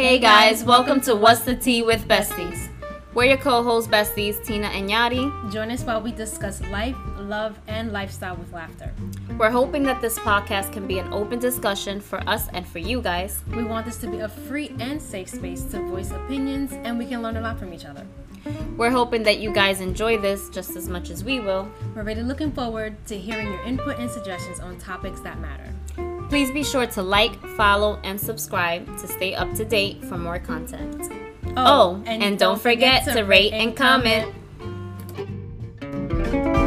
Hey 0.00 0.18
guys, 0.18 0.64
welcome 0.64 1.02
to 1.02 1.14
What's 1.14 1.42
the 1.42 1.54
Tea 1.54 1.82
with 1.82 2.08
Besties. 2.08 2.70
We're 3.12 3.26
your 3.26 3.36
co-hosts, 3.36 3.90
Besties 3.90 4.42
Tina 4.42 4.68
and 4.68 4.88
Yadi. 4.88 5.52
Join 5.52 5.70
us 5.70 5.84
while 5.84 6.00
we 6.00 6.10
discuss 6.10 6.62
life, 6.68 6.96
love, 7.18 7.58
and 7.68 7.92
lifestyle 7.92 8.34
with 8.34 8.50
laughter. 8.50 8.94
We're 9.36 9.50
hoping 9.50 9.82
that 9.82 10.00
this 10.00 10.18
podcast 10.18 10.72
can 10.72 10.86
be 10.86 11.00
an 11.00 11.12
open 11.12 11.38
discussion 11.38 12.00
for 12.00 12.26
us 12.26 12.48
and 12.54 12.66
for 12.66 12.78
you 12.78 13.02
guys. 13.02 13.42
We 13.54 13.62
want 13.62 13.84
this 13.84 13.98
to 13.98 14.06
be 14.06 14.20
a 14.20 14.28
free 14.30 14.74
and 14.80 15.02
safe 15.02 15.28
space 15.28 15.64
to 15.64 15.86
voice 15.86 16.12
opinions, 16.12 16.72
and 16.72 16.98
we 16.98 17.04
can 17.04 17.20
learn 17.20 17.36
a 17.36 17.42
lot 17.42 17.58
from 17.58 17.74
each 17.74 17.84
other. 17.84 18.06
We're 18.78 18.90
hoping 18.90 19.22
that 19.24 19.40
you 19.40 19.52
guys 19.52 19.82
enjoy 19.82 20.16
this 20.16 20.48
just 20.48 20.76
as 20.76 20.88
much 20.88 21.10
as 21.10 21.22
we 21.22 21.40
will. 21.40 21.70
We're 21.94 22.04
really 22.04 22.22
looking 22.22 22.52
forward 22.52 22.96
to 23.08 23.18
hearing 23.18 23.48
your 23.48 23.62
input 23.64 23.98
and 23.98 24.10
suggestions 24.10 24.60
on 24.60 24.78
topics 24.78 25.20
that 25.20 25.38
matter. 25.40 25.70
Please 26.30 26.52
be 26.52 26.62
sure 26.62 26.86
to 26.86 27.02
like, 27.02 27.44
follow, 27.56 27.98
and 28.04 28.18
subscribe 28.18 28.86
to 28.98 29.08
stay 29.08 29.34
up 29.34 29.52
to 29.54 29.64
date 29.64 30.04
for 30.04 30.16
more 30.16 30.38
content. 30.38 31.12
Oh, 31.56 32.00
oh 32.00 32.02
and, 32.06 32.38
don't, 32.38 32.60
forget, 32.60 33.04
to 33.12 33.22
rate 33.22 33.52
and 33.52 33.76
comment. 33.76 34.32
Hey 36.30 36.59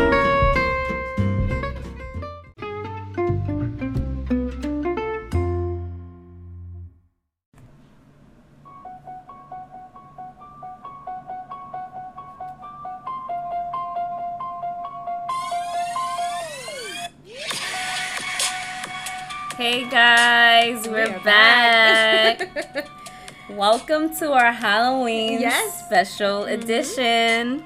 back. 21.24 22.88
Welcome 23.50 24.16
to 24.18 24.32
our 24.34 24.52
Halloween 24.52 25.40
Yes. 25.42 25.86
special 25.86 26.44
edition. 26.46 27.64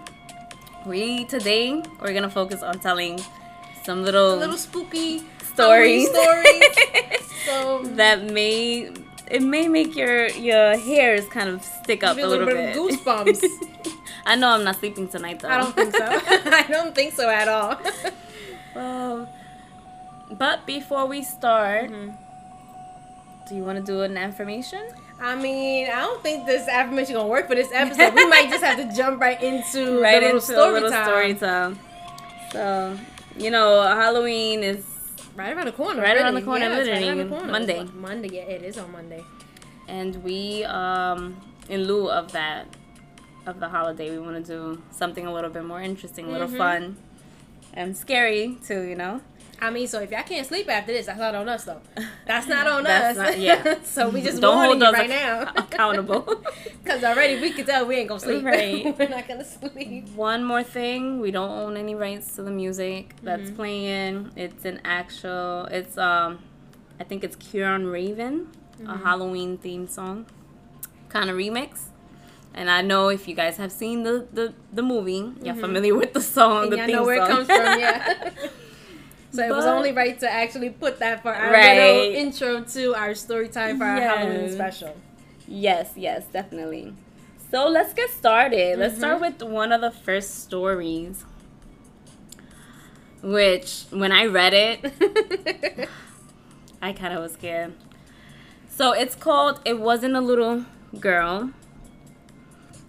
We 0.85 1.25
today 1.25 1.81
we're 2.01 2.13
gonna 2.13 2.29
focus 2.29 2.61
on 2.63 2.79
telling 2.79 3.19
some 3.83 4.03
little, 4.03 4.35
A 4.35 4.39
little 4.39 4.57
spooky 4.57 5.23
stories, 5.43 6.09
stories. 6.09 6.63
so 7.45 7.83
that 7.95 8.23
may 8.31 8.91
it 9.29 9.41
may 9.41 9.67
make 9.67 9.95
your 9.95 10.27
your 10.29 10.77
hairs 10.77 11.25
kind 11.29 11.49
of 11.49 11.63
stick 11.63 12.03
up 12.03 12.17
a 12.17 12.21
little, 12.21 12.45
little 12.45 12.53
bit. 12.53 12.75
goosebumps. 12.75 13.41
I 14.25 14.35
know 14.35 14.49
I'm 14.49 14.63
not 14.63 14.75
sleeping 14.77 15.07
tonight 15.07 15.39
though. 15.39 15.49
I 15.49 15.57
don't 15.59 15.75
think 15.75 15.95
so. 15.95 16.05
I 16.05 16.65
don't 16.69 16.93
think 16.95 17.13
so 17.13 17.29
at 17.29 17.47
all. 17.47 17.77
Well, 18.75 19.29
but 20.31 20.65
before 20.65 21.05
we 21.07 21.23
start, 21.23 21.89
Mm-hmm. 21.91 22.23
Do 23.47 23.55
you 23.55 23.63
want 23.63 23.77
to 23.77 23.83
do 23.83 24.01
an 24.01 24.17
affirmation? 24.17 24.81
I 25.19 25.35
mean, 25.35 25.87
I 25.87 26.01
don't 26.01 26.21
think 26.21 26.45
this 26.45 26.67
affirmation 26.67 27.11
is 27.11 27.17
gonna 27.17 27.27
work 27.29 27.47
for 27.47 27.55
this 27.55 27.69
episode. 27.73 28.13
We 28.13 28.25
might 28.27 28.49
just 28.49 28.63
have 28.63 28.77
to 28.77 28.95
jump 28.95 29.19
right 29.21 29.41
into 29.41 29.99
right 30.07 30.21
into 30.21 30.41
story 30.41 30.69
a 30.69 30.71
little 30.73 30.91
time. 30.91 31.05
story 31.05 31.33
time. 31.35 31.79
So, 32.51 32.97
you 33.37 33.49
know, 33.51 33.81
Halloween 33.83 34.63
is 34.63 34.85
Right 35.35 35.55
around 35.55 35.67
the 35.67 35.71
corner. 35.71 36.01
Right 36.01 36.17
around 36.17 36.33
the 36.33 36.41
corner, 36.41 36.65
Yeah, 36.65 36.77
it's 36.79 36.89
right 36.89 36.95
literally. 36.99 37.19
around 37.19 37.29
the 37.29 37.35
corner. 37.35 37.51
Monday. 37.51 37.83
Monday, 37.93 38.29
yeah, 38.33 38.41
it 38.55 38.63
is 38.63 38.77
on 38.79 38.91
Monday. 38.91 39.23
and 39.87 40.15
we 40.23 40.63
um 40.65 41.39
in 41.69 41.83
lieu 41.85 42.09
of 42.09 42.31
that 42.33 42.65
of 43.45 43.59
the 43.61 43.69
holiday 43.69 44.09
we 44.11 44.19
want 44.19 44.35
to 44.35 44.43
do 44.55 44.81
something 44.91 45.25
a 45.25 45.33
little 45.33 45.49
bit 45.49 45.63
more 45.63 45.81
interesting 45.81 46.25
a 46.25 46.29
little 46.29 46.47
Mhm. 46.49 46.57
fun 46.57 46.97
and 47.73 47.95
scary 47.95 48.57
too 48.67 48.81
you 48.81 48.95
know 48.95 49.21
I 49.59 49.71
mean, 49.71 49.87
so 49.87 49.99
if 50.01 50.11
y'all 50.11 50.21
can't 50.23 50.45
sleep 50.45 50.69
after 50.69 50.93
this, 50.93 51.07
that's 51.07 51.17
not 51.19 51.33
on 51.33 51.49
us 51.49 51.63
though. 51.65 51.81
That's 52.27 52.47
not 52.47 52.67
on 52.75 52.83
That's 52.83 53.17
us. 53.17 53.25
not- 53.29 53.39
yeah. 53.39 53.75
so 53.83 54.09
we 54.09 54.21
just 54.21 54.39
don't 54.39 54.63
hold 54.63 54.83
us 54.83 54.93
right 54.93 55.09
ac- 55.09 55.19
now. 55.23 55.51
accountable 55.55 56.43
Because 56.83 57.03
already 57.03 57.41
we 57.41 57.51
can 57.51 57.65
tell 57.65 57.85
we 57.85 57.95
ain't 57.95 58.07
gonna 58.07 58.19
sleep. 58.19 58.43
Right. 58.43 58.95
We're 58.97 59.09
not 59.09 59.27
gonna 59.27 59.43
sleep. 59.43 60.09
one 60.09 60.43
more 60.43 60.63
thing 60.63 61.19
we 61.19 61.31
don't 61.31 61.49
own 61.49 61.75
any 61.75 61.95
rights 61.95 62.35
to 62.35 62.43
the 62.43 62.51
music 62.51 63.15
that's 63.23 63.49
Mhm. 63.49 63.55
playing 63.55 64.31
it's 64.35 64.63
an 64.65 64.79
actual 64.85 65.65
it's 65.71 65.97
um 65.97 66.39
i 66.99 67.03
think 67.03 67.23
it's 67.23 67.35
kieran 67.35 67.87
raven 67.87 68.47
a 68.79 68.83
Mhm. 68.83 69.03
halloween 69.03 69.57
theme 69.57 69.87
song 69.87 70.25
kind 71.09 71.29
of 71.29 71.35
remix 71.35 71.85
and 72.53 72.71
I 72.71 72.81
know 72.81 73.09
if 73.09 73.27
you 73.27 73.35
guys 73.35 73.57
have 73.57 73.71
seen 73.71 74.01
the, 74.01 74.25
the, 74.33 74.51
the 74.73 74.81
movie, 74.81 75.31
you're 75.43 75.53
Mhm. 75.53 75.59
familiar 75.59 75.93
with 75.93 76.13
the 76.13 76.21
song, 76.21 76.63
And 76.63 76.71
the 76.71 76.77
theme 76.77 76.95
know 76.95 77.03
where 77.03 77.17
song. 77.17 77.27
it 77.27 77.31
comes 77.31 77.45
from, 77.45 77.79
yeah. 77.79 78.29
So 79.37 79.43
it 79.47 79.51
was 79.51 79.65
only 79.65 79.91
right 79.91 80.19
to 80.19 80.31
actually 80.31 80.69
put 80.69 80.99
that 80.99 81.21
for 81.21 81.33
our 81.33 81.51
Right. 81.53 81.77
little 81.77 82.15
intro 82.15 82.61
to 82.61 82.93
our 82.95 83.13
story 83.15 83.47
time 83.49 83.77
for 83.77 83.85
our 83.85 84.01
Halloween 84.01 84.51
special. 84.51 84.95
Yes, 85.47 85.91
yes, 85.95 86.25
definitely. 86.33 86.93
So 87.51 87.67
let's 87.69 87.93
get 87.93 88.09
started. 88.09 88.77
Let's 88.79 88.97
start 88.97 89.17
Mhm. 89.17 89.21
with 89.21 89.43
one 89.43 89.71
of 89.71 89.79
the 89.81 89.91
first 89.91 90.43
stories. 90.43 91.23
Which, 93.21 93.83
when 93.91 94.11
I 94.11 94.25
read 94.25 94.53
it, 94.53 94.79
I 96.81 96.93
kind 96.93 97.13
of 97.13 97.21
was 97.23 97.33
scared. 97.33 97.73
So 98.69 98.91
it's 98.91 99.15
called 99.15 99.59
It 99.65 99.79
Wasn't 99.79 100.15
a 100.15 100.21
Little 100.21 100.65
Girl. 100.99 101.51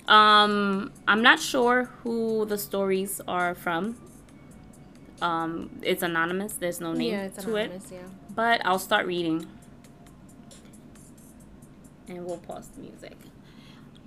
Um, 0.07 0.93
I'm 1.07 1.23
not 1.23 1.39
sure 1.41 1.85
who 2.03 2.45
the 2.47 2.59
stories 2.59 3.21
are 3.29 3.55
from. 3.55 3.97
Um, 5.21 5.71
it's 5.83 6.03
anonymous. 6.03 6.55
There's 6.55 6.81
no 6.81 6.93
name 6.93 7.13
yeah, 7.13 7.25
it's 7.25 7.45
to 7.45 7.57
it. 7.57 7.73
yeah. 7.91 7.99
But 8.35 8.65
I'll 8.65 8.79
start 8.79 9.07
reading. 9.07 9.47
And 12.09 12.25
we'll 12.25 12.39
pause 12.39 12.69
the 12.69 12.81
music. 12.81 13.17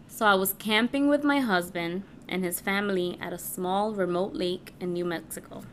So 0.08 0.26
I 0.26 0.36
was 0.36 0.54
camping 0.54 1.08
with 1.08 1.24
my 1.24 1.40
husband 1.40 2.04
and 2.28 2.44
his 2.44 2.60
family 2.60 3.18
at 3.22 3.34
a 3.34 3.38
small 3.38 3.94
remote 3.94 4.34
lake 4.34 4.74
in 4.80 4.94
New 4.94 5.06
Mexico. 5.06 5.64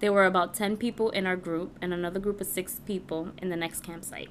There 0.00 0.12
were 0.12 0.26
about 0.26 0.54
10 0.54 0.76
people 0.78 1.10
in 1.10 1.26
our 1.26 1.36
group 1.36 1.78
and 1.80 1.94
another 1.94 2.18
group 2.18 2.40
of 2.40 2.46
6 2.46 2.80
people 2.86 3.30
in 3.38 3.50
the 3.50 3.56
next 3.56 3.82
campsite. 3.82 4.30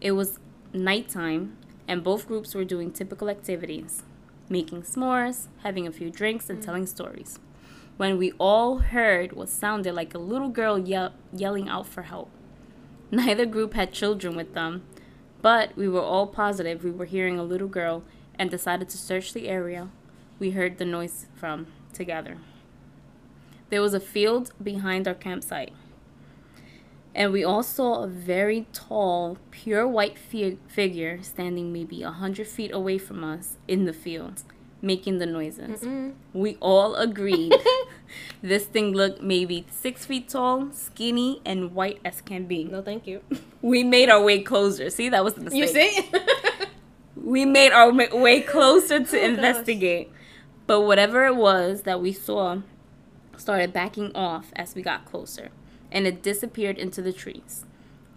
It 0.00 0.12
was 0.12 0.38
nighttime 0.72 1.56
and 1.86 2.02
both 2.02 2.26
groups 2.26 2.54
were 2.54 2.64
doing 2.64 2.90
typical 2.90 3.28
activities 3.28 4.02
making 4.48 4.82
s'mores, 4.82 5.48
having 5.62 5.86
a 5.86 5.92
few 5.92 6.10
drinks, 6.10 6.48
and 6.48 6.62
telling 6.62 6.86
stories. 6.86 7.38
When 7.98 8.16
we 8.16 8.30
all 8.38 8.78
heard 8.78 9.32
what 9.32 9.48
sounded 9.48 9.92
like 9.92 10.14
a 10.14 10.18
little 10.18 10.50
girl 10.50 10.78
ye- 10.78 11.08
yelling 11.32 11.68
out 11.68 11.88
for 11.88 12.02
help. 12.02 12.30
Neither 13.10 13.44
group 13.44 13.74
had 13.74 13.92
children 13.92 14.36
with 14.36 14.54
them, 14.54 14.84
but 15.42 15.76
we 15.76 15.88
were 15.88 16.00
all 16.00 16.28
positive 16.28 16.84
we 16.84 16.92
were 16.92 17.06
hearing 17.06 17.40
a 17.40 17.42
little 17.42 17.66
girl 17.66 18.04
and 18.38 18.50
decided 18.50 18.88
to 18.90 18.96
search 18.96 19.32
the 19.32 19.48
area 19.48 19.88
we 20.38 20.52
heard 20.52 20.78
the 20.78 20.84
noise 20.84 21.26
from 21.34 21.66
together. 21.92 22.38
There 23.68 23.82
was 23.82 23.94
a 23.94 24.00
field 24.00 24.52
behind 24.62 25.08
our 25.08 25.14
campsite, 25.14 25.72
and 27.16 27.32
we 27.32 27.42
all 27.42 27.64
saw 27.64 28.04
a 28.04 28.06
very 28.06 28.68
tall, 28.72 29.38
pure 29.50 29.88
white 29.88 30.16
fi- 30.18 30.58
figure 30.68 31.20
standing 31.22 31.72
maybe 31.72 32.04
a 32.04 32.12
hundred 32.12 32.46
feet 32.46 32.72
away 32.72 32.98
from 32.98 33.24
us 33.24 33.58
in 33.66 33.86
the 33.86 33.92
field, 33.92 34.44
making 34.80 35.18
the 35.18 35.26
noises. 35.26 35.80
Mm. 35.80 36.14
We 36.32 36.56
all 36.60 36.94
agreed 36.94 37.52
this 38.42 38.64
thing 38.64 38.92
looked 38.92 39.22
maybe 39.22 39.66
six 39.70 40.06
feet 40.06 40.28
tall, 40.28 40.70
skinny, 40.72 41.40
and 41.44 41.74
white 41.74 42.00
as 42.04 42.20
can 42.20 42.46
be. 42.46 42.64
No, 42.64 42.82
thank 42.82 43.06
you. 43.06 43.20
We 43.62 43.82
made 43.82 44.08
our 44.08 44.22
way 44.22 44.40
closer. 44.42 44.88
See, 44.88 45.08
that 45.08 45.24
was 45.24 45.34
the 45.34 45.40
mistake. 45.42 45.60
You 45.62 45.66
see? 45.68 46.10
We 47.16 47.44
made 47.44 47.72
our 47.72 47.92
way 47.92 48.40
closer 48.40 49.00
to 49.00 49.04
Oh, 49.04 49.10
gosh. 49.10 49.28
investigate. 49.30 50.10
But 50.68 50.82
whatever 50.82 51.26
it 51.26 51.34
was 51.36 51.82
that 51.82 52.00
we 52.00 52.12
saw 52.12 52.62
started 53.36 53.72
backing 53.72 54.12
off 54.14 54.52
as 54.56 54.74
we 54.74 54.82
got 54.82 55.04
closer, 55.04 55.48
and 55.90 56.06
it 56.06 56.22
disappeared 56.22 56.78
into 56.78 57.02
the 57.02 57.12
trees. 57.12 57.64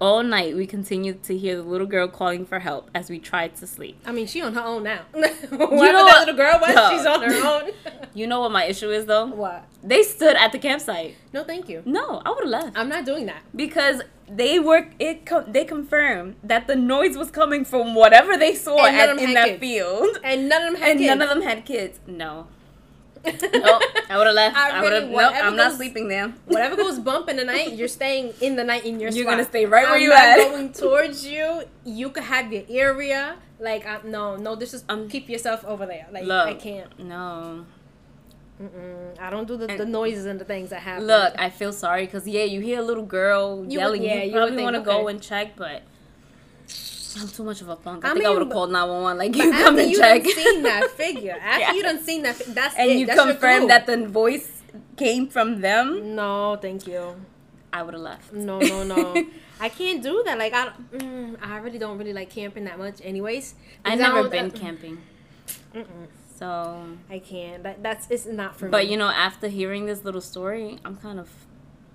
All 0.01 0.24
night, 0.24 0.56
we 0.56 0.65
continued 0.65 1.21
to 1.25 1.38
hear 1.38 1.56
the 1.57 1.62
little 1.62 1.86
girl 1.86 2.07
calling 2.07 2.44
for 2.44 2.57
help 2.57 2.89
as 2.95 3.07
we 3.12 3.19
tried 3.19 3.56
to 3.57 3.68
sleep. 3.68 4.01
I 4.03 4.12
mean, 4.12 4.25
she 4.25 4.42
on 4.42 4.56
her 4.56 4.62
own 4.62 4.81
now. 4.83 5.01
You 5.13 5.21
know 5.21 5.68
that 5.68 6.03
what? 6.03 6.19
little 6.27 6.36
girl 6.36 6.57
was, 6.59 6.74
No. 6.75 6.89
she's 6.89 7.06
on 7.06 7.21
her 7.21 7.48
own. 7.65 7.71
You 8.15 8.25
know 8.25 8.39
what 8.42 8.51
my 8.51 8.65
issue 8.65 8.89
is, 8.89 9.06
though? 9.06 9.27
what? 9.27 9.63
They 9.83 10.01
stood 10.01 10.36
at 10.38 10.51
the 10.53 10.57
campsite. 10.59 11.15
No, 11.33 11.44
thank 11.44 11.69
you. 11.69 11.83
No, 11.86 12.19
I 12.25 12.30
would 12.30 12.39
have 12.45 12.50
left. 12.50 12.77
I'm 12.77 12.89
not 12.89 13.06
doing 13.06 13.27
that. 13.27 13.44
because 13.56 14.01
they 14.27 14.59
were 14.59 14.88
it 14.98 15.25
co- 15.25 15.44
they 15.45 15.65
confirmed 15.65 16.36
that 16.42 16.65
the 16.65 16.75
noise 16.75 17.15
was 17.18 17.30
coming 17.30 17.63
from 17.65 17.94
whatever 17.94 18.38
they 18.38 18.56
saw 18.56 18.86
at, 18.86 19.09
in 19.09 19.18
had 19.19 19.36
that 19.36 19.48
kids. 19.50 19.59
field 19.59 20.18
And 20.24 20.48
none 20.50 20.63
of 20.63 20.71
them 20.74 20.81
had 20.81 20.89
and 20.92 21.00
kids. 21.00 21.09
none 21.09 21.21
of 21.21 21.30
them 21.30 21.42
had 21.42 21.65
kids 21.65 22.00
no 22.07 22.48
no 23.25 23.79
i 24.09 24.18
would 24.18 24.25
have 24.27 24.35
left 24.35 24.56
I 24.57 24.69
i 24.79 24.81
would 24.81 24.94
have 24.94 25.03
really- 25.03 25.15
no 25.15 25.29
i'm 25.29 25.56
not 25.56 25.73
sleeping 25.73 26.07
there 26.07 26.33
Whatever 26.45 26.75
goes 26.75 27.00
bump 27.00 27.29
in 27.29 27.38
the 27.38 27.44
night, 27.44 27.73
you're 27.73 27.88
staying 27.88 28.33
in 28.41 28.56
the 28.56 28.63
night 28.63 28.83
in 28.85 29.00
your 29.00 29.12
You're 29.12 29.23
spot. 29.25 29.33
gonna 29.33 29.45
stay 29.45 29.65
right 29.65 29.85
where 29.85 29.95
I'm 29.95 30.01
you 30.01 30.12
at. 30.13 30.38
going 30.38 30.73
towards 30.73 31.25
you. 31.25 31.63
You 31.85 32.09
could 32.09 32.23
have 32.23 32.51
your 32.51 32.63
area. 32.69 33.35
Like, 33.59 33.85
I, 33.85 34.00
no, 34.03 34.35
no, 34.35 34.56
this 34.56 34.73
is 34.73 34.83
Um, 34.89 35.07
keep 35.07 35.29
yourself 35.29 35.63
over 35.65 35.85
there. 35.85 36.07
Like, 36.12 36.23
look 36.25 36.47
I 36.47 36.53
can't. 36.56 36.91
no 37.00 37.65
Mm-mm. 38.62 39.19
I 39.19 39.29
don't 39.29 39.47
do 39.47 39.57
the, 39.57 39.67
And- 39.69 39.79
the 39.79 39.85
noises 39.85 40.25
and 40.25 40.39
the 40.39 40.45
things 40.45 40.69
that 40.69 40.81
happen. 40.81 41.07
look 41.07 41.33
i 41.39 41.50
feel 41.50 41.74
sorry 41.74 42.06
because 42.06 42.27
yeah 42.27 42.44
you 42.44 42.59
hear 42.62 42.79
a 42.79 42.83
little 42.83 43.06
girl 43.06 43.57
You 43.57 43.63
would- 43.63 43.71
yelling 43.74 44.03
yeah, 44.03 44.15
you 44.24 44.31
you 44.31 44.38
probably 44.38 44.62
want 44.63 44.75
to 44.75 44.81
go 44.81 45.07
and 45.07 45.19
check 45.21 45.56
but 45.56 45.81
I'm 47.19 47.28
too 47.28 47.44
much 47.44 47.62
of 47.62 47.69
a 47.69 47.75
punk. 47.75 48.06
I, 48.06 48.12
I 48.12 48.13
think 48.13 48.25
I 48.25 48.30
would 48.30 48.42
have 48.44 48.52
called 48.52 48.72
911. 48.72 49.18
Like, 49.18 49.36
you 49.36 49.52
come 49.52 49.78
and 49.80 49.92
you 49.92 49.98
check. 49.98 50.24
done 50.24 50.34
seen 50.34 50.63
that 50.63 50.90
figure, 50.92 51.38
after 51.42 51.60
Yeah. 51.60 51.74
you 51.74 51.84
done 51.84 52.00
seen 52.04 52.22
that, 52.24 52.36
fi- 52.36 52.52
that's 52.54 52.75
and 52.75 52.90
it. 52.92 52.98
you 52.98 53.06
that's 53.06 53.19
confirm 53.22 53.68
that 53.68 53.86
the 53.86 54.08
voice 54.08 54.62
came 54.98 55.28
from 55.28 55.62
them, 55.62 56.16
No, 56.16 56.58
thank 56.62 56.88
you. 56.88 57.16
I 57.74 57.84
would 57.84 57.94
have 57.94 58.04
left. 58.04 58.34
No, 58.34 58.60
no, 58.60 58.84
no. 58.84 59.25
I 59.60 59.69
can't 59.69 60.02
do 60.04 60.24
that. 60.25 60.38
Like 60.38 60.54
I, 60.54 60.66
don't- 60.66 60.92
mm, 61.00 61.38
I 61.42 61.58
really 61.58 61.78
don't 61.78 61.98
really 61.98 62.13
like 62.13 62.30
camping 62.30 62.66
that 62.66 62.78
much, 62.80 63.00
anyways. 63.04 63.56
I 63.86 63.96
because 63.96 64.13
never 64.13 64.30
been 64.30 64.46
uh, 64.48 64.50
camping, 64.50 64.98
Mm-mm. 65.74 66.08
so. 66.38 66.84
I 67.10 67.19
can't. 67.19 67.63
That 67.63 67.81
that's 67.84 68.10
it's 68.10 68.25
not 68.25 68.58
for 68.58 68.66
me. 68.66 68.72
But 68.72 68.88
you 68.88 68.98
know, 68.98 69.08
after 69.10 69.48
hearing 69.48 69.86
this 69.86 70.04
little 70.04 70.22
story, 70.22 70.80
I'm 70.84 70.98
kind 70.98 71.19
of. 71.19 71.30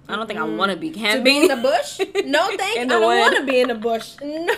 I 0.08 0.14
don't 0.16 0.26
think 0.28 0.38
I 0.38 0.42
Mm-mm. 0.44 0.56
want 0.56 0.70
to 0.70 0.76
be 0.76 0.90
to 0.90 0.98
camping 0.98 1.24
be 1.24 1.38
in 1.42 1.48
the 1.48 1.56
bush? 1.56 1.98
No, 2.24 2.46
thank. 2.56 2.78
In 2.78 2.90
I 2.90 2.94
don't 3.00 3.02
want 3.02 3.36
to 3.36 3.44
be 3.44 3.60
in 3.60 3.68
the 3.68 3.74
bush. 3.74 4.14
No, 4.22 4.54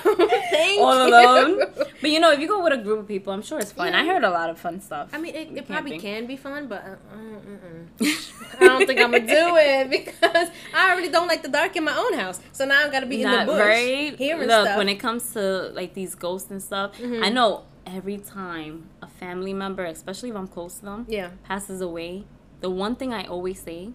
thank 0.51 0.81
all 0.81 1.07
you. 1.09 1.15
alone. 1.15 1.63
But 2.01 2.11
you 2.11 2.21
know, 2.21 2.31
if 2.33 2.41
you 2.41 2.47
go 2.49 2.63
with 2.63 2.73
a 2.75 2.77
group 2.83 3.01
of 3.01 3.09
people, 3.09 3.33
I'm 3.33 3.43
sure 3.43 3.59
it's 3.59 3.73
fun. 3.73 3.89
Yeah. 3.93 4.01
I 4.01 4.05
heard 4.07 4.25
a 4.25 4.31
lot 4.31 4.51
of 4.51 4.59
fun 4.59 4.81
stuff. 4.81 5.09
I 5.13 5.19
mean, 5.19 5.35
it, 5.35 5.49
it 5.57 5.67
probably 5.67 5.99
can 5.99 6.27
be 6.27 6.37
fun, 6.37 6.67
but 6.69 6.85
uh, 6.85 6.91
uh. 7.15 8.07
I 8.61 8.65
don't 8.67 8.87
think 8.87 9.01
I'm 9.01 9.11
gonna 9.13 9.27
do 9.27 9.57
it 9.57 9.91
because 9.91 10.49
I 10.75 10.91
already 10.93 11.11
don't 11.11 11.29
like 11.29 11.43
the 11.43 11.49
dark 11.49 11.77
in 11.77 11.85
my 11.85 11.97
own 11.97 12.15
house. 12.15 12.41
So 12.53 12.65
now 12.65 12.85
I've 12.85 12.93
gotta 12.93 13.07
be 13.07 13.23
in 13.23 13.31
the 13.31 13.45
bush 13.47 13.57
very. 13.57 14.17
hearing 14.17 14.49
Look, 14.49 14.67
stuff. 14.67 14.77
when 14.79 14.89
it 14.89 14.97
comes 14.97 15.33
to 15.35 15.71
like 15.75 15.95
these 15.95 16.15
ghosts 16.15 16.51
and 16.51 16.63
stuff, 16.63 16.99
Mhm. 16.99 17.25
I 17.25 17.29
know 17.31 17.65
every 17.87 18.19
time 18.19 18.89
a 19.01 19.07
family 19.09 19.55
member, 19.55 19.85
especially 19.85 20.29
if 20.31 20.37
I'm 20.37 20.49
close 20.49 20.75
to 20.81 20.85
them, 20.85 21.07
yeah, 21.09 21.31
passes 21.45 21.81
away, 21.81 22.25
the 22.61 22.69
one 22.71 22.95
thing 22.97 23.15
I 23.15 23.25
always 23.25 23.61
say, 23.61 23.91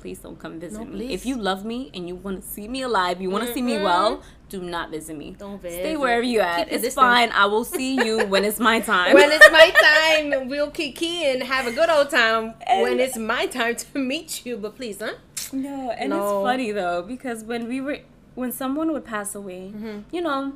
please 0.00 0.18
don't 0.18 0.38
come 0.38 0.58
visit 0.60 0.78
No, 0.80 0.84
me. 0.98 1.12
If 1.12 1.26
you 1.26 1.36
love 1.36 1.64
me 1.64 1.90
and 1.94 2.06
you 2.08 2.14
want 2.14 2.42
to 2.42 2.48
see 2.48 2.68
me 2.68 2.82
alive, 2.82 3.20
you 3.20 3.30
want 3.30 3.46
to 3.46 3.52
see 3.54 3.62
me 3.62 3.78
well, 3.78 4.22
do 4.48 4.60
not 4.62 4.90
visit 4.90 5.16
me. 5.16 5.34
don't 5.38 5.60
visit. 5.60 5.80
Stay 5.80 5.96
wherever 5.96 6.22
you 6.22 6.40
at. 6.40 6.68
Keep 6.68 6.82
It's 6.84 6.94
fine. 6.94 7.30
I 7.32 7.46
will 7.46 7.64
see 7.64 7.94
you 8.04 8.26
when 8.32 8.44
it's 8.44 8.60
my 8.60 8.80
time. 8.80 9.14
when 9.14 9.30
it's 9.32 9.50
my 9.50 9.70
time, 9.70 10.48
we'll 10.48 10.70
kick 10.70 11.02
and 11.02 11.42
have 11.42 11.66
a 11.66 11.72
good 11.72 11.90
old 11.90 12.10
time. 12.10 12.54
when 12.84 13.00
it's 13.00 13.16
my 13.16 13.46
time 13.46 13.76
to 13.76 13.98
meet 14.12 14.44
you, 14.46 14.56
but 14.56 14.76
please, 14.76 14.98
huh? 15.00 15.14
No, 15.52 15.90
and 15.90 16.10
No. 16.10 16.16
it's 16.40 16.46
funny 16.50 16.72
though 16.72 17.02
because 17.02 17.44
when 17.44 17.68
we 17.68 17.80
were 17.80 17.98
when 18.34 18.52
someone 18.52 18.92
would 18.92 19.04
pass 19.04 19.34
away, 19.34 19.72
Mhm. 19.74 20.04
you 20.12 20.20
know, 20.20 20.52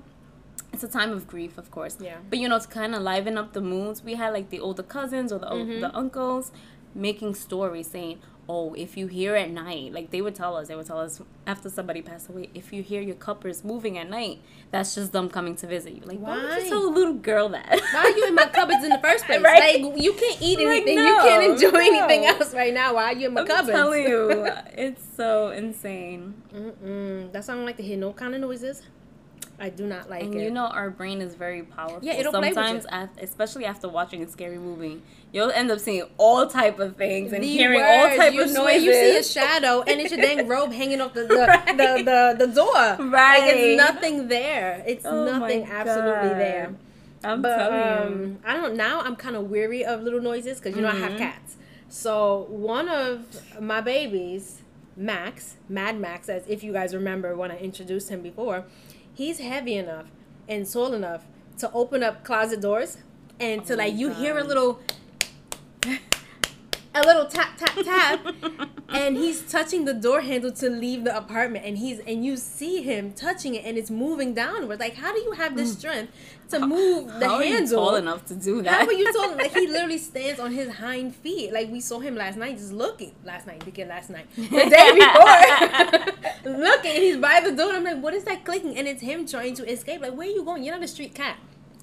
it's 0.73 0.85
a 0.85 0.89
time 0.89 1.11
of 1.13 1.27
grief, 1.27 1.57
of 1.59 1.71
course. 1.71 1.97
Yeah. 2.01 2.17
But 2.29 2.39
you 2.39 2.49
know, 2.49 2.59
to 2.59 2.69
kind 2.69 2.95
of 2.95 3.03
liven 3.03 3.39
up 3.39 3.53
the 3.55 3.61
moods, 3.61 4.05
we 4.05 4.15
had 4.15 4.33
like 4.33 4.51
the 4.51 4.61
older 4.61 4.83
cousins 4.83 5.33
or 5.33 5.39
the 5.39 5.47
Mhm. 5.47 5.81
the 5.81 5.91
uncles 5.97 6.53
making 6.95 7.35
stories 7.35 7.87
saying, 7.89 8.19
"Oh, 8.53 8.75
if 8.75 8.91
you 8.99 9.07
hear 9.19 9.33
at 9.45 9.51
night, 9.65 9.89
like 9.97 10.07
they 10.15 10.21
would 10.25 10.35
tell 10.43 10.53
us, 10.59 10.65
they 10.69 10.75
would 10.79 10.87
tell 10.93 10.99
us 11.07 11.15
after 11.47 11.69
somebody 11.79 12.01
passed 12.11 12.29
away, 12.31 12.45
if 12.61 12.67
you 12.75 12.83
hear 12.83 13.01
your 13.11 13.19
cuppers 13.27 13.59
moving 13.73 13.95
at 14.03 14.09
night, 14.19 14.37
that's 14.73 14.91
just 14.97 15.11
them 15.17 15.29
coming 15.37 15.55
to 15.63 15.67
visit 15.77 15.93
you." 15.99 16.03
Like, 16.11 16.19
why, 16.25 16.35
would 16.37 16.63
you 16.65 16.69
tell 16.75 16.85
a 16.89 16.95
little 16.99 17.15
girl 17.31 17.49
that? 17.57 17.69
Why 17.95 18.01
are 18.07 18.17
you 18.19 18.25
in 18.31 18.35
my 18.35 18.47
cupboards 18.47 18.83
in 18.87 18.91
the 18.97 18.99
first 19.09 19.25
place? 19.27 19.41
Right? 19.51 19.81
Like 19.83 20.03
you 20.07 20.13
can't 20.23 20.41
eat 20.49 20.59
Like, 20.59 20.67
anything, 20.69 20.99
you 20.99 21.15
can't 21.29 21.45
enjoy 21.53 21.71
no. 21.71 21.81
anything 21.93 22.23
else 22.27 22.53
right 22.55 22.75
now. 22.75 22.89
Why 22.97 23.05
are 23.13 23.17
you 23.21 23.29
in 23.29 23.35
my 23.35 23.43
I'm 23.43 23.47
cupboards? 23.47 23.77
telling 23.79 24.03
you, 24.13 24.49
it's 24.87 25.05
so 25.17 25.51
insane. 25.51 26.23
Mm-mm. 26.55 27.31
That's 27.33 27.47
why 27.49 27.55
I 27.55 27.57
don't 27.59 27.67
like 27.71 27.77
to 27.83 27.83
hear 27.91 27.99
no 28.07 28.13
kind 28.13 28.35
of 28.35 28.41
noises. 28.41 28.83
I 29.61 29.69
do 29.69 29.87
not 29.87 30.09
like 30.09 30.23
and 30.23 30.35
it. 30.35 30.43
you 30.43 30.51
know 30.51 30.67
our 30.67 30.89
brain 30.89 31.21
is 31.21 31.35
very 31.35 31.63
powerful. 31.63 32.01
Yeah, 32.03 32.15
it'll 32.15 32.33
play 32.33 32.49
with 32.49 32.55
Sometimes, 32.55 32.87
you. 32.91 33.23
especially 33.23 33.67
after 33.67 33.89
watching 33.89 34.23
a 34.23 34.29
scary 34.29 34.57
movie, 34.59 35.03
you'll 35.33 35.51
end 35.51 35.71
up 35.71 35.79
seeing 35.81 36.05
all 36.17 36.47
type 36.47 36.79
of 36.79 36.97
things 36.97 37.33
and 37.33 37.43
The 37.45 37.49
hearing 37.49 37.83
all 37.83 38.09
type 38.17 38.33
you 38.33 38.43
of 38.43 38.51
swear 38.51 38.65
noises. 38.81 38.85
You 38.87 38.93
see 38.95 39.17
a 39.19 39.23
shadow, 39.23 39.83
and 39.83 40.01
it's 40.01 40.11
your 40.13 40.21
dang 40.21 40.49
robe 40.55 40.73
hanging 40.73 41.01
off 41.03 41.13
the 41.13 41.25
the, 41.25 41.37
Right. 41.47 41.77
the, 41.77 42.37
the, 42.39 42.47
the 42.47 42.53
door. 42.55 42.73
Right. 43.11 43.41
Like 43.43 43.55
it's 43.55 43.77
nothing 43.77 44.29
there. 44.29 44.83
It's 44.87 45.05
Oh 45.05 45.25
nothing 45.27 45.65
absolutely 45.65 46.31
there. 46.31 46.75
I'm 47.23 47.43
But 47.43 47.57
telling 47.59 47.79
you. 47.79 47.97
um, 48.25 48.39
I 48.47 48.57
don't. 48.57 48.77
Now 48.77 49.03
I'm 49.03 49.15
kind 49.15 49.37
of 49.37 49.51
weary 49.51 49.85
of 49.85 50.03
little 50.03 50.23
noises 50.23 50.59
because 50.59 50.75
you 50.75 50.81
know 50.81 50.89
I 50.89 50.95
have 50.95 51.13
Mhm. 51.13 51.19
cats. 51.19 51.57
So 51.91 52.47
one 52.49 52.89
of 52.89 53.27
my 53.61 53.83
babies, 53.83 54.63
Max, 54.97 55.57
Mad 55.69 55.99
Max, 56.01 56.29
as 56.31 56.45
if 56.49 56.65
you 56.65 56.73
guys 56.73 56.95
remember 56.95 57.37
when 57.37 57.51
I 57.51 57.59
introduced 57.59 58.09
him 58.09 58.23
before, 58.23 58.65
he's 59.21 59.39
heavy 59.39 59.75
enough 59.75 60.07
and 60.49 60.65
tall 60.73 60.95
enough 60.95 61.27
to 61.59 61.71
open 61.73 62.03
up 62.03 62.25
closet 62.25 62.59
doors 62.59 62.97
and 63.39 63.67
to 63.67 63.75
Oh 63.75 63.77
like 63.77 63.95
you 63.95 64.09
hear 64.15 64.39
a 64.39 64.45
little. 64.45 64.81
A 66.93 67.03
little 67.03 67.27
tap 67.27 67.57
tap 67.57 67.77
tap, 67.85 68.35
and 68.89 69.17
he's 69.17 69.43
touching 69.43 69.85
the 69.85 69.95
door 69.95 70.23
handle 70.23 70.51
to 70.51 70.69
leave 70.69 71.05
the 71.05 71.17
apartment, 71.17 71.65
and 71.65 71.79
he's 71.79 72.01
and 72.01 72.25
you 72.25 72.37
see 72.37 72.83
him 72.83 73.13
touching 73.13 73.55
it, 73.55 73.65
and 73.65 73.79
it's 73.79 73.93
moving 73.93 74.35
downward. 74.35 74.81
Like, 74.81 74.95
how 74.95 75.13
do 75.13 75.21
you 75.21 75.31
have 75.31 75.57
this 75.57 75.73
mm. 75.73 75.79
strength 75.79 76.13
to 76.51 76.59
move 76.59 77.07
the 77.21 77.29
How 77.29 77.37
are 77.37 77.45
you 77.45 77.55
handle? 77.55 77.87
tall 77.87 77.95
enough 77.95 78.27
to 78.27 78.35
do 78.35 78.61
that? 78.63 78.81
How 78.81 78.87
are 78.87 78.93
you 78.93 79.13
told 79.13 79.37
like 79.37 79.55
he 79.55 79.67
literally 79.69 79.99
stands 79.99 80.41
on 80.41 80.51
his 80.51 80.69
hind 80.75 81.15
feet? 81.15 81.53
Like 81.53 81.71
we 81.71 81.81
saw 81.81 82.01
him 82.01 82.17
last 82.17 82.37
night, 82.37 82.57
just 82.57 82.73
looking. 82.73 83.15
Last 83.25 83.47
night, 83.47 83.65
begin 83.65 83.87
last 83.87 84.11
night, 84.11 84.27
the 84.35 84.49
day 84.49 84.91
before, 86.43 86.53
looking. 86.59 86.93
He's 86.93 87.19
by 87.19 87.41
the 87.45 87.53
door. 87.53 87.73
I'm 87.73 87.85
like, 87.85 88.03
what 88.03 88.15
is 88.15 88.25
that 88.25 88.45
clicking? 88.45 88.77
And 88.77 88.89
it's 88.89 89.01
him 89.01 89.29
trying 89.29 89.55
to 89.55 89.73
escape. 89.73 90.01
Like, 90.01 90.15
where 90.15 90.27
are 90.27 90.33
you 90.33 90.43
going? 90.45 90.65
You're 90.65 90.75
not 90.75 90.83
a 90.83 90.89
street 90.89 91.15
cat. 91.15 91.37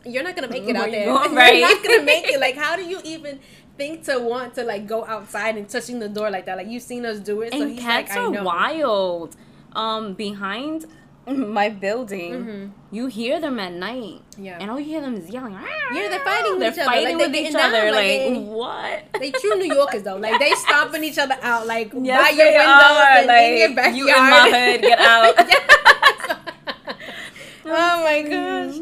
You're 0.06 0.24
not 0.24 0.36
gonna 0.36 0.48
make 0.48 0.63
it 0.63 0.74
Where 0.74 0.83
out 0.83 0.92
there. 0.92 1.06
going, 1.06 1.33
You're 1.33 1.68
not 1.68 1.83
gonna 1.83 2.04
make 2.04 2.27
it. 2.27 2.39
Like, 2.39 2.56
how 2.56 2.75
do 2.75 2.83
you 2.83 3.01
even 3.04 3.39
think 3.77 4.03
to 4.06 4.19
want 4.19 4.56
to 4.56 4.63
like 4.63 4.88
go 4.88 5.06
outside 5.06 5.57
and 5.57 5.68
touching 5.69 6.00
the 6.00 6.09
door 6.09 6.29
like 6.29 6.45
that? 6.47 6.57
Like 6.57 6.68
you've 6.68 6.83
seen 6.83 7.06
us 7.06 7.19
do 7.19 7.41
it. 7.41 7.53
so 7.53 7.62
and 7.62 7.71
he's 7.71 7.79
cats 7.81 8.09
like, 8.09 8.18
I 8.19 8.24
are 8.25 8.31
know. 8.31 8.44
wild. 8.44 9.35
Um, 9.75 10.13
behind 10.13 10.85
my 11.27 11.68
building, 11.69 12.33
Mhm. 12.33 12.71
you 12.89 13.07
hear 13.07 13.39
them 13.41 13.59
at 13.59 13.74
night, 13.74 14.21
Yeah. 14.38 14.57
and 14.62 14.71
all 14.71 14.79
you 14.79 14.85
hear 14.85 15.01
them 15.01 15.15
is 15.15 15.29
yelling. 15.29 15.53
Yeah, 15.53 16.07
they're 16.09 16.19
fighting 16.21 16.57
They're 16.57 16.69
with 16.69 16.77
each 16.77 16.79
other, 16.79 16.85
fighting 16.91 17.18
like, 17.18 17.25
with 17.27 17.31
they 17.33 17.47
each 17.50 17.56
other. 17.56 17.83
like, 17.91 17.95
Like, 17.95 18.07
they- 18.07 18.39
what? 18.39 19.03
They 19.19 19.31
true 19.31 19.56
New 19.56 19.74
Yorkers 19.74 20.03
though. 20.03 20.15
Like 20.15 20.39
they 20.39 20.51
stomping 20.53 21.03
each 21.03 21.18
other 21.19 21.35
out 21.41 21.68
like 21.68 21.91
Yes, 21.94 22.21
by 22.21 22.30
your 22.30 22.47
are. 22.47 23.27
and 23.27 23.30
in 23.30 23.57
your 23.57 23.75
backyard. 23.75 23.95
you 23.97 24.07
in 24.07 24.15
my 24.15 24.50
hood, 24.71 24.81
get 24.81 25.00
out. 25.00 25.35
oh 27.65 28.03
my 28.03 28.21
gosh. 28.21 28.75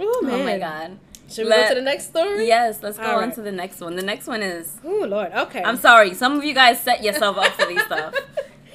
Oh 0.00 0.20
man. 0.22 0.34
Oh 0.40 0.44
my 0.44 0.58
god. 0.58 0.98
Should 1.32 1.44
we 1.44 1.50
Let- 1.50 1.68
go 1.68 1.74
to 1.74 1.80
the 1.80 1.84
next 1.84 2.06
story? 2.08 2.46
Yes, 2.46 2.82
let's 2.82 2.98
go 2.98 3.04
All 3.04 3.16
on 3.16 3.24
right. 3.24 3.34
to 3.34 3.40
the 3.42 3.52
next 3.52 3.80
one. 3.80 3.96
The 3.96 4.02
next 4.02 4.26
one 4.26 4.42
is 4.42 4.76
Oh 4.84 5.04
Lord. 5.08 5.32
Okay. 5.32 5.62
I'm 5.62 5.76
sorry, 5.76 6.14
some 6.14 6.36
of 6.36 6.44
you 6.44 6.54
guys 6.54 6.80
set 6.80 7.02
yourself 7.02 7.38
up 7.38 7.52
for 7.52 7.66
these 7.66 7.82
stuff. 7.82 8.14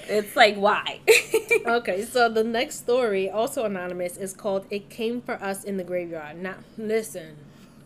It's 0.10 0.38
like 0.38 0.56
why? 0.56 1.02
okay, 1.68 2.06
so 2.06 2.30
the 2.30 2.44
next 2.44 2.76
story, 2.78 3.30
also 3.30 3.66
anonymous, 3.66 4.16
is 4.16 4.32
called 4.34 4.66
"It 4.70 4.90
Came 4.90 5.20
for 5.22 5.34
Us 5.44 5.66
in 5.66 5.76
the 5.76 5.84
Graveyard." 5.84 6.42
Now, 6.42 6.56
listen, 6.78 7.36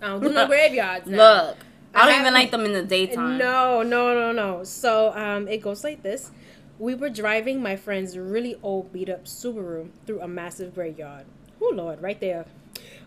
I 0.02 0.08
don't 0.10 0.22
do 0.22 0.30
no 0.32 0.46
graveyards. 0.54 1.08
Now. 1.08 1.18
Look, 1.18 1.58
I 1.96 2.02
I 2.04 2.12
don't 2.12 2.22
even 2.22 2.34
like 2.36 2.52
them 2.52 2.64
in 2.66 2.74
the 2.74 2.84
daytime. 2.84 3.40
No, 3.40 3.82
no, 3.82 4.14
no, 4.14 4.32
no. 4.32 4.64
So 4.64 5.12
um, 5.16 5.48
it 5.48 5.64
goes 5.64 5.84
like 5.84 6.04
this. 6.04 6.30
We 6.78 6.94
were 6.94 7.10
driving 7.10 7.60
my 7.62 7.76
friend's 7.76 8.16
really 8.18 8.56
old 8.62 8.94
beat 8.94 9.10
up 9.10 9.26
Subaru 9.26 9.90
through 10.06 10.22
a 10.22 10.28
massive 10.28 10.76
graveyard. 10.76 11.26
Oh 11.60 11.72
Lord, 11.74 12.04
right 12.04 12.20
there. 12.20 12.46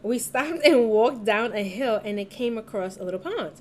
We 0.04 0.18
stopped 0.18 0.60
and 0.66 0.90
walked 0.90 1.24
down 1.24 1.54
a 1.54 1.62
hill 1.62 1.98
and 2.04 2.20
it 2.20 2.28
came 2.28 2.58
across 2.58 2.98
a 2.98 3.04
little 3.04 3.18
pond. 3.18 3.52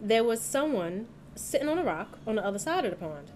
There 0.00 0.22
was 0.22 0.40
someone 0.40 1.08
sitting 1.34 1.68
on 1.68 1.78
a 1.78 1.82
rock 1.82 2.16
on 2.28 2.36
the 2.36 2.46
other 2.46 2.60
side 2.60 2.84
of 2.84 2.92
the 2.92 2.96
pond. 2.96 3.32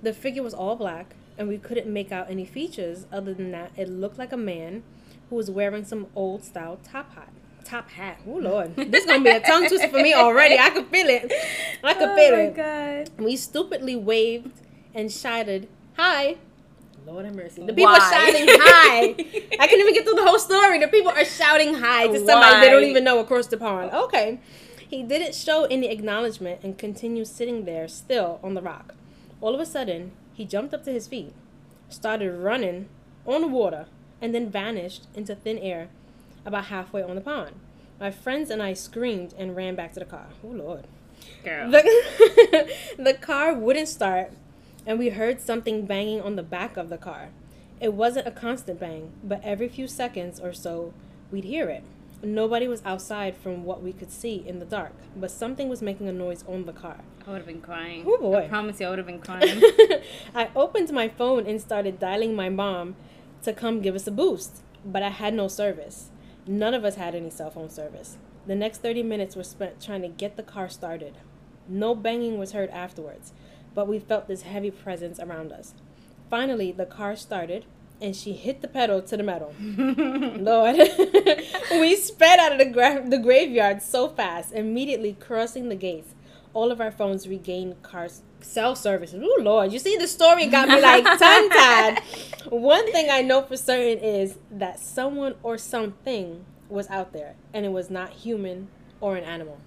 The 0.00 0.12
figure 0.12 0.44
was 0.44 0.54
all 0.54 0.76
black 0.76 1.16
and 1.36 1.48
we 1.48 1.58
couldn't 1.58 1.92
make 1.92 2.12
out 2.12 2.30
any 2.30 2.44
features 2.44 3.06
other 3.12 3.34
than 3.34 3.50
that 3.50 3.72
it 3.76 3.88
looked 3.88 4.18
like 4.18 4.32
a 4.32 4.36
man 4.36 4.84
who 5.30 5.34
was 5.34 5.50
wearing 5.50 5.84
some 5.84 6.06
old 6.14 6.44
style 6.44 6.78
top 6.84 7.12
hat. 7.16 7.32
Top 7.64 7.90
hat. 7.90 8.20
Oh 8.24 8.36
Lord. 8.36 8.76
This 8.76 9.02
is 9.02 9.06
gonna 9.06 9.24
be 9.24 9.30
a 9.30 9.40
tongue 9.40 9.66
twister 9.66 9.88
for 9.88 10.00
me 10.00 10.14
already. 10.14 10.60
I 10.60 10.70
could 10.70 10.86
feel 10.86 11.08
it. 11.08 11.32
I 11.82 11.94
could 11.94 12.10
feel 12.10 12.10
it. 12.10 12.12
oh 12.12 12.16
feel 12.16 12.36
my 12.36 12.42
it. 12.42 12.54
god. 12.54 13.24
We 13.24 13.34
stupidly 13.34 13.96
waved 13.96 14.60
and 14.94 15.10
shouted, 15.10 15.68
Hi. 15.96 16.36
Lord 17.06 17.24
have 17.24 17.34
mercy. 17.34 17.62
The 17.62 17.72
people 17.72 17.84
Why? 17.84 17.98
are 17.98 18.12
shouting 18.12 18.46
hi. 18.48 19.00
I 19.58 19.66
can't 19.66 19.80
even 19.80 19.94
get 19.94 20.04
through 20.04 20.14
the 20.14 20.26
whole 20.26 20.38
story. 20.38 20.78
The 20.78 20.88
people 20.88 21.10
are 21.10 21.24
shouting 21.24 21.74
hi 21.74 22.06
to 22.08 22.18
somebody 22.18 22.60
they 22.60 22.70
don't 22.70 22.84
even 22.84 23.04
know 23.04 23.18
across 23.18 23.46
the 23.46 23.56
pond. 23.56 23.92
Okay. 23.92 24.40
He 24.88 25.02
didn't 25.02 25.34
show 25.34 25.64
any 25.64 25.88
acknowledgement 25.88 26.60
and 26.62 26.76
continued 26.76 27.28
sitting 27.28 27.64
there 27.64 27.86
still 27.88 28.40
on 28.42 28.54
the 28.54 28.62
rock. 28.62 28.94
All 29.40 29.54
of 29.54 29.60
a 29.60 29.66
sudden, 29.66 30.12
he 30.34 30.44
jumped 30.44 30.74
up 30.74 30.84
to 30.84 30.92
his 30.92 31.06
feet, 31.06 31.32
started 31.88 32.32
running 32.32 32.88
on 33.26 33.40
the 33.40 33.46
water, 33.46 33.86
and 34.20 34.34
then 34.34 34.50
vanished 34.50 35.06
into 35.14 35.34
thin 35.34 35.58
air 35.58 35.88
about 36.44 36.66
halfway 36.66 37.02
on 37.02 37.14
the 37.14 37.20
pond. 37.20 37.54
My 38.00 38.10
friends 38.10 38.50
and 38.50 38.62
I 38.62 38.72
screamed 38.72 39.34
and 39.38 39.54
ran 39.54 39.74
back 39.74 39.92
to 39.94 40.00
the 40.00 40.06
car. 40.06 40.26
Oh, 40.42 40.48
Lord. 40.48 40.86
Girl. 41.44 41.70
The, 41.70 42.74
the 42.98 43.14
car 43.14 43.54
wouldn't 43.54 43.88
start, 43.88 44.32
and 44.86 44.98
we 44.98 45.10
heard 45.10 45.40
something 45.40 45.86
banging 45.86 46.20
on 46.20 46.36
the 46.36 46.42
back 46.42 46.76
of 46.76 46.88
the 46.88 46.98
car. 46.98 47.30
It 47.80 47.94
wasn't 47.94 48.26
a 48.26 48.30
constant 48.30 48.78
bang, 48.78 49.12
but 49.22 49.40
every 49.42 49.68
few 49.68 49.86
seconds 49.88 50.38
or 50.38 50.52
so, 50.52 50.92
we'd 51.30 51.44
hear 51.44 51.68
it. 51.68 51.82
Nobody 52.22 52.68
was 52.68 52.82
outside 52.84 53.34
from 53.34 53.64
what 53.64 53.82
we 53.82 53.94
could 53.94 54.12
see 54.12 54.44
in 54.46 54.58
the 54.58 54.66
dark, 54.66 54.92
but 55.16 55.30
something 55.30 55.70
was 55.70 55.80
making 55.80 56.06
a 56.06 56.12
noise 56.12 56.44
on 56.46 56.66
the 56.66 56.72
car. 56.72 56.98
I 57.26 57.30
would 57.30 57.38
have 57.38 57.46
been 57.46 57.62
crying. 57.62 58.04
Oh, 58.06 58.18
boy. 58.18 58.44
I 58.44 58.48
promise 58.48 58.78
you, 58.78 58.86
I 58.86 58.90
would 58.90 58.98
have 58.98 59.06
been 59.06 59.20
crying. 59.20 59.62
I 60.34 60.50
opened 60.54 60.92
my 60.92 61.08
phone 61.08 61.46
and 61.46 61.60
started 61.60 61.98
dialing 61.98 62.36
my 62.36 62.50
mom 62.50 62.96
to 63.42 63.54
come 63.54 63.80
give 63.80 63.94
us 63.94 64.06
a 64.06 64.10
boost, 64.10 64.62
but 64.84 65.02
I 65.02 65.08
had 65.08 65.32
no 65.32 65.48
service. 65.48 66.10
None 66.46 66.74
of 66.74 66.84
us 66.84 66.96
had 66.96 67.14
any 67.14 67.30
cell 67.30 67.50
phone 67.50 67.70
service. 67.70 68.18
The 68.46 68.54
next 68.54 68.82
30 68.82 69.02
minutes 69.02 69.36
were 69.36 69.44
spent 69.44 69.80
trying 69.80 70.02
to 70.02 70.08
get 70.08 70.36
the 70.36 70.42
car 70.42 70.68
started. 70.68 71.16
No 71.68 71.94
banging 71.94 72.38
was 72.38 72.52
heard 72.52 72.68
afterwards, 72.70 73.32
but 73.74 73.88
we 73.88 73.98
felt 73.98 74.28
this 74.28 74.42
heavy 74.42 74.70
presence 74.70 75.18
around 75.18 75.52
us. 75.52 75.74
Finally, 76.28 76.72
the 76.72 76.86
car 76.86 77.16
started, 77.16 77.64
and 78.00 78.16
she 78.16 78.32
hit 78.32 78.62
the 78.62 78.68
pedal 78.68 79.02
to 79.02 79.16
the 79.16 79.22
metal. 79.22 79.54
Lord. 79.60 80.76
we 81.70 81.96
sped 81.96 82.38
out 82.38 82.52
of 82.52 82.58
the, 82.58 82.70
gra- 82.72 83.04
the 83.08 83.18
graveyard 83.18 83.82
so 83.82 84.08
fast, 84.08 84.52
immediately 84.52 85.16
crossing 85.18 85.68
the 85.68 85.74
gates. 85.74 86.14
All 86.52 86.72
of 86.72 86.80
our 86.80 86.90
phones 86.90 87.28
regained 87.28 87.82
car 87.82 88.08
cell 88.40 88.74
service. 88.74 89.14
Oh 89.14 89.38
Lord, 89.40 89.72
you 89.72 89.78
see 89.78 89.96
the 89.96 90.08
story 90.08 90.46
got 90.46 90.68
me 90.68 90.80
like 90.80 91.04
tongue 91.18 91.48
tied. 91.50 92.00
One 92.48 92.90
thing 92.90 93.08
I 93.10 93.22
know 93.22 93.42
for 93.42 93.56
certain 93.56 93.98
is 94.02 94.36
that 94.50 94.80
someone 94.80 95.34
or 95.42 95.58
something 95.58 96.44
was 96.68 96.88
out 96.88 97.12
there, 97.12 97.34
and 97.52 97.64
it 97.64 97.70
was 97.70 97.90
not 97.90 98.10
human 98.10 98.68
or 99.00 99.16
an 99.16 99.24
animal. 99.24 99.58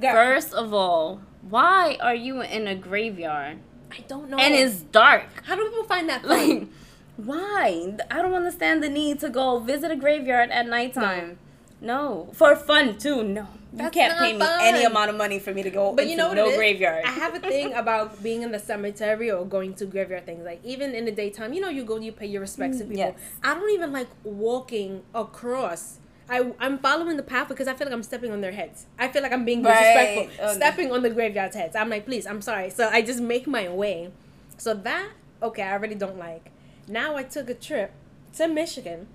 First 0.00 0.52
of 0.52 0.74
all, 0.74 1.20
why 1.48 1.96
are 2.00 2.14
you 2.14 2.40
in 2.40 2.66
a 2.66 2.74
graveyard 2.74 3.58
I 3.90 4.00
don't 4.08 4.30
know. 4.30 4.38
and 4.38 4.54
it's 4.54 4.80
dark? 4.80 5.26
how 5.44 5.56
do 5.56 5.64
people 5.68 5.84
find 5.84 6.08
that 6.08 6.24
Like, 6.24 6.68
why? 7.16 7.96
I 8.10 8.22
don't 8.22 8.34
understand 8.34 8.82
the 8.82 8.88
need 8.88 9.20
to 9.20 9.28
go 9.30 9.60
visit 9.60 9.90
a 9.90 9.96
graveyard 9.96 10.50
at 10.50 10.66
nighttime. 10.66 11.38
No, 11.80 12.30
for 12.32 12.56
fun 12.56 12.98
too. 12.98 13.22
No, 13.22 13.46
you 13.76 13.90
can't 13.90 14.18
pay 14.18 14.32
me 14.32 14.46
any 14.60 14.84
amount 14.84 15.10
of 15.10 15.16
money 15.16 15.38
for 15.38 15.52
me 15.52 15.62
to 15.62 15.70
go. 15.70 15.92
But 15.92 16.08
you 16.08 16.16
know 16.16 16.28
what 16.28 16.36
no 16.36 16.56
graveyard. 16.56 17.04
I 17.04 17.10
have 17.10 17.34
a 17.34 17.40
thing 17.40 17.72
about 17.82 18.22
being 18.22 18.42
in 18.42 18.52
the 18.52 18.58
cemetery 18.58 19.30
or 19.30 19.44
going 19.44 19.74
to 19.74 19.86
graveyard 19.86 20.24
things. 20.26 20.44
Like 20.44 20.60
even 20.64 20.94
in 20.94 21.04
the 21.04 21.12
daytime, 21.12 21.52
you 21.52 21.60
know, 21.60 21.68
you 21.68 21.84
go, 21.84 21.98
you 21.98 22.12
pay 22.12 22.26
your 22.26 22.40
respects 22.40 22.78
to 22.78 22.84
mm, 22.84 22.90
people. 22.90 23.04
yes. 23.04 23.18
I 23.42 23.54
don't 23.54 23.70
even 23.70 23.92
like 23.92 24.08
walking 24.22 25.02
across. 25.14 25.98
I 26.28 26.52
I'm 26.58 26.78
following 26.78 27.16
the 27.16 27.22
path 27.22 27.48
because 27.48 27.68
I 27.68 27.74
feel 27.74 27.86
like 27.86 27.94
I'm 27.94 28.02
stepping 28.02 28.32
on 28.32 28.40
their 28.40 28.52
heads. 28.52 28.86
I 28.98 29.08
feel 29.08 29.22
like 29.22 29.32
I'm 29.32 29.44
being 29.44 29.62
disrespectful, 29.62 30.44
Oh, 30.44 30.46
no. 30.48 30.54
stepping 30.54 30.90
on 30.92 31.02
the 31.02 31.10
graveyard's 31.10 31.54
heads. 31.56 31.76
I'm 31.76 31.90
like, 31.90 32.06
please, 32.06 32.26
I'm 32.26 32.40
sorry. 32.40 32.70
So 32.70 32.88
I 32.90 33.02
just 33.02 33.20
make 33.20 33.46
my 33.46 33.68
way. 33.68 34.10
So 34.56 34.72
that 34.74 35.08
okay, 35.42 35.62
I 35.62 35.74
really 35.74 35.94
don't 35.94 36.18
like. 36.18 36.50
Now 36.88 37.16
I 37.16 37.22
took 37.24 37.50
a 37.50 37.54
trip 37.54 37.92
to 38.36 38.48
Michigan. 38.48 39.06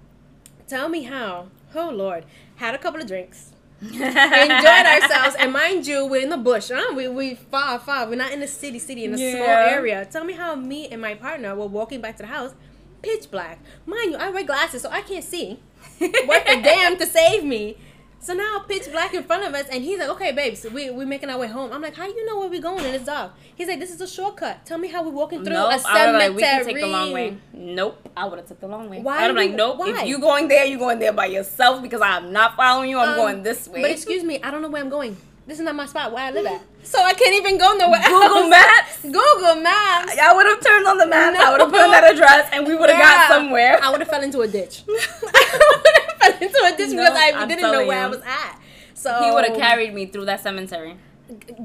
Tell 0.67 0.87
me 0.89 1.03
how. 1.03 1.47
Oh 1.75 1.89
Lord, 1.89 2.25
had 2.57 2.75
a 2.75 2.77
couple 2.77 3.01
of 3.01 3.07
drinks 3.07 3.51
enjoyed 3.81 3.95
ourselves. 3.95 5.35
And 5.39 5.53
mind 5.53 5.87
you, 5.87 6.05
we're 6.05 6.21
in 6.21 6.29
the 6.29 6.37
bush. 6.37 6.69
Huh? 6.73 6.93
We 6.95 7.07
we 7.07 7.35
far 7.35 7.79
far. 7.79 8.07
We're 8.07 8.15
not 8.15 8.31
in 8.31 8.39
the 8.39 8.47
city. 8.47 8.77
City 8.79 9.05
in 9.05 9.13
a 9.13 9.17
small 9.17 9.47
area. 9.47 10.05
Tell 10.05 10.23
me 10.23 10.33
how 10.33 10.55
me 10.55 10.87
and 10.89 11.01
my 11.01 11.15
partner 11.15 11.55
were 11.55 11.67
walking 11.67 12.01
back 12.01 12.17
to 12.17 12.23
the 12.23 12.27
house, 12.29 12.53
pitch 13.01 13.31
black. 13.31 13.59
Mind 13.85 14.11
you, 14.11 14.17
I 14.17 14.29
wear 14.29 14.43
glasses, 14.43 14.81
so 14.83 14.89
I 14.89 15.01
can't 15.01 15.23
see. 15.23 15.59
Worth 15.99 16.47
a 16.47 16.61
damn 16.61 16.97
to 16.97 17.05
save 17.05 17.43
me. 17.43 17.77
So 18.21 18.33
now 18.33 18.65
pitch 18.67 18.91
black 18.91 19.13
in 19.13 19.23
front 19.23 19.45
of 19.47 19.53
us, 19.53 19.65
and 19.71 19.81
he's 19.81 19.97
like, 19.97 20.09
"Okay, 20.09 20.33
babes, 20.33 20.65
we 20.73 20.89
we 20.89 21.05
making 21.05 21.29
our 21.29 21.37
way 21.39 21.47
home." 21.47 21.71
I'm 21.71 21.81
like, 21.81 21.95
"How 21.95 22.05
you 22.05 22.25
know 22.25 22.37
where 22.37 22.49
we're 22.49 22.61
going?" 22.61 22.83
And 22.83 22.93
it's 22.93 23.05
dark. 23.05 23.31
He's 23.55 23.69
like, 23.69 23.79
"This 23.79 23.91
is 23.91 24.01
a 24.01 24.07
shortcut. 24.07 24.65
Tell 24.65 24.77
me 24.77 24.89
how 24.89 25.03
we're 25.03 25.11
walking 25.11 25.41
through 25.45 25.53
Nope, 25.53 25.71
a 25.71 25.75
I 25.75 25.77
cemetery." 25.77 26.11
would 26.11 26.19
like 26.19 26.35
we 26.35 26.41
can 26.41 26.65
take 26.65 26.79
the 26.81 26.87
long 26.87 27.11
way. 27.13 27.37
Nope, 27.53 28.09
I 28.17 28.25
would 28.27 28.39
have 28.39 28.47
took 28.49 28.59
the 28.59 28.67
long 28.67 28.89
way. 28.89 28.99
Why 28.99 29.25
you- 29.25 29.33
like, 29.33 29.51
nope. 29.53 29.77
why? 29.77 29.89
If 30.01 30.05
you 30.05 30.19
going 30.19 30.49
there, 30.49 30.65
you 30.65 30.77
going 30.77 30.99
there 30.99 31.13
by 31.13 31.27
yourself 31.27 31.81
because 31.81 32.01
I'm 32.01 32.33
not 32.33 32.57
following 32.57 32.89
you. 32.89 32.99
I'm 32.99 33.09
Um, 33.11 33.15
going 33.15 33.43
this 33.43 33.69
way. 33.69 33.81
But 33.83 33.91
excuse 33.91 34.23
me, 34.25 34.41
I 34.43 34.51
don't 34.51 34.61
know 34.61 34.69
where 34.69 34.81
I'm 34.83 34.89
going. 34.89 35.15
This 35.49 35.57
is 35.59 35.65
not 35.65 35.75
my 35.75 35.87
spot 35.87 36.11
where 36.13 36.23
I 36.23 36.31
live 36.31 36.45
at. 36.45 36.61
So 36.81 36.97
I 37.03 37.13
can't 37.13 37.35
even 37.35 37.57
go 37.59 37.73
nowhere. 37.73 38.01
Google 38.01 38.37
else. 38.37 38.49
Maps. 38.49 39.01
Google 39.03 39.55
Maps. 39.61 40.17
I 40.17 40.33
would 40.33 40.45
have 40.47 40.59
turned 40.63 40.87
on 40.87 40.97
the 40.97 41.05
map. 41.05 41.35
I 41.35 41.51
would 41.51 41.59
have 41.61 41.69
put 41.69 41.81
in 41.85 41.91
that 41.91 42.09
address, 42.13 42.49
and 42.53 42.65
we 42.65 42.73
would 42.73 42.89
have 42.89 42.97
got 42.99 43.27
somewhere. 43.27 43.77
I 43.83 43.91
would 43.91 43.99
have 43.99 44.07
fell 44.09 44.23
into 44.23 44.39
a 44.41 44.47
ditch. 44.47 44.83
I 44.89 44.89
would 44.89 45.93
have 46.01 46.17
fell 46.19 46.33
into 46.47 46.73
a 46.73 46.77
ditch 46.77 46.91
No, 46.95 47.03
because 47.03 47.17
I 47.19 47.31
I'm 47.35 47.47
didn't 47.47 47.61
know 47.63 47.71
telling 47.73 47.87
where 47.89 48.01
I 48.05 48.07
was 48.07 48.21
at. 48.25 48.59
So 48.95 49.13
he 49.23 49.29
would 49.31 49.45
have 49.45 49.57
carried 49.57 49.93
me 49.93 50.05
through 50.07 50.25
that 50.25 50.39
cemetery. 50.41 50.95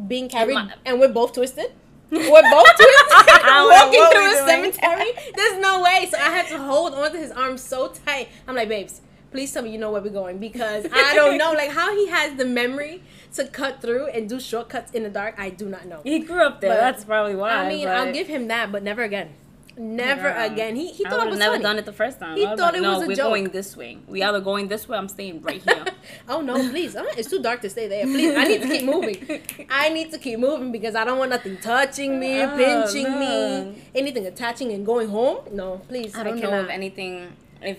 being 0.09 0.29
carried, 0.29 0.55
My- 0.55 0.75
and 0.85 1.01
we're 1.01 1.09
both 1.13 1.33
twisted. 1.33 1.73
We're 2.11 2.21
both 2.51 2.67
twisted, 2.77 3.47
walking 3.47 4.07
through 4.13 4.31
a 4.31 4.35
doing. 4.35 4.73
cemetery. 4.73 5.11
There's 5.35 5.59
no 5.59 5.83
way. 5.83 6.07
So 6.11 6.19
I 6.19 6.29
had 6.37 6.47
to 6.49 6.59
hold 6.59 6.95
onto 6.95 7.17
his 7.19 7.31
arm 7.31 7.57
so 7.57 7.89
tight. 8.05 8.29
I'm 8.47 8.55
like, 8.55 8.69
babes, 8.69 9.01
please 9.35 9.51
tell 9.53 9.65
me 9.65 9.71
you 9.71 9.79
know 9.79 9.91
where 9.91 10.01
we're 10.07 10.19
going 10.25 10.39
because 10.39 10.87
I 10.93 11.15
don't 11.19 11.37
know. 11.43 11.53
Like 11.53 11.71
how 11.71 11.89
he 12.01 12.07
has 12.17 12.29
the 12.37 12.45
memory 12.61 13.03
to 13.35 13.43
cut 13.61 13.83
through 13.83 14.07
and 14.15 14.29
do 14.29 14.39
shortcuts 14.39 14.93
in 14.93 15.03
the 15.03 15.11
dark. 15.21 15.35
I 15.39 15.51
do 15.51 15.67
not 15.69 15.87
know. 15.91 16.01
He 16.05 16.21
grew 16.21 16.43
up 16.51 16.61
there. 16.61 16.71
But- 16.71 16.81
That's 16.87 17.05
probably 17.05 17.35
why. 17.35 17.51
I 17.51 17.69
mean, 17.69 17.89
I'll 17.89 18.13
give 18.13 18.29
him 18.29 18.47
that, 18.55 18.71
but 18.71 18.83
never 18.91 19.03
again. 19.03 19.31
Never 19.77 20.29
Yeah. 20.29 20.45
again. 20.45 20.77
He 20.77 20.87
he 20.99 21.05
I 21.05 21.11
thought 21.11 21.19
would 21.19 21.27
it 21.27 21.31
was 21.31 21.39
never 21.41 21.55
funny. 21.55 21.65
done 21.69 21.79
it 21.81 21.85
the 21.85 21.93
first 22.03 22.21
time. 22.21 22.37
He 22.37 22.47
I 22.47 22.51
thought 22.55 22.75
like, 22.75 22.77
it 22.77 22.83
no, 22.83 22.93
was 22.95 23.03
a 23.03 23.07
we're 23.09 23.17
joke." 23.17 23.31
going 23.31 23.45
this 23.59 23.77
way. 23.77 23.99
We 24.07 24.23
either 24.23 24.39
going 24.51 24.69
this 24.69 24.89
way. 24.89 24.97
I'm 24.97 25.09
staying 25.09 25.43
right 25.43 25.61
here. 25.69 25.85
Oh 26.29 26.41
no, 26.43 26.55
please! 26.71 26.95
Uh, 26.95 27.03
it's 27.19 27.29
too 27.29 27.43
dark 27.43 27.61
to 27.63 27.71
stay 27.77 27.89
there. 27.89 28.05
Please, 28.05 28.37
I 28.37 28.45
need 28.45 28.63
to 28.63 28.69
keep 28.69 28.85
moving. 28.85 29.19
I 29.85 29.89
need 29.89 30.13
to 30.13 30.19
keep 30.27 30.39
moving 30.39 30.71
because 30.71 30.95
I 30.95 31.03
don't 31.05 31.19
want 31.19 31.31
nothing 31.37 31.57
touching 31.57 32.21
me, 32.21 32.33
Oh, 32.43 32.57
pinching 32.57 33.11
no. 33.11 33.19
me, 33.19 33.83
anything 33.97 34.25
attaching 34.33 34.71
and 34.77 34.87
going 34.87 35.09
home. 35.09 35.39
No, 35.61 35.69
please. 35.89 36.15
I 36.15 36.23
don't 36.23 36.37
know 36.37 36.51
cannot. 36.51 36.65
if 36.67 36.71
anything, 36.71 37.33
if 37.63 37.79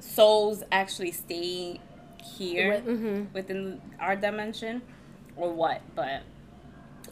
souls 0.00 0.62
actually 0.72 1.12
stay 1.12 1.80
here 2.36 2.82
Mhm. 2.86 3.32
within 3.32 3.80
our 3.98 4.16
dimension, 4.16 4.82
or 5.36 5.52
what. 5.52 5.80
But 5.94 6.22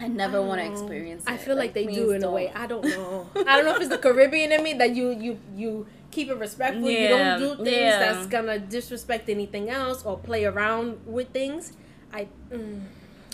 I 0.00 0.08
never 0.08 0.40
want 0.42 0.60
to 0.60 0.66
Oh, 0.66 0.72
experience. 0.72 1.24
I 1.26 1.36
feel 1.36 1.56
like, 1.56 1.72
they 1.74 1.86
do 1.86 2.10
in 2.10 2.18
a 2.18 2.20
don't. 2.20 2.32
way. 2.34 2.52
I 2.54 2.66
don't 2.66 2.84
know. 2.84 3.26
I 3.46 3.56
don't 3.56 3.64
know 3.64 3.74
if 3.74 3.80
it's 3.80 3.88
the 3.90 3.98
Caribbean 3.98 4.52
in 4.52 4.62
me 4.62 4.74
that 4.74 4.94
you 4.94 5.10
you 5.10 5.38
you 5.56 5.86
keep 6.10 6.28
it 6.30 6.36
respectful. 6.36 6.88
you 6.88 7.08
don't 7.08 7.38
do 7.38 7.56
things 7.64 7.68
yeah. 7.76 7.98
that's 7.98 8.26
gonna 8.26 8.58
disrespect 8.58 9.28
anything 9.28 9.68
else 9.70 10.04
or 10.04 10.16
play 10.18 10.44
around 10.44 10.98
with 11.06 11.28
things. 11.30 11.72
I 12.12 12.28
mm, 12.52 12.80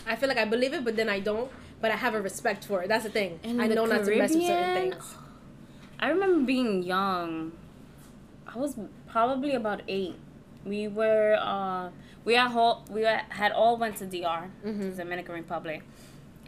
I 0.06 0.16
feel 0.16 0.28
like 0.28 0.38
I 0.38 0.44
believe 0.44 0.72
it, 0.74 0.84
but 0.84 0.96
then 0.96 1.08
I 1.08 1.20
don't. 1.20 1.50
But 1.80 1.90
I 1.90 1.96
have 1.96 2.14
a 2.14 2.22
respect 2.22 2.64
for 2.64 2.82
it. 2.82 2.88
That's 2.88 3.04
the 3.04 3.10
thing. 3.10 3.38
In 3.42 3.60
I 3.60 3.68
the 3.68 3.74
know 3.74 3.84
not 3.84 4.04
to 4.04 4.16
mess 4.16 4.32
with 4.34 4.44
certain 4.46 4.74
things. 4.74 5.14
I 6.00 6.08
remember 6.08 6.44
being 6.46 6.82
young. 6.82 7.52
I 8.46 8.58
was 8.58 8.76
probably 9.18 9.52
about 9.54 9.80
eight. 9.86 10.16
We 10.64 10.88
were 10.88 11.38
uh, 11.40 11.90
we 12.24 12.34
had 12.34 12.50
all 12.56 12.84
we 12.90 13.02
had 13.42 13.52
all 13.52 13.76
went 13.82 13.96
to 13.98 14.06
DR, 14.06 14.42
Mhm. 14.66 14.96
Dominican 14.96 15.34
Republic, 15.42 15.80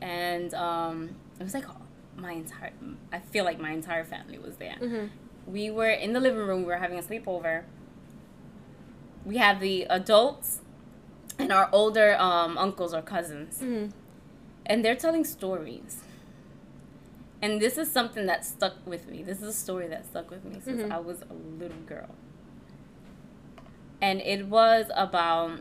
and 0.02 0.52
um, 0.54 0.96
it 1.38 1.44
was 1.44 1.54
like 1.54 1.66
my 2.16 2.32
entire. 2.32 2.73
I 3.12 3.20
feel 3.32 3.44
like 3.44 3.58
my 3.61 3.70
entire 3.80 4.04
family 4.04 4.38
was 4.46 4.54
there. 4.56 4.76
Mhm. 4.80 5.11
We 5.46 5.70
were 5.78 5.90
in 6.04 6.11
the 6.16 6.20
living 6.26 6.44
room. 6.49 6.61
We 6.66 6.70
were 6.75 6.82
having 6.87 6.99
a 6.99 7.02
sleepover. 7.11 7.62
We 9.25 9.37
had 9.46 9.61
the 9.61 9.76
adults 10.00 10.61
and 11.38 11.52
our 11.52 11.68
older 11.73 12.16
um, 12.28 12.52
uncles 12.66 12.92
or 12.94 13.02
cousins 13.02 13.61
Mhm. 13.62 13.92
and 14.70 14.76
they're 14.85 15.00
telling 15.06 15.25
stories. 15.38 16.02
And 17.42 17.61
this 17.61 17.76
is 17.82 17.88
something 17.99 18.25
that 18.26 18.40
stuck 18.44 18.75
with 18.92 19.02
me. 19.12 19.23
This 19.23 19.38
is 19.42 19.49
a 19.56 19.58
story 19.66 19.87
that 19.88 20.02
stuck 20.06 20.30
with 20.30 20.42
me 20.50 20.56
since 20.66 20.80
Mhm. 20.82 20.90
I 20.96 20.99
was 21.11 21.18
a 21.35 21.35
little 21.62 21.82
girl. 21.94 22.11
And 24.00 24.21
it 24.21 24.47
was 24.47 24.87
about 24.95 25.61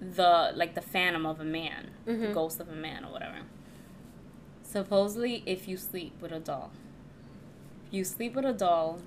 the 0.00 0.52
like 0.54 0.74
the 0.74 0.80
phantom 0.80 1.26
of 1.26 1.40
a 1.40 1.44
man, 1.44 1.90
the 2.06 2.12
Mhm. 2.12 2.34
ghost 2.34 2.60
of 2.60 2.68
a 2.68 2.74
man 2.74 3.04
or 3.04 3.12
whatever. 3.12 3.38
Supposedly 4.62 5.42
if 5.46 5.68
you 5.68 5.76
sleep 5.76 6.12
with 6.20 6.32
a 6.32 6.38
doll. 6.38 6.70
You 7.90 8.04
sleep 8.04 8.34
with 8.34 8.44
a 8.44 8.52
doll 8.52 9.00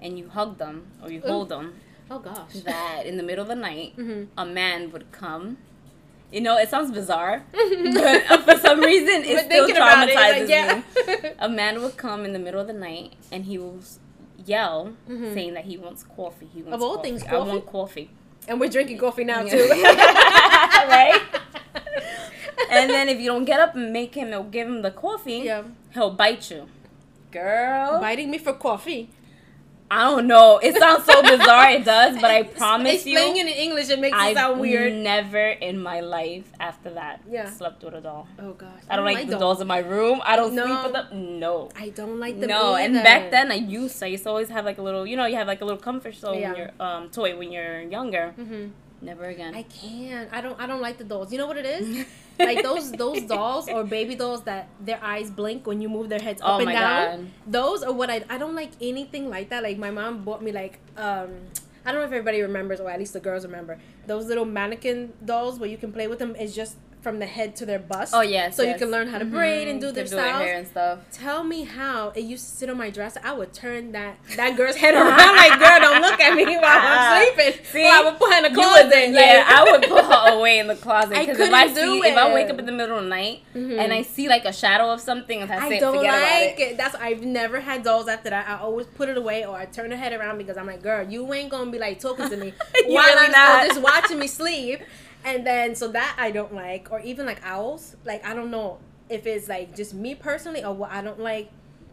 and 0.00 0.18
you 0.18 0.28
hug 0.28 0.58
them 0.58 0.86
or 1.02 1.10
you 1.10 1.20
Ooh. 1.24 1.28
hold 1.28 1.48
them, 1.50 1.74
Oh 2.10 2.20
gosh. 2.20 2.52
that 2.64 3.02
in 3.04 3.16
the 3.16 3.22
middle 3.22 3.42
of 3.42 3.48
the 3.48 3.54
night 3.56 3.96
Mhm. 3.96 4.28
a 4.38 4.46
man 4.46 4.90
would 4.92 5.10
come. 5.12 5.58
You 6.32 6.40
know, 6.40 6.56
it 6.58 6.70
sounds 6.70 6.92
bizarre, 6.92 7.44
but 7.52 8.30
uh, 8.30 8.38
for 8.42 8.56
some 8.58 8.80
reason 8.80 9.24
it 9.24 9.44
still 9.46 9.68
about 9.68 10.08
it, 10.08 10.14
traumatizes 10.16 10.40
like, 10.40 10.48
yeah. 10.48 10.82
me. 11.24 11.30
A 11.40 11.48
man 11.48 11.82
would 11.82 11.96
come 11.96 12.24
in 12.24 12.32
the 12.32 12.38
middle 12.38 12.60
of 12.60 12.68
the 12.68 12.72
night 12.72 13.14
and 13.32 13.46
he 13.46 13.58
will 13.58 13.80
yell, 14.46 14.92
Mhm. 15.08 15.34
saying 15.34 15.54
that 15.54 15.64
he 15.64 15.76
wants 15.76 16.02
coffee. 16.04 16.48
He 16.54 16.62
wants 16.62 16.74
Of 16.74 16.82
all 16.82 16.96
coffee. 16.96 17.08
things, 17.10 17.22
I 17.24 17.30
coffee? 17.30 17.48
want 17.50 17.66
coffee. 17.66 18.10
and 18.48 18.58
we're 18.60 18.70
drinking 18.70 18.98
coffee 18.98 19.24
now 19.24 19.42
Yeah. 19.42 19.50
too. 19.52 19.68
right? 20.88 21.20
And 22.70 22.88
then 22.90 23.08
if 23.08 23.18
you 23.18 23.26
don't 23.26 23.44
get 23.44 23.58
up 23.58 23.74
and 23.74 23.92
make 23.92 24.14
him 24.14 24.32
or 24.32 24.44
give 24.44 24.66
him 24.68 24.82
the 24.82 24.90
coffee, 24.92 25.38
yeah. 25.44 25.62
he'll 25.92 26.10
bite 26.10 26.50
you. 26.50 26.68
Girl, 27.32 28.00
Biting 28.00 28.30
me 28.30 28.38
for 28.38 28.52
coffee. 28.52 29.10
I 29.92 30.04
don't 30.04 30.26
know. 30.28 30.58
It 30.58 30.76
sounds 30.76 31.04
so 31.04 31.20
bizarre. 31.20 31.70
It 31.70 31.84
does, 31.84 32.14
but 32.20 32.30
I 32.30 32.42
promise 32.62 33.04
you, 33.04 33.18
Explaining 33.18 33.46
it 33.48 33.50
in 33.50 33.58
English, 33.64 33.90
it 33.90 33.98
makes 33.98 34.16
it 34.16 34.20
I've 34.20 34.36
sound 34.36 34.60
weird. 34.60 34.92
never 34.92 35.48
in 35.48 35.82
my 35.82 35.98
life 36.00 36.46
after 36.60 36.90
that 36.90 37.22
Yeah. 37.28 37.50
slept 37.50 37.82
with 37.82 37.94
a 37.94 38.00
doll. 38.00 38.28
Oh 38.38 38.52
gosh. 38.52 38.70
I 38.88 38.94
don't 38.96 39.04
like 39.04 39.26
the 39.26 39.32
dolls. 39.32 39.40
dolls 39.40 39.60
in 39.62 39.66
my 39.66 39.78
room. 39.78 40.22
I 40.24 40.36
don't 40.36 40.54
No. 40.54 40.64
sleep 40.66 40.82
with 40.84 40.92
them. 40.92 41.38
No. 41.40 41.70
I 41.76 41.88
don't 41.88 42.20
like 42.20 42.38
them. 42.38 42.48
No, 42.50 42.76
and 42.76 42.94
back 42.94 43.30
then 43.32 43.50
I 43.50 43.56
used 43.56 44.00
I 44.02 44.06
used 44.06 44.22
to 44.24 44.30
always 44.30 44.48
have 44.50 44.64
like 44.64 44.78
a 44.78 44.82
little, 44.82 45.04
you 45.06 45.16
know, 45.16 45.26
you 45.26 45.36
have 45.36 45.48
like 45.48 45.60
a 45.60 45.64
little 45.64 45.80
comfort 45.80 46.14
soul 46.14 46.34
Yeah. 46.36 46.50
when 46.52 46.56
you're 46.58 46.70
um 46.78 47.10
toy 47.10 47.36
when 47.36 47.50
you're 47.50 47.80
younger. 47.80 48.32
Mhm. 48.38 48.70
Never 49.02 49.24
again. 49.24 49.54
I 49.54 49.62
can't. 49.62 50.28
I 50.32 50.40
don't. 50.40 50.60
I 50.60 50.66
don't 50.66 50.82
like 50.82 50.98
the 50.98 51.04
dolls. 51.04 51.32
You 51.32 51.38
know 51.38 51.46
what 51.46 51.56
it 51.56 51.64
is? 51.66 52.06
like 52.38 52.62
those 52.62 52.92
those 52.92 53.22
dolls 53.22 53.68
or 53.68 53.82
baby 53.84 54.14
dolls 54.14 54.42
that 54.44 54.68
their 54.80 55.02
eyes 55.02 55.30
blink 55.30 55.66
when 55.66 55.80
you 55.80 55.88
move 55.88 56.08
their 56.10 56.20
heads 56.20 56.40
up 56.42 56.48
Oh 56.48 56.58
and 56.60 56.70
down. 56.70 57.16
God. 57.22 57.26
Those 57.46 57.82
are 57.82 57.92
what 57.92 58.10
I. 58.10 58.22
I 58.28 58.36
don't 58.36 58.54
like 58.54 58.72
anything 58.80 59.30
like 59.30 59.48
that. 59.50 59.62
Like 59.62 59.78
my 59.78 59.90
mom 59.90 60.22
bought 60.24 60.42
me 60.42 60.52
like 60.52 60.78
um 60.98 61.30
I 61.84 61.92
don't 61.92 62.00
know 62.02 62.06
if 62.06 62.12
everybody 62.12 62.42
remembers, 62.42 62.78
or 62.78 62.90
at 62.90 62.98
least 62.98 63.14
the 63.14 63.20
girls 63.20 63.44
remember 63.44 63.78
those 64.06 64.26
little 64.26 64.44
mannequin 64.44 65.14
dolls 65.24 65.58
where 65.58 65.68
you 65.70 65.78
can 65.78 65.92
play 65.92 66.06
with 66.06 66.18
them. 66.18 66.36
Is 66.36 66.54
just 66.54 66.76
from 67.02 67.18
the 67.18 67.26
head 67.26 67.56
to 67.56 67.64
their 67.66 67.78
bust. 67.78 68.12
Oh 68.14 68.20
yes. 68.20 68.56
So 68.56 68.62
yes. 68.62 68.74
you 68.74 68.78
can 68.84 68.90
learn 68.90 69.08
how 69.08 69.18
to 69.18 69.24
braid 69.24 69.68
and 69.68 69.80
do 69.80 69.90
their 69.90 70.04
do 70.04 70.10
their 70.10 70.18
styles. 70.26 70.42
hair 70.42 70.56
and 70.56 70.66
stuff. 70.66 70.98
Tell 71.12 71.42
me 71.44 71.64
how 71.64 72.08
it 72.14 72.20
used 72.24 72.44
to 72.48 72.50
sit 72.56 72.68
on 72.70 72.76
my 72.76 72.90
dresser. 72.90 73.20
I 73.24 73.32
would 73.32 73.52
turn 73.54 73.92
that 73.92 74.16
that 74.36 74.56
girl's 74.56 74.76
head 74.76 74.94
around 74.94 75.36
like, 75.36 75.58
girl, 75.58 75.80
don't 75.80 76.02
look 76.02 76.20
at 76.20 76.34
me 76.34 76.44
while 76.44 76.62
I'm 76.64 77.34
sleeping. 77.36 77.64
See? 77.64 77.84
or 77.84 77.88
I 77.90 78.02
would 78.04 78.18
put 78.18 78.30
her 78.32 78.36
in 78.46 78.52
the 78.52 78.60
closet. 78.60 78.84
would- 78.84 78.90
like- 79.14 79.14
yeah, 79.14 79.44
I 79.48 79.70
would 79.70 79.82
put 79.88 80.04
her 80.04 80.38
away 80.38 80.58
in 80.58 80.66
the 80.66 80.76
closet 80.76 81.10
because 81.18 81.38
if 81.40 81.52
I 81.52 81.68
see 81.68 81.74
do 81.74 82.02
if 82.04 82.16
I 82.16 82.34
wake 82.34 82.50
up 82.50 82.58
in 82.58 82.66
the 82.66 82.72
middle 82.72 82.98
of 82.98 83.04
the 83.04 83.08
night 83.10 83.42
Mhm. 83.54 83.78
and 83.78 83.92
I 83.92 84.02
see 84.02 84.28
like 84.28 84.44
a 84.44 84.52
shadow 84.52 84.90
of 84.92 85.00
something, 85.00 85.40
that's 85.46 85.50
I 85.62 85.74
it. 85.74 85.80
don't 85.80 85.96
like 85.96 86.58
it. 86.58 86.72
it. 86.72 86.76
That's 86.76 86.94
I've 86.96 87.22
never 87.22 87.60
had 87.60 87.82
dolls 87.82 88.08
after 88.08 88.30
that. 88.30 88.48
I 88.48 88.58
always 88.58 88.86
put 88.86 89.08
it 89.08 89.16
away 89.16 89.44
or 89.46 89.56
I 89.56 89.64
turn 89.64 89.90
her 89.90 89.96
head 89.96 90.12
around 90.12 90.38
because 90.38 90.56
I'm 90.56 90.66
like, 90.66 90.82
girl, 90.82 91.08
you 91.08 91.32
ain't 91.32 91.50
gonna 91.50 91.70
be 91.70 91.78
like 91.78 91.98
talking 91.98 92.28
to 92.28 92.36
me 92.36 92.52
while 92.86 93.06
really 93.06 93.26
I'm 93.26 93.32
not. 93.32 93.66
just 93.68 93.80
watching 93.80 94.18
me 94.18 94.26
sleep. 94.26 94.80
And 95.24 95.46
then 95.46 95.74
so 95.74 95.88
that 95.88 96.16
I 96.18 96.30
don't 96.30 96.54
like, 96.54 96.88
or 96.90 97.00
even 97.00 97.26
like 97.26 97.44
owls. 97.44 97.96
Like 98.04 98.24
I 98.26 98.34
don't 98.34 98.50
know 98.50 98.78
if 99.08 99.26
it's 99.26 99.48
like 99.48 99.76
just 99.76 99.92
me 99.94 100.14
personally 100.14 100.64
or 100.64 100.72
what 100.72 100.90
I 100.90 101.02
don't 101.02 101.20
like 101.20 101.50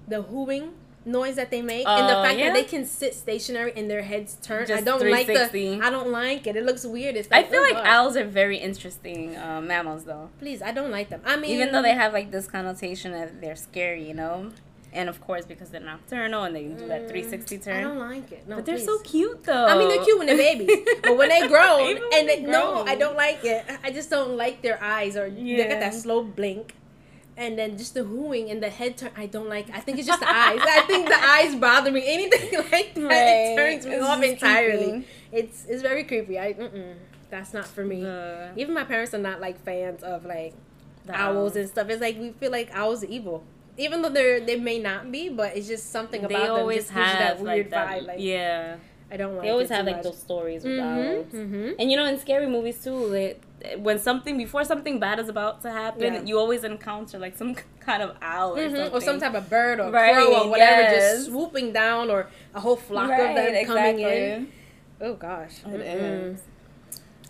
the 0.07 0.22
hooing 0.22 0.72
noise 1.07 1.36
that 1.36 1.50
they 1.50 1.62
make 1.62 1.88
and 1.88 2.10
the 2.10 2.19
Oh, 2.19 2.24
fact 2.24 2.38
yeah? 2.38 2.48
that 2.48 2.53
they 2.53 2.63
can 2.63 2.86
sit 2.86 3.15
stationary 3.15 3.72
and 3.75 3.89
their 3.89 4.01
heads 4.03 4.38
turn. 4.41 4.69
I 4.72 4.81
don't 4.81 5.10
like 5.10 5.27
the. 5.27 5.79
I 5.81 5.89
don't 5.89 6.10
like 6.12 6.46
it. 6.46 6.55
It 6.55 6.65
looks 6.65 6.86
weird. 6.86 7.15
It's 7.15 7.27
I 7.31 7.43
feel 7.43 7.60
oh, 7.60 7.63
like 7.63 7.74
God. 7.74 7.88
owls 7.88 8.17
are 8.17 8.25
very 8.25 8.57
interesting 8.57 9.36
uh, 9.38 9.62
mammals, 9.62 10.03
though. 10.03 10.29
Please, 10.39 10.62
I 10.62 10.72
don't 10.72 10.91
like 10.91 11.10
them. 11.10 11.22
I 11.25 11.38
mean, 11.38 11.51
Even 11.51 11.72
though 11.72 11.81
they 11.81 11.93
have 11.93 12.13
like 12.13 12.31
this 12.31 12.48
connotation 12.48 13.13
that 13.13 13.41
they're 13.41 13.55
scary, 13.55 14.07
you 14.07 14.13
know, 14.13 14.51
and 14.94 15.10
of 15.10 15.20
course 15.22 15.46
because 15.46 15.70
they're 15.70 15.82
nocturnal 15.82 16.44
and 16.46 16.56
they 16.56 16.63
do 16.63 16.88
that 16.88 17.03
mm. 17.03 17.10
360 17.10 17.58
turn. 17.60 17.77
I 17.77 17.82
don't 17.82 18.00
like 18.00 18.32
it. 18.32 18.48
No, 18.48 18.56
but 18.56 18.65
they're 18.65 18.77
please. 18.77 18.86
so 18.86 18.98
cute, 19.00 19.44
though. 19.44 19.65
I 19.65 19.77
mean, 19.77 19.89
they're 19.89 20.03
cute 20.03 20.17
when 20.17 20.27
they're 20.27 20.38
babies, 20.38 20.77
but 21.03 21.17
when 21.17 21.29
they 21.29 21.48
grow 21.48 21.86
and 21.86 22.00
they, 22.27 22.38
they 22.38 22.41
no. 22.41 22.84
I 22.86 22.96
don't 22.96 23.15
like 23.15 23.44
it. 23.44 23.65
I 23.84 23.91
just 23.91 24.10
don't 24.10 24.38
like 24.38 24.62
their 24.62 24.82
eyes 24.84 25.15
or 25.17 25.29
they 25.29 25.41
Yeah. 25.41 25.67
got 25.70 25.79
that 25.82 25.94
slow 25.94 26.24
blink, 26.24 26.74
and 27.36 27.58
then 27.60 27.77
just 27.77 27.94
the 27.94 28.03
hooing 28.03 28.50
and 28.50 28.63
the 28.63 28.70
head 28.70 28.98
turn. 28.98 29.12
I 29.15 29.25
don't 29.27 29.50
like. 29.50 29.70
I 29.74 29.79
think 29.82 30.00
it's 30.00 30.08
just 30.08 30.20
the 30.22 30.29
eyes. 30.29 30.60
I 30.62 30.82
think 30.88 31.08
the 31.08 31.15
eyes 31.36 31.56
bother 31.56 31.91
me. 31.91 32.03
Anything 32.06 32.60
like 32.72 32.96
that, 32.96 33.03
Right. 33.03 33.51
it 33.51 33.56
turns 33.56 33.86
me 33.86 34.00
off 34.00 34.24
entirely. 34.24 34.89
creepy. 34.91 35.08
It's 35.32 35.65
it's 35.65 35.82
very 35.82 36.03
creepy. 36.06 36.39
I 36.39 36.53
mm-mm, 36.53 36.96
that's 37.29 37.53
not 37.53 37.67
for 37.67 37.84
me. 37.86 38.00
Even 38.56 38.74
my 38.74 38.86
parents 38.86 39.13
are 39.13 39.20
not 39.20 39.41
like 39.41 39.62
fans 39.63 40.01
of 40.01 40.25
like 40.25 40.53
the 41.06 41.13
owls 41.15 41.56
and 41.56 41.67
stuff. 41.70 41.89
It's 41.89 42.01
like 42.01 42.17
we 42.17 42.32
feel 42.32 42.51
like 42.51 42.70
owls 42.74 43.03
are 43.03 43.08
evil. 43.08 43.44
Even 43.77 44.01
though 44.01 44.10
they're 44.10 44.39
they 44.39 44.55
may 44.57 44.79
not 44.79 45.12
be, 45.12 45.29
but 45.29 45.55
it's 45.55 45.67
just 45.67 45.91
something 45.91 46.24
about 46.24 46.29
They 46.39 46.48
them 46.48 46.51
always 46.51 46.77
just 46.86 46.91
have 46.91 47.19
that 47.19 47.39
weird 47.39 47.57
like 47.67 47.69
that. 47.72 47.88
vibe. 47.89 48.07
Like 48.07 48.17
yeah, 48.19 48.75
I 49.12 49.17
don't 49.17 49.36
like. 49.36 49.43
they 49.43 49.50
always 49.51 49.69
it 49.69 49.75
have 49.75 49.86
like 49.86 49.98
much. 49.98 50.03
those 50.03 50.17
stories 50.17 50.63
with 50.63 50.79
owls. 50.79 51.25
Mm-hmm, 51.27 51.38
mm-hmm. 51.38 51.72
And 51.79 51.91
you 51.91 51.98
know, 51.98 52.05
in 52.05 52.17
scary 52.19 52.48
movies 52.48 52.84
too, 52.84 53.10
they, 53.10 53.38
when 53.77 54.00
something 54.00 54.36
before 54.38 54.63
something 54.63 55.00
bad 55.00 55.19
is 55.19 55.29
about 55.29 55.62
to 55.62 55.72
happen, 55.72 56.13
Yeah. 56.13 56.22
you 56.24 56.39
always 56.39 56.63
encounter 56.63 57.19
like 57.19 57.38
some 57.38 57.55
kind 57.79 58.01
of 58.01 58.15
owl 58.22 58.57
or 58.57 58.62
Mhm, 58.67 58.75
something. 58.75 58.93
Or 58.93 59.01
some 59.01 59.19
type 59.19 59.36
of 59.36 59.48
bird 59.50 59.79
or 59.79 59.91
Right, 59.91 60.13
crow 60.13 60.43
or 60.46 60.50
whatever 60.50 60.81
yes. 60.81 61.15
just 61.17 61.27
swooping 61.27 61.72
down 61.74 62.10
or 62.10 62.27
a 62.55 62.60
whole 62.60 62.75
flock 62.77 63.10
Right, 63.12 63.29
of 63.29 63.36
them 63.36 63.65
coming 63.65 64.00
in. 64.00 64.51
Oh 65.01 65.13
gosh. 65.13 65.53
It 65.67 65.81
is. 65.81 66.41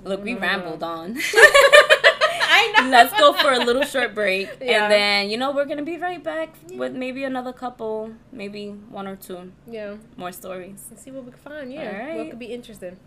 Look, 0.03 0.23
we 0.23 0.35
Mm. 0.35 0.41
rambled 0.41 0.83
on. 0.83 1.17
I 2.59 2.63
know. 2.73 2.89
Let's 2.97 3.13
go 3.23 3.33
for 3.33 3.51
a 3.53 3.59
little 3.59 3.83
short 3.93 4.11
break, 4.19 4.47
Yeah. 4.61 4.83
and 4.83 4.91
then 4.91 5.29
you 5.31 5.37
know 5.37 5.49
we're 5.55 5.65
gonna 5.71 5.83
be 5.93 5.97
right 5.97 6.23
back 6.23 6.49
with 6.81 6.93
maybe 6.93 7.23
another 7.23 7.53
couple, 7.53 8.11
maybe 8.31 8.63
one 8.99 9.07
or 9.07 9.15
two 9.15 9.51
Yeah. 9.77 9.95
more 10.15 10.31
stories. 10.31 10.79
Let's 10.89 11.03
see 11.03 11.11
what 11.11 11.23
we 11.25 11.31
can 11.31 11.39
find. 11.39 11.67
Yeah. 11.73 12.15
What 12.17 12.29
could 12.31 12.39
be 12.47 12.51
interesting. 12.59 12.97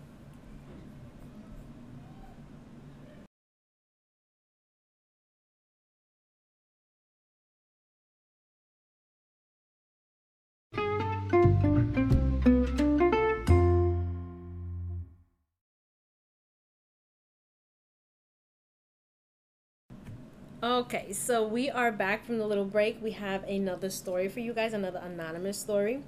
Okay, 20.63 21.11
so 21.11 21.47
we 21.47 21.69
are 21.71 21.91
back 21.91 22.25
from 22.25 22.37
the 22.37 22.45
little 22.45 22.65
break. 22.65 23.01
We 23.01 23.11
have 23.11 23.43
another 23.45 23.89
story 23.89 24.27
for 24.29 24.41
you 24.41 24.53
guys, 24.53 24.73
another 24.73 25.01
anonymous 25.03 25.57
story. 25.59 26.03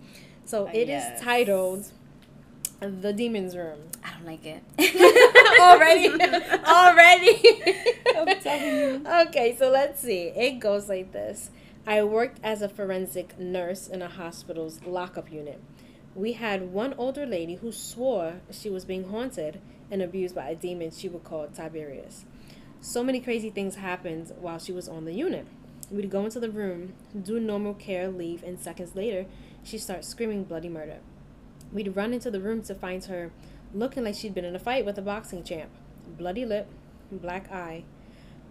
So 0.46 0.68
uh, 0.68 0.72
it 0.72 0.82
is 0.84 0.88
Yes. 0.90 1.22
titled 1.22 1.92
The 2.80 3.14
Demon's 3.14 3.56
Room. 3.58 3.80
I 4.04 4.12
don't 4.12 4.26
like 4.28 4.46
it 4.46 4.62
already 5.60 6.10
already 6.66 7.40
I'm 8.16 8.40
telling 8.42 8.76
you. 8.76 9.08
okay 9.28 9.56
so 9.58 9.70
let's 9.70 10.02
see 10.02 10.24
it 10.36 10.60
goes 10.60 10.88
like 10.90 11.12
this 11.14 11.50
i 11.88 12.02
worked 12.04 12.40
as 12.44 12.62
a 12.62 12.68
forensic 12.70 13.38
nurse 13.40 13.88
in 13.88 14.02
a 14.02 14.08
hospital's 14.10 14.80
lockup 14.86 15.32
unit 15.32 15.62
we 16.16 16.34
had 16.34 16.72
one 16.74 16.94
older 16.98 17.26
lady 17.26 17.56
who 17.56 17.72
swore 17.72 18.42
she 18.52 18.70
was 18.70 18.86
being 18.86 19.10
haunted 19.10 19.60
and 19.92 20.02
abused 20.02 20.36
by 20.36 20.50
a 20.50 20.56
demon 20.56 20.92
she 20.92 21.08
would 21.10 21.24
call 21.24 21.48
tiberius 21.48 22.26
so 22.84 23.04
many 23.04 23.20
crazy 23.20 23.50
things 23.50 23.76
happened 23.76 24.32
while 24.40 24.60
she 24.60 24.72
was 24.72 24.88
on 24.88 25.06
the 25.06 25.14
unit 25.14 25.48
we'd 25.90 26.10
go 26.10 26.26
into 26.26 26.40
the 26.40 26.50
room 26.50 26.94
do 27.24 27.40
normal 27.40 27.74
care 27.74 28.10
leave 28.10 28.44
and 28.44 28.60
seconds 28.60 28.96
later 28.96 29.26
she'd 29.64 29.80
start 29.80 30.04
screaming 30.04 30.44
bloody 30.44 30.70
murder 30.70 30.98
we'd 31.72 31.96
run 31.96 32.14
into 32.14 32.30
the 32.30 32.40
room 32.40 32.62
to 32.62 32.76
find 32.76 33.06
her 33.06 33.32
looking 33.74 34.04
like 34.04 34.16
she'd 34.16 34.36
been 34.36 34.46
in 34.46 34.56
a 34.56 34.60
fight 34.60 34.86
with 34.86 34.98
a 34.98 35.02
boxing 35.02 35.44
champ. 35.44 35.70
Bloody 36.18 36.46
lip, 36.46 36.68
black 37.12 37.52
eye, 37.52 37.84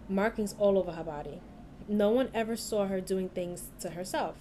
markings 0.09 0.53
all 0.59 0.77
over 0.77 0.91
her 0.91 1.03
body. 1.03 1.41
No 1.87 2.11
one 2.11 2.29
ever 2.33 2.55
saw 2.55 2.87
her 2.87 3.01
doing 3.01 3.29
things 3.29 3.69
to 3.79 3.91
herself. 3.91 4.35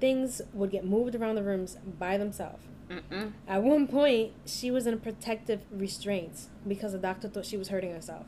Things 0.00 0.40
would 0.52 0.70
get 0.70 0.84
moved 0.84 1.14
around 1.14 1.34
the 1.34 1.42
rooms 1.42 1.76
by 1.98 2.16
themselves. 2.16 2.64
Mm-mm. 2.88 3.32
At 3.46 3.62
one 3.62 3.86
point, 3.86 4.32
she 4.46 4.70
was 4.70 4.86
in 4.86 4.98
protective 4.98 5.60
restraints 5.70 6.48
because 6.66 6.92
the 6.92 6.98
doctor 6.98 7.28
thought 7.28 7.46
she 7.46 7.56
was 7.56 7.68
hurting 7.68 7.92
herself. 7.92 8.26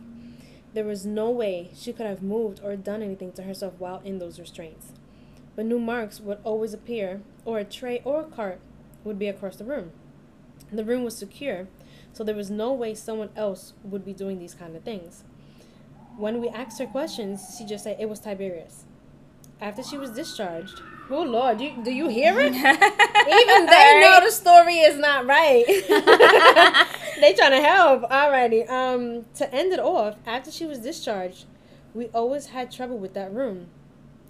There 0.75 0.85
was 0.85 1.05
no 1.05 1.31
way 1.31 1.71
she 1.75 1.93
could 1.93 2.07
have 2.07 2.23
moved 2.23 2.61
or 2.63 2.77
done 2.77 3.03
anything 3.03 3.33
to 3.33 3.43
herself 3.43 3.75
while 3.79 4.01
in 4.05 4.19
those 4.19 4.41
restraints. 4.41 4.93
But 5.55 5.67
new 5.67 5.79
marks 5.79 6.21
would 6.21 6.39
always 6.45 6.73
appear, 6.73 7.21
or 7.45 7.59
a 7.59 7.65
tray 7.65 8.01
or 8.05 8.21
a 8.23 8.25
cart 8.25 8.61
would 9.05 9.19
be 9.19 9.29
across 9.29 9.57
the 9.57 9.65
room. 9.65 9.93
The 10.73 10.85
room 10.85 11.05
was 11.05 11.17
secure, 11.17 11.69
so 12.15 12.25
there 12.25 12.35
was 12.35 12.51
no 12.51 12.73
way 12.73 12.95
someone 12.95 13.29
else 13.37 13.75
would 13.85 14.05
be 14.05 14.15
doing 14.15 14.39
these 14.39 14.55
kind 14.55 14.75
of 14.75 14.83
things. 14.83 15.25
When 16.17 16.41
we 16.41 16.49
asked 16.49 16.79
her 16.79 16.87
questions, 16.87 17.57
she 17.59 17.67
just 17.67 17.85
said 17.85 17.99
it 18.01 18.09
was 18.09 18.21
Tiberius. 18.21 18.85
After 19.61 19.83
she 19.83 19.99
was 19.99 20.11
discharged, 20.11 20.81
oh 21.11 21.23
Lord, 21.23 21.61
you, 21.61 21.73
do 21.85 21.93
you 21.93 22.09
hear 22.09 22.41
it? 22.41 22.55
Even 22.55 23.67
they 23.67 24.01
know 24.01 24.21
the 24.25 24.31
story 24.31 24.79
is 24.79 24.99
not 24.99 25.27
right. 25.27 25.65
they 27.23 27.35
trying 27.35 27.53
to 27.53 27.61
help 27.67 28.03
Alrighty. 28.05 28.69
Um, 28.69 29.25
to 29.35 29.53
end 29.55 29.73
it 29.73 29.79
off, 29.81 30.17
after 30.27 30.51
she 30.51 30.67
was 30.67 30.79
discharged, 30.79 31.47
we 31.95 32.07
always 32.09 32.47
had 32.47 32.71
trouble 32.71 32.99
with 32.99 33.15
that 33.15 33.33
room. 33.33 33.69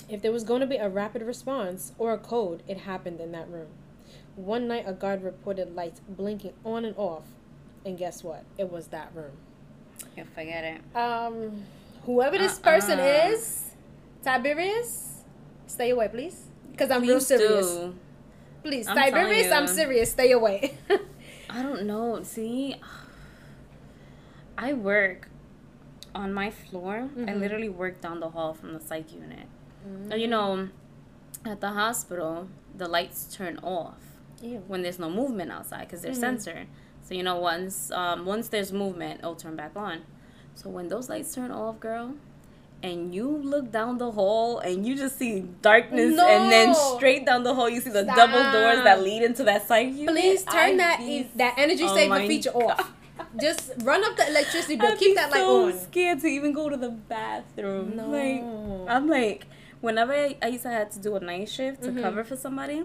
If 0.08 0.20
there 0.20 0.32
was 0.32 0.44
going 0.44 0.60
to 0.60 0.66
be 0.66 0.76
a 0.76 0.88
rapid 0.88 1.22
response 1.22 1.92
or 1.98 2.12
a 2.12 2.18
code, 2.18 2.62
it 2.68 2.78
happened 2.78 3.20
in 3.20 3.32
that 3.32 3.48
room. 3.48 3.68
One 4.36 4.66
night, 4.68 4.84
a 4.86 4.92
guard 4.92 5.22
reported 5.22 5.74
lights 5.74 6.00
blinking 6.08 6.52
on 6.64 6.84
and 6.84 6.96
off, 6.96 7.24
and 7.84 7.96
guess 7.98 8.24
what? 8.24 8.44
It 8.58 8.70
was 8.70 8.88
that 8.88 9.10
room. 9.14 9.32
Yeah, 10.16 10.24
forget 10.34 10.64
it. 10.64 10.96
Um, 10.96 11.64
whoever 12.04 12.36
this 12.38 12.58
person 12.58 12.98
Uh-uh. 12.98 13.30
is, 13.32 13.70
Tiberius, 14.24 15.22
stay 15.66 15.90
away, 15.90 16.08
please, 16.08 16.44
because 16.70 16.90
I'm 16.90 17.02
real 17.02 17.20
serious. 17.20 17.70
do. 17.70 17.94
Please, 18.62 18.86
I'm 18.86 18.96
Tiberius, 18.96 19.52
I'm 19.52 19.66
serious. 19.66 20.12
Stay 20.12 20.32
away. 20.32 20.78
I 21.54 21.62
don't 21.62 21.84
know. 21.86 22.22
See, 22.22 22.76
I 24.56 24.72
work 24.72 25.28
on 26.14 26.32
my 26.32 26.50
floor. 26.50 27.08
I 27.16 27.20
Mhm. 27.32 27.40
literally 27.40 27.68
work 27.68 28.00
down 28.00 28.20
the 28.20 28.30
hall 28.30 28.54
from 28.54 28.72
the 28.72 28.80
psych 28.80 29.12
unit. 29.12 29.46
Now, 30.08 30.16
You 30.16 30.28
know, 30.28 30.68
at 31.44 31.60
the 31.60 31.70
hospital, 31.70 32.48
the 32.76 32.86
lights 32.88 33.34
turn 33.34 33.58
off 33.62 34.18
Ew. 34.40 34.62
when 34.68 34.82
there's 34.82 34.98
no 34.98 35.10
movement 35.10 35.50
outside 35.50 35.80
because 35.86 36.02
they're 36.02 36.12
Mhm. 36.12 36.16
censored. 36.20 36.66
So 37.02 37.14
you 37.14 37.22
know, 37.22 37.38
once 37.38 37.90
um, 37.90 38.24
once 38.24 38.48
there's 38.48 38.72
movement, 38.72 39.20
it'll 39.20 39.34
turn 39.34 39.56
back 39.56 39.76
on. 39.76 40.02
So 40.54 40.70
when 40.70 40.88
those 40.88 41.08
lights 41.08 41.34
turn 41.34 41.50
off, 41.50 41.80
girl, 41.80 42.14
and 42.82 43.14
you 43.14 43.28
look 43.28 43.70
down 43.70 43.98
the 43.98 44.10
hall 44.10 44.58
and 44.58 44.86
you 44.86 44.96
just 44.96 45.18
see 45.18 45.40
darkness, 45.62 46.16
no. 46.16 46.26
and 46.26 46.50
then 46.50 46.74
straight 46.74 47.24
down 47.26 47.42
the 47.44 47.54
hall 47.54 47.68
you 47.68 47.80
see 47.80 47.90
the 47.90 48.04
double 48.04 48.42
doors 48.52 48.82
that 48.84 49.02
lead 49.02 49.22
into 49.22 49.44
that 49.44 49.66
psych 49.68 49.88
unit. 49.92 50.08
Please 50.08 50.42
turn 50.44 50.76
that 50.78 51.00
e- 51.00 51.28
that 51.36 51.54
energy 51.58 51.84
oh 51.84 51.94
saver 51.94 52.18
feature 52.26 52.52
God. 52.52 52.70
off. 52.80 52.92
Just 53.40 53.72
run 53.82 54.02
up 54.04 54.16
the 54.16 54.26
electricity 54.28 54.76
bill. 54.76 54.92
I'd 54.92 54.98
Keep 54.98 55.14
that 55.16 55.30
light 55.30 55.40
so 55.40 55.66
on. 55.66 55.78
scared 55.78 56.20
to 56.20 56.26
even 56.26 56.52
go 56.52 56.68
to 56.68 56.76
the 56.76 56.90
bathroom. 56.90 57.96
No. 57.96 58.08
Like 58.08 58.42
I'm 58.90 59.08
like, 59.08 59.46
whenever 59.80 60.12
I, 60.12 60.36
I 60.42 60.48
used 60.48 60.64
to 60.64 60.70
have 60.70 60.90
to 60.90 60.98
do 60.98 61.14
a 61.16 61.20
night 61.20 61.48
shift 61.48 61.82
to 61.84 61.90
Mhm. 61.90 62.02
cover 62.02 62.24
for 62.24 62.36
somebody, 62.36 62.82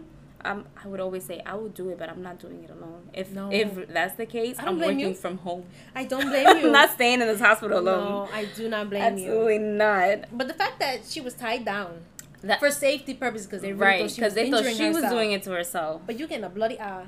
I'm, 0.47 0.65
I 0.83 0.87
would 0.87 0.99
always 0.99 1.23
say 1.25 1.41
I 1.45 1.55
will 1.55 1.69
do 1.69 1.89
it, 1.89 1.99
but 1.99 2.09
I'm 2.09 2.21
not 2.21 2.39
doing 2.39 2.63
it 2.63 2.69
alone. 2.71 3.09
If 3.13 3.31
No. 3.31 3.51
if 3.51 3.87
that's 3.89 4.15
the 4.15 4.25
case, 4.25 4.57
I 4.59 4.61
don't 4.65 4.73
I'm 4.73 4.77
blame 4.77 4.89
working 4.97 5.09
you. 5.09 5.13
from 5.13 5.37
home. 5.39 5.65
I 5.95 6.03
don't 6.05 6.27
blame 6.29 6.47
you. 6.59 6.65
I'm 6.67 6.71
not 6.71 6.91
staying 6.91 7.21
in 7.21 7.27
this 7.27 7.39
hospital 7.39 7.79
alone. 7.79 8.09
No, 8.09 8.29
I 8.33 8.45
do 8.45 8.69
not 8.69 8.89
blame 8.89 9.01
Absolutely 9.03 9.55
you. 9.55 9.59
Absolutely 9.59 9.59
not. 9.59 10.37
But 10.37 10.47
the 10.47 10.53
fact 10.53 10.79
that 10.79 11.05
she 11.05 11.21
was 11.21 11.33
tied 11.33 11.65
down 11.65 11.99
That, 12.43 12.59
for 12.59 12.71
safety 12.71 13.13
purposes 13.13 13.47
because 13.47 13.61
they 13.61 13.73
really 13.73 13.81
right, 13.85 14.01
thought 14.01 14.11
she 14.11 14.15
because 14.21 14.33
was 14.35 14.35
they 14.35 14.51
thought 14.51 14.65
she 14.65 14.89
was 14.89 15.03
doing 15.11 15.31
it 15.33 15.43
to 15.43 15.51
herself. 15.51 16.01
But 16.05 16.17
you 16.19 16.27
getting 16.27 16.45
a 16.45 16.49
bloody 16.49 16.79
eye, 16.79 17.05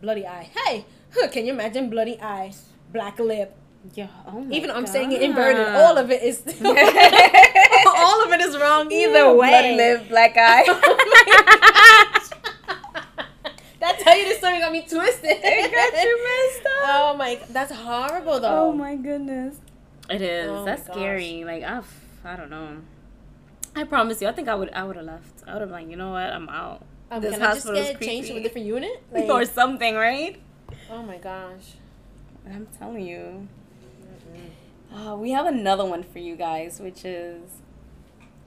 bloody 0.00 0.26
eye. 0.26 0.48
Hey, 0.56 0.84
huh, 1.14 1.28
can 1.32 1.44
you 1.46 1.52
imagine 1.52 1.90
bloody 1.90 2.20
eye, 2.20 2.52
black 2.92 3.18
lip? 3.18 3.54
Yeah. 3.94 4.08
Oh 4.26 4.44
Even 4.50 4.72
I'm 4.72 4.86
saying 4.86 5.12
it 5.12 5.22
inverted. 5.22 5.68
All 5.68 5.96
of 5.96 6.10
it 6.10 6.20
is. 6.20 6.42
all 6.64 8.24
of 8.24 8.32
it 8.32 8.40
is 8.40 8.58
wrong 8.58 8.90
either 8.90 9.32
way. 9.32 9.48
Bloody 9.48 9.76
lip, 9.76 10.08
black 10.08 10.34
eye. 10.36 10.64
That 14.46 14.54
you 14.54 14.60
got 14.60 14.72
me 14.72 14.82
twisted. 14.82 15.24
It 15.24 15.72
got 15.72 16.02
you 16.02 16.24
messed 16.24 16.66
up. 16.66 16.82
Oh 16.84 17.16
my, 17.16 17.40
that's 17.50 17.72
horrible 17.72 18.38
though. 18.38 18.68
Oh 18.68 18.72
my 18.72 18.94
goodness. 18.94 19.56
It 20.08 20.22
is. 20.22 20.48
Oh 20.48 20.64
That's 20.64 20.86
my 20.86 20.94
scary. 20.94 21.44
Like 21.44 21.64
I, 21.64 21.82
I 22.24 22.36
don't 22.36 22.50
know. 22.50 22.78
I 23.74 23.82
promise 23.84 24.22
you. 24.22 24.28
I 24.28 24.32
think 24.32 24.48
I 24.48 24.54
would. 24.54 24.70
I 24.70 24.84
would 24.84 24.94
have 24.94 25.04
left. 25.04 25.42
I 25.48 25.54
would 25.54 25.62
have 25.62 25.70
like, 25.70 25.88
you 25.88 25.96
know 25.96 26.12
what? 26.12 26.32
I'm 26.32 26.48
out. 26.48 26.82
Um, 27.10 27.22
this 27.22 27.32
can 27.32 27.42
I 27.42 27.54
just 27.54 27.66
hospital's 27.66 27.88
get 27.88 28.00
changed 28.00 28.28
to 28.28 28.36
a 28.36 28.42
different 28.42 28.68
unit? 28.68 29.02
or 29.12 29.44
something, 29.44 29.96
right? 29.96 30.40
oh 30.90 31.02
my 31.02 31.18
gosh. 31.18 31.74
I'm 32.48 32.68
telling 32.78 33.04
you. 33.04 33.48
Uh, 34.94 35.16
we 35.16 35.32
have 35.32 35.46
another 35.46 35.84
one 35.84 36.04
for 36.04 36.20
you 36.20 36.36
guys, 36.36 36.78
which 36.78 37.04
is 37.04 37.50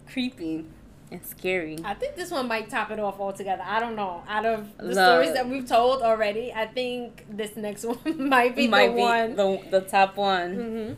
creepy 0.08 0.66
and 1.12 1.26
scary. 1.26 1.78
I 1.84 1.94
think 1.96 2.16
this 2.16 2.30
one 2.32 2.48
might 2.48 2.70
top 2.70 2.92
it 2.92 3.00
off 3.00 3.20
altogether. 3.20 3.64
I 3.66 3.80
don't 3.80 3.96
know. 3.96 4.24
Out 4.28 4.46
of 4.46 4.78
the, 4.78 4.88
The- 4.88 4.94
stories 4.94 5.34
that 5.34 5.48
we've 5.50 5.68
told 5.68 6.02
already, 6.04 6.54
I 6.54 6.68
think 6.68 7.26
this 7.30 7.56
next 7.56 7.84
one 7.92 8.30
might 8.30 8.56
be 8.56 8.68
Might 8.68 8.90
the 8.90 8.94
be 8.96 9.02
one. 9.02 9.36
the 9.36 9.62
the 9.72 9.82
top 9.82 10.18
one. 10.18 10.54
hmm 10.56 10.94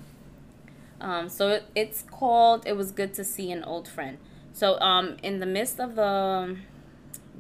Um, 1.04 1.30
so 1.30 1.50
it, 1.50 1.64
it's 1.76 2.04
called 2.04 2.64
"It 2.68 2.76
Was 2.78 2.92
Good 2.92 3.14
to 3.16 3.24
See 3.24 3.52
an 3.52 3.64
Old 3.64 3.88
Friend." 3.88 4.18
So 4.54 4.80
um, 4.82 5.18
in 5.24 5.40
the 5.40 5.46
midst 5.46 5.80
of 5.80 5.96
the 5.96 6.58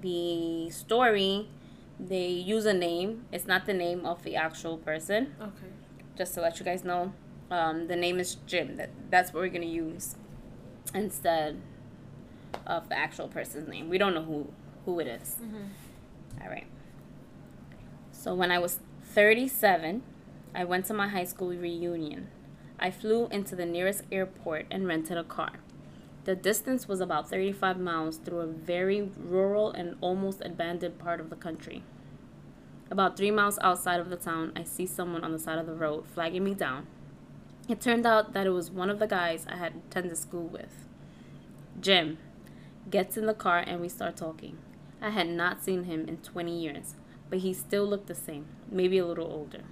the 0.01 0.69
story, 0.71 1.47
they 1.99 2.27
use 2.27 2.65
a 2.65 2.73
name. 2.73 3.25
It's 3.31 3.45
not 3.45 3.65
the 3.65 3.73
name 3.73 4.05
of 4.05 4.23
the 4.23 4.35
actual 4.35 4.77
person. 4.77 5.35
Okay. 5.39 5.71
Just 6.17 6.33
to 6.35 6.41
let 6.41 6.57
you 6.59 6.65
guys 6.65 6.83
know, 6.83 7.13
um, 7.51 7.87
the 7.87 7.95
name 7.95 8.19
is 8.19 8.35
Jim. 8.47 8.77
That 8.77 8.89
that's 9.09 9.33
what 9.33 9.41
we're 9.41 9.49
gonna 9.49 9.65
use 9.65 10.15
instead 10.95 11.61
of 12.65 12.89
the 12.89 12.97
actual 12.97 13.27
person's 13.27 13.67
name. 13.67 13.89
We 13.89 13.97
don't 13.97 14.13
know 14.13 14.23
who 14.23 14.47
who 14.85 14.99
it 14.99 15.07
is. 15.07 15.37
Mhm. 15.41 15.69
All 16.43 16.49
right. 16.49 16.67
So 18.11 18.33
when 18.33 18.51
I 18.51 18.59
was 18.59 18.79
37, 19.03 20.03
I 20.53 20.63
went 20.63 20.85
to 20.87 20.93
my 20.93 21.07
high 21.07 21.23
school 21.23 21.49
reunion. 21.49 22.29
I 22.79 22.89
flew 22.89 23.27
into 23.27 23.55
the 23.55 23.65
nearest 23.65 24.03
airport 24.11 24.65
and 24.71 24.87
rented 24.87 25.17
a 25.17 25.23
car. 25.23 25.53
The 26.23 26.35
distance 26.35 26.87
was 26.87 26.99
about 26.99 27.29
35 27.29 27.79
miles 27.79 28.17
through 28.17 28.39
a 28.39 28.47
very 28.47 29.01
rural 29.01 29.71
and 29.71 29.97
almost 30.01 30.41
abandoned 30.41 30.99
part 30.99 31.19
of 31.19 31.29
the 31.29 31.35
country. 31.35 31.83
About 32.89 33.17
three 33.17 33.31
miles 33.31 33.57
outside 33.61 33.99
of 33.99 34.09
the 34.09 34.17
town, 34.17 34.51
I 34.55 34.63
see 34.63 34.85
someone 34.85 35.23
on 35.23 35.31
the 35.31 35.39
side 35.39 35.57
of 35.57 35.65
the 35.65 35.73
road 35.73 36.05
flagging 36.07 36.43
me 36.43 36.53
down. 36.53 36.87
It 37.69 37.79
turned 37.81 38.05
out 38.05 38.33
that 38.33 38.45
it 38.45 38.51
was 38.51 38.69
one 38.69 38.89
of 38.89 38.99
the 38.99 39.07
guys 39.07 39.45
I 39.49 39.55
had 39.55 39.73
attended 39.75 40.17
school 40.17 40.45
with. 40.45 40.85
Jim 41.79 42.17
gets 42.89 43.17
in 43.17 43.25
the 43.25 43.33
car 43.33 43.59
and 43.59 43.81
we 43.81 43.89
start 43.89 44.17
talking. 44.17 44.57
I 45.01 45.09
had 45.09 45.27
not 45.27 45.63
seen 45.63 45.85
him 45.85 46.07
in 46.07 46.17
20 46.17 46.57
years, 46.57 46.95
but 47.29 47.39
he 47.39 47.53
still 47.53 47.85
looked 47.85 48.07
the 48.07 48.15
same, 48.15 48.45
maybe 48.69 48.97
a 48.97 49.05
little 49.05 49.31
older. 49.31 49.63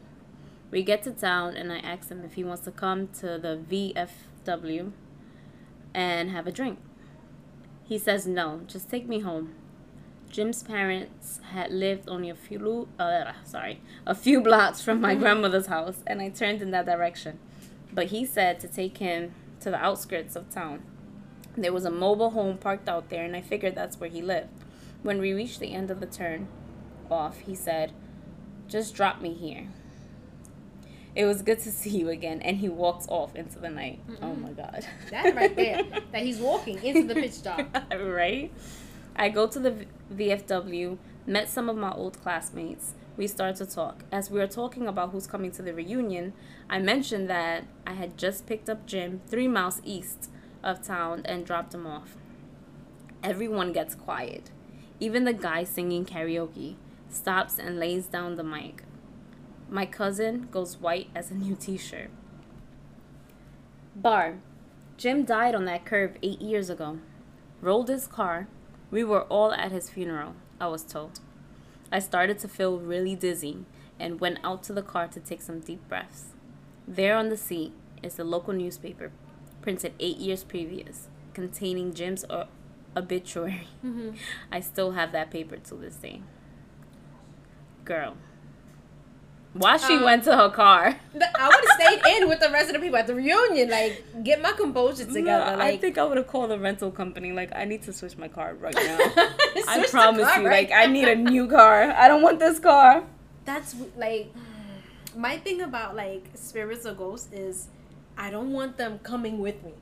We 0.71 0.83
get 0.83 1.03
to 1.03 1.11
town 1.11 1.55
and 1.55 1.71
I 1.71 1.79
ask 1.79 2.09
him 2.09 2.23
if 2.23 2.33
he 2.33 2.43
wants 2.43 2.63
to 2.63 2.71
come 2.71 3.07
to 3.19 3.37
the 3.37 3.59
VFW 3.69 4.91
and 5.93 6.29
have 6.29 6.47
a 6.47 6.51
drink. 6.51 6.79
He 7.83 7.97
says 7.97 8.27
no, 8.27 8.61
just 8.67 8.89
take 8.89 9.07
me 9.07 9.19
home. 9.19 9.55
Jim's 10.29 10.61
parents 10.61 11.41
had 11.53 11.71
lived 11.71 12.07
only 12.07 12.29
a 12.29 12.35
few 12.35 12.87
uh, 12.99 13.31
sorry, 13.43 13.81
a 14.05 14.13
few 14.13 14.41
blocks 14.41 14.81
from 14.81 15.01
my 15.01 15.15
grandmother's 15.21 15.67
house 15.67 16.03
and 16.05 16.21
I 16.21 16.29
turned 16.29 16.61
in 16.61 16.69
that 16.71 16.85
direction. 16.85 17.39
But 17.91 18.07
he 18.07 18.25
said 18.25 18.59
to 18.59 18.67
take 18.67 18.97
him 18.97 19.33
to 19.61 19.71
the 19.71 19.83
outskirts 19.83 20.35
of 20.35 20.49
town. 20.49 20.83
There 21.57 21.73
was 21.73 21.85
a 21.85 21.91
mobile 21.91 22.31
home 22.31 22.57
parked 22.57 22.87
out 22.87 23.09
there 23.09 23.23
and 23.23 23.35
I 23.35 23.41
figured 23.41 23.75
that's 23.75 23.99
where 23.99 24.09
he 24.09 24.21
lived. 24.21 24.49
When 25.01 25.19
we 25.19 25.33
reached 25.33 25.59
the 25.59 25.73
end 25.73 25.91
of 25.91 25.99
the 25.99 26.05
turn 26.05 26.47
off, 27.09 27.39
he 27.39 27.55
said, 27.55 27.91
"Just 28.67 28.95
drop 28.95 29.21
me 29.21 29.33
here." 29.33 29.67
It 31.15 31.25
was 31.25 31.41
good 31.41 31.59
to 31.59 31.71
see 31.79 31.97
you 31.97 32.09
again 32.09 32.41
and 32.41 32.57
he 32.57 32.69
walks 32.69 33.07
off 33.09 33.35
into 33.35 33.59
the 33.59 33.69
night. 33.69 33.99
Oh 34.21 34.35
my 34.35 34.51
god. 34.51 34.85
That 35.11 35.35
right 35.35 35.55
there. 35.55 35.83
that 36.11 36.21
he's 36.21 36.39
walking 36.39 36.81
into 36.83 37.13
the 37.13 37.15
pitch 37.15 37.41
dark. 37.41 37.67
right? 37.91 38.51
I 39.15 39.29
go 39.29 39.47
to 39.47 39.59
the 39.59 39.85
VFW, 40.13 40.97
met 41.25 41.49
some 41.49 41.69
of 41.69 41.75
my 41.75 41.91
old 41.91 42.21
classmates. 42.21 42.93
We 43.17 43.27
start 43.27 43.57
to 43.57 43.65
talk. 43.65 44.05
As 44.13 44.31
we 44.31 44.39
were 44.39 44.47
talking 44.47 44.87
about 44.87 45.11
who's 45.11 45.27
coming 45.27 45.51
to 45.51 45.61
the 45.61 45.73
reunion, 45.73 46.31
I 46.69 46.79
mentioned 46.79 47.29
that 47.29 47.65
I 47.85 47.93
had 47.93 48.17
just 48.17 48.45
picked 48.45 48.69
up 48.69 48.85
Jim 48.85 49.19
three 49.27 49.49
miles 49.49 49.81
east 49.83 50.29
of 50.63 50.83
town 50.83 51.21
and 51.25 51.45
dropped 51.45 51.73
him 51.73 51.85
off. 51.87 52.15
Everyone 53.23 53.73
gets 53.73 53.95
quiet. 53.95 54.51
Even 54.99 55.23
the 55.23 55.33
guy 55.33 55.63
singing 55.63 56.05
karaoke 56.05 56.75
stops 57.09 57.57
and 57.57 57.79
lays 57.79 58.07
down 58.07 58.35
the 58.35 58.43
mic. 58.43 58.83
My 59.69 59.85
cousin 59.85 60.47
goes 60.51 60.77
white 60.77 61.09
as 61.15 61.31
a 61.31 61.35
new 61.35 61.55
t 61.55 61.77
shirt. 61.77 62.09
Bar. 63.95 64.39
Jim 64.97 65.23
died 65.23 65.55
on 65.55 65.65
that 65.65 65.85
curve 65.85 66.17
eight 66.21 66.41
years 66.41 66.69
ago. 66.69 66.99
Rolled 67.61 67.89
his 67.89 68.07
car. 68.07 68.47
We 68.91 69.03
were 69.03 69.23
all 69.23 69.53
at 69.53 69.71
his 69.71 69.89
funeral, 69.89 70.35
I 70.59 70.67
was 70.67 70.83
told. 70.83 71.19
I 71.91 71.99
started 71.99 72.39
to 72.39 72.47
feel 72.47 72.79
really 72.79 73.15
dizzy 73.15 73.65
and 73.99 74.19
went 74.19 74.39
out 74.43 74.63
to 74.63 74.73
the 74.73 74.81
car 74.81 75.07
to 75.07 75.19
take 75.19 75.41
some 75.41 75.59
deep 75.59 75.87
breaths. 75.87 76.33
There 76.87 77.15
on 77.15 77.29
the 77.29 77.37
seat 77.37 77.73
is 78.01 78.15
the 78.15 78.23
local 78.23 78.53
newspaper, 78.53 79.11
printed 79.69 79.93
eight 79.99 80.17
years 80.17 80.43
previous, 80.43 81.07
containing 81.35 81.93
Jim's 81.93 82.23
uh, 82.25 82.45
obituary. 82.97 83.67
Mhm. 83.85 84.15
I 84.51 84.59
still 84.61 84.91
have 84.93 85.11
that 85.11 85.29
paper 85.29 85.57
to 85.57 85.75
this 85.75 85.95
day. 85.97 86.21
Girl. 87.85 88.15
Why 89.53 89.77
she 89.77 89.95
Um, 89.97 90.03
went 90.03 90.23
to 90.23 90.35
her 90.35 90.49
car? 90.49 90.83
I 91.43 91.47
would 91.51 91.63
have 91.65 91.75
stayed 91.79 92.01
in 92.17 92.27
with 92.29 92.39
the 92.39 92.49
rest 92.49 92.69
of 92.69 92.73
the 92.73 92.79
people 92.79 92.97
at 92.97 93.05
the 93.07 93.13
reunion. 93.15 93.69
Like, 93.69 93.93
get 94.23 94.41
my 94.41 94.51
composure 94.53 95.05
together. 95.05 95.51
No, 95.51 95.57
like, 95.57 95.73
I 95.73 95.77
think 95.77 95.97
I 95.99 96.03
would 96.03 96.17
have 96.17 96.27
called 96.27 96.49
the 96.49 96.59
rental 96.59 96.89
company. 96.91 97.31
Like, 97.31 97.51
I 97.55 97.65
need 97.65 97.81
to 97.83 97.93
switch 97.93 98.17
my 98.17 98.27
car 98.27 98.53
right 98.55 98.73
now. 98.89 98.97
I 99.67 99.85
promise 99.89 100.27
car 100.27 100.41
you. 100.41 100.47
right 100.47 100.69
Like, 100.69 100.71
I 100.81 100.85
need 100.91 101.07
a 101.07 101.15
new 101.15 101.47
car. 101.47 101.91
I 102.03 102.07
don't 102.07 102.21
want 102.23 102.39
this 102.39 102.57
car. 102.59 103.03
That's 103.45 103.75
like 103.97 104.33
my 105.15 105.37
thing 105.37 105.61
about 105.61 105.95
like 105.95 106.23
spirits 106.35 106.85
or 106.85 106.93
ghosts 106.93 107.31
is 107.33 107.67
I 108.19 108.29
don't 108.29 108.51
want 108.51 108.77
them 108.77 108.99
coming 108.99 109.39
with 109.39 109.63
me. 109.63 109.73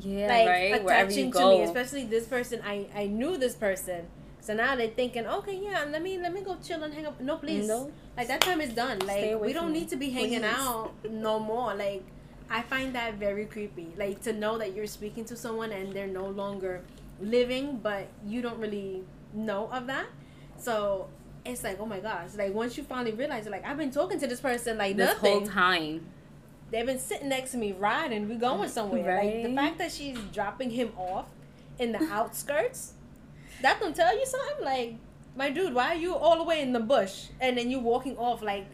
Yeah, 0.00 0.26
like 0.28 0.48
right. 0.48 0.80
Attaching 0.82 1.26
you 1.26 1.32
to 1.32 1.38
go. 1.38 1.58
me, 1.58 1.64
especially 1.64 2.04
this 2.06 2.26
person. 2.26 2.60
I 2.64 2.86
I 2.94 3.06
knew 3.06 3.36
this 3.36 3.54
person, 3.54 4.06
so 4.40 4.54
now 4.54 4.74
they're 4.74 4.88
thinking, 4.88 5.26
okay, 5.26 5.60
yeah, 5.62 5.84
let 5.84 6.02
me 6.02 6.16
let 6.18 6.32
me 6.32 6.40
go 6.40 6.56
chill 6.66 6.82
and 6.82 6.94
hang 6.94 7.04
up. 7.06 7.20
No, 7.20 7.36
please, 7.36 7.68
No. 7.68 7.92
like 8.16 8.28
that 8.28 8.40
time 8.40 8.62
is 8.62 8.72
done. 8.72 8.98
Like 9.00 9.38
we 9.38 9.52
don't 9.52 9.70
me, 9.70 9.80
need 9.80 9.88
to 9.90 9.96
be 9.96 10.08
hanging 10.08 10.40
please. 10.40 10.58
out 10.58 10.92
no 11.10 11.38
more. 11.38 11.74
Like 11.74 12.02
I 12.48 12.62
find 12.62 12.94
that 12.94 13.14
very 13.14 13.44
creepy. 13.44 13.88
Like 13.98 14.22
to 14.22 14.32
know 14.32 14.56
that 14.56 14.74
you're 14.74 14.86
speaking 14.86 15.26
to 15.26 15.36
someone 15.36 15.70
and 15.72 15.92
they're 15.92 16.06
no 16.22 16.26
longer 16.26 16.80
living, 17.20 17.76
but 17.82 18.08
you 18.26 18.40
don't 18.40 18.58
really 18.58 19.04
know 19.34 19.68
of 19.70 19.86
that. 19.88 20.06
So 20.56 21.08
it's 21.44 21.62
like, 21.62 21.78
oh 21.80 21.86
my 21.86 22.00
gosh! 22.00 22.30
Like 22.34 22.54
once 22.54 22.78
you 22.78 22.84
finally 22.84 23.12
realize, 23.12 23.46
like 23.46 23.64
I've 23.66 23.76
been 23.76 23.90
talking 23.90 24.18
to 24.20 24.26
this 24.26 24.40
person 24.40 24.78
like 24.78 24.96
this 24.96 25.08
nothing 25.08 25.38
whole 25.40 25.46
time. 25.46 26.06
They've 26.72 26.86
been 26.86 26.98
sitting 26.98 27.28
next 27.28 27.52
to 27.52 27.58
me 27.58 27.72
riding. 27.72 28.28
We 28.28 28.34
going 28.36 28.68
somewhere. 28.68 29.22
Like 29.22 29.42
the 29.44 29.54
fact 29.54 29.78
that 29.78 29.92
she's 29.92 30.18
dropping 30.32 30.70
him 30.70 30.92
off 30.96 31.26
in 31.78 31.92
the 31.92 32.02
outskirts, 32.10 32.94
that 33.60 33.78
don't 33.78 33.94
tell 33.94 34.18
you 34.18 34.26
something. 34.26 34.64
Like, 34.64 34.94
my 35.36 35.50
dude, 35.50 35.74
why 35.74 35.92
are 35.92 35.94
you 35.94 36.14
all 36.14 36.38
the 36.38 36.44
way 36.44 36.60
in 36.60 36.72
the 36.72 36.80
bush 36.80 37.26
and 37.40 37.56
then 37.56 37.70
you 37.70 37.78
walking 37.78 38.16
off 38.16 38.42
like, 38.42 38.66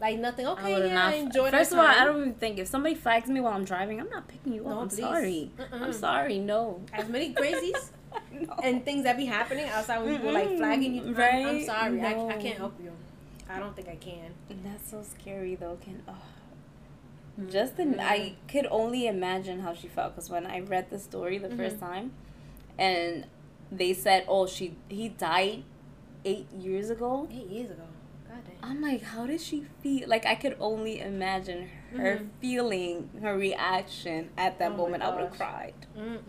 like 0.00 0.18
nothing? 0.18 0.46
Okay, 0.46 0.74
would 0.74 0.86
yeah, 0.86 0.94
not. 0.94 1.14
enjoy 1.14 1.50
First 1.50 1.72
of 1.72 1.78
all, 1.78 1.86
I 1.86 2.04
don't 2.04 2.20
even 2.20 2.34
think 2.34 2.58
if 2.58 2.68
somebody 2.68 2.94
flags 2.94 3.28
me 3.28 3.40
while 3.40 3.52
I'm 3.52 3.64
driving, 3.64 4.00
I'm 4.00 4.08
not 4.08 4.28
picking 4.28 4.54
you 4.54 4.62
up. 4.62 4.68
No, 4.68 4.80
I'm 4.80 4.88
please. 4.88 5.00
sorry. 5.00 5.50
Mm-mm. 5.58 5.82
I'm 5.82 5.92
sorry. 5.92 6.38
No. 6.38 6.80
As 6.92 7.08
many 7.08 7.34
crazies 7.34 7.90
no. 8.32 8.54
and 8.62 8.84
things 8.84 9.04
that 9.04 9.16
be 9.16 9.26
happening 9.26 9.68
outside 9.68 10.02
when 10.02 10.16
people 10.16 10.32
like 10.32 10.56
flagging 10.56 10.94
you. 10.94 11.02
Mm-mm, 11.02 11.18
I'm- 11.18 11.46
I'm, 11.46 11.56
right? 11.56 11.66
sorry, 11.66 12.00
I, 12.00 12.28
I 12.28 12.36
can't 12.38 12.58
help 12.58 12.74
you. 12.82 12.92
I 13.48 13.58
don't 13.58 13.74
think 13.74 13.88
I 13.88 13.96
can. 13.96 14.32
That's 14.62 14.88
so 14.88 15.02
scary 15.02 15.56
though. 15.56 15.76
Can 15.82 16.00
oh. 16.08 16.14
Just 17.48 17.76
the, 17.76 17.84
Mhm. 17.84 18.00
I 18.00 18.34
could 18.48 18.66
only 18.70 19.06
imagine 19.06 19.60
how 19.60 19.74
she 19.74 19.88
felt 19.88 20.14
because 20.14 20.28
when 20.30 20.46
I 20.46 20.60
read 20.60 20.90
the 20.90 20.98
story 20.98 21.38
the 21.38 21.50
first 21.50 21.76
Mhm. 21.76 21.80
time, 21.80 22.12
and 22.78 23.26
they 23.72 23.92
said, 23.94 24.24
"Oh, 24.28 24.46
she 24.46 24.76
he 24.88 25.08
died 25.08 25.62
eight 26.24 26.50
years 26.52 26.90
ago. 26.90 27.28
Eight 27.30 27.46
years 27.48 27.70
ago. 27.70 27.82
God 28.28 28.38
damn. 28.60 28.70
I'm 28.70 28.80
like, 28.82 29.02
how 29.02 29.26
did 29.26 29.40
she 29.40 29.64
feel? 29.82 30.08
Like, 30.08 30.24
I 30.26 30.34
could 30.34 30.56
only 30.60 31.00
imagine 31.00 31.68
her 31.96 32.18
Mhm. 32.18 32.28
feeling, 32.40 33.10
her 33.22 33.36
reaction 33.36 34.30
at 34.36 34.58
that 34.58 34.72
Oh 34.72 34.76
moment. 34.76 35.02
I 35.02 35.10
would 35.10 35.20
have 35.24 35.32
cried. 35.36 35.74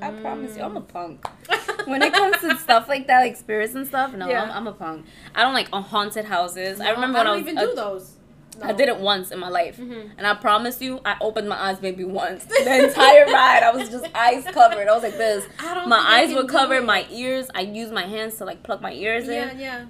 I 0.01 0.09
promise 0.11 0.55
you, 0.57 0.63
I'm 0.63 0.77
a 0.77 0.81
punk. 0.81 1.25
when 1.87 2.01
it 2.01 2.13
comes 2.13 2.37
to 2.39 2.55
stuff 2.57 2.87
like 2.89 3.07
that, 3.07 3.19
like 3.19 3.35
spirits 3.35 3.75
and 3.75 3.85
stuff, 3.87 4.13
no, 4.13 4.27
Yeah. 4.29 4.43
I'm, 4.43 4.51
I'm 4.51 4.67
a 4.67 4.71
punk. 4.71 5.05
I 5.35 5.43
don't 5.43 5.53
like 5.53 5.69
haunted 5.69 6.25
houses. 6.25 6.79
I 6.79 6.89
remember 6.91 7.19
I 7.19 7.21
when 7.21 7.27
I 7.27 7.31
was 7.33 7.41
even 7.41 7.57
a- 7.57 7.67
do 7.67 7.75
those. 7.75 8.17
I 8.61 8.73
did 8.73 8.89
it 8.89 8.97
once 8.99 9.31
in 9.31 9.39
my 9.39 9.47
life. 9.49 9.77
Mhm. 9.77 10.11
And 10.17 10.27
I 10.27 10.33
promise 10.35 10.81
you, 10.81 10.99
I 11.05 11.15
opened 11.21 11.47
my 11.49 11.59
eyes 11.59 11.81
maybe 11.81 12.03
once. 12.03 12.45
The 12.63 12.83
entire 12.89 13.25
ride, 13.25 13.63
I 13.63 13.71
was 13.71 13.89
just 13.89 14.05
eyes 14.15 14.43
covered. 14.45 14.87
I 14.87 14.93
was 14.93 15.03
like 15.03 15.17
this. 15.17 15.45
I 15.59 15.73
don't 15.73 15.87
My 15.87 15.97
eyes 15.97 16.33
were 16.33 16.45
covered, 16.45 16.83
it. 16.83 16.85
my 16.85 17.05
ears, 17.11 17.47
I 17.55 17.61
used 17.61 17.93
my 17.93 18.05
hands 18.05 18.35
to 18.37 18.45
like 18.45 18.61
plug 18.63 18.81
my 18.81 18.91
ears 18.93 19.27
Yeah, 19.27 19.51
in. 19.51 19.59
Yeah, 19.59 19.65
yeah. 19.79 19.85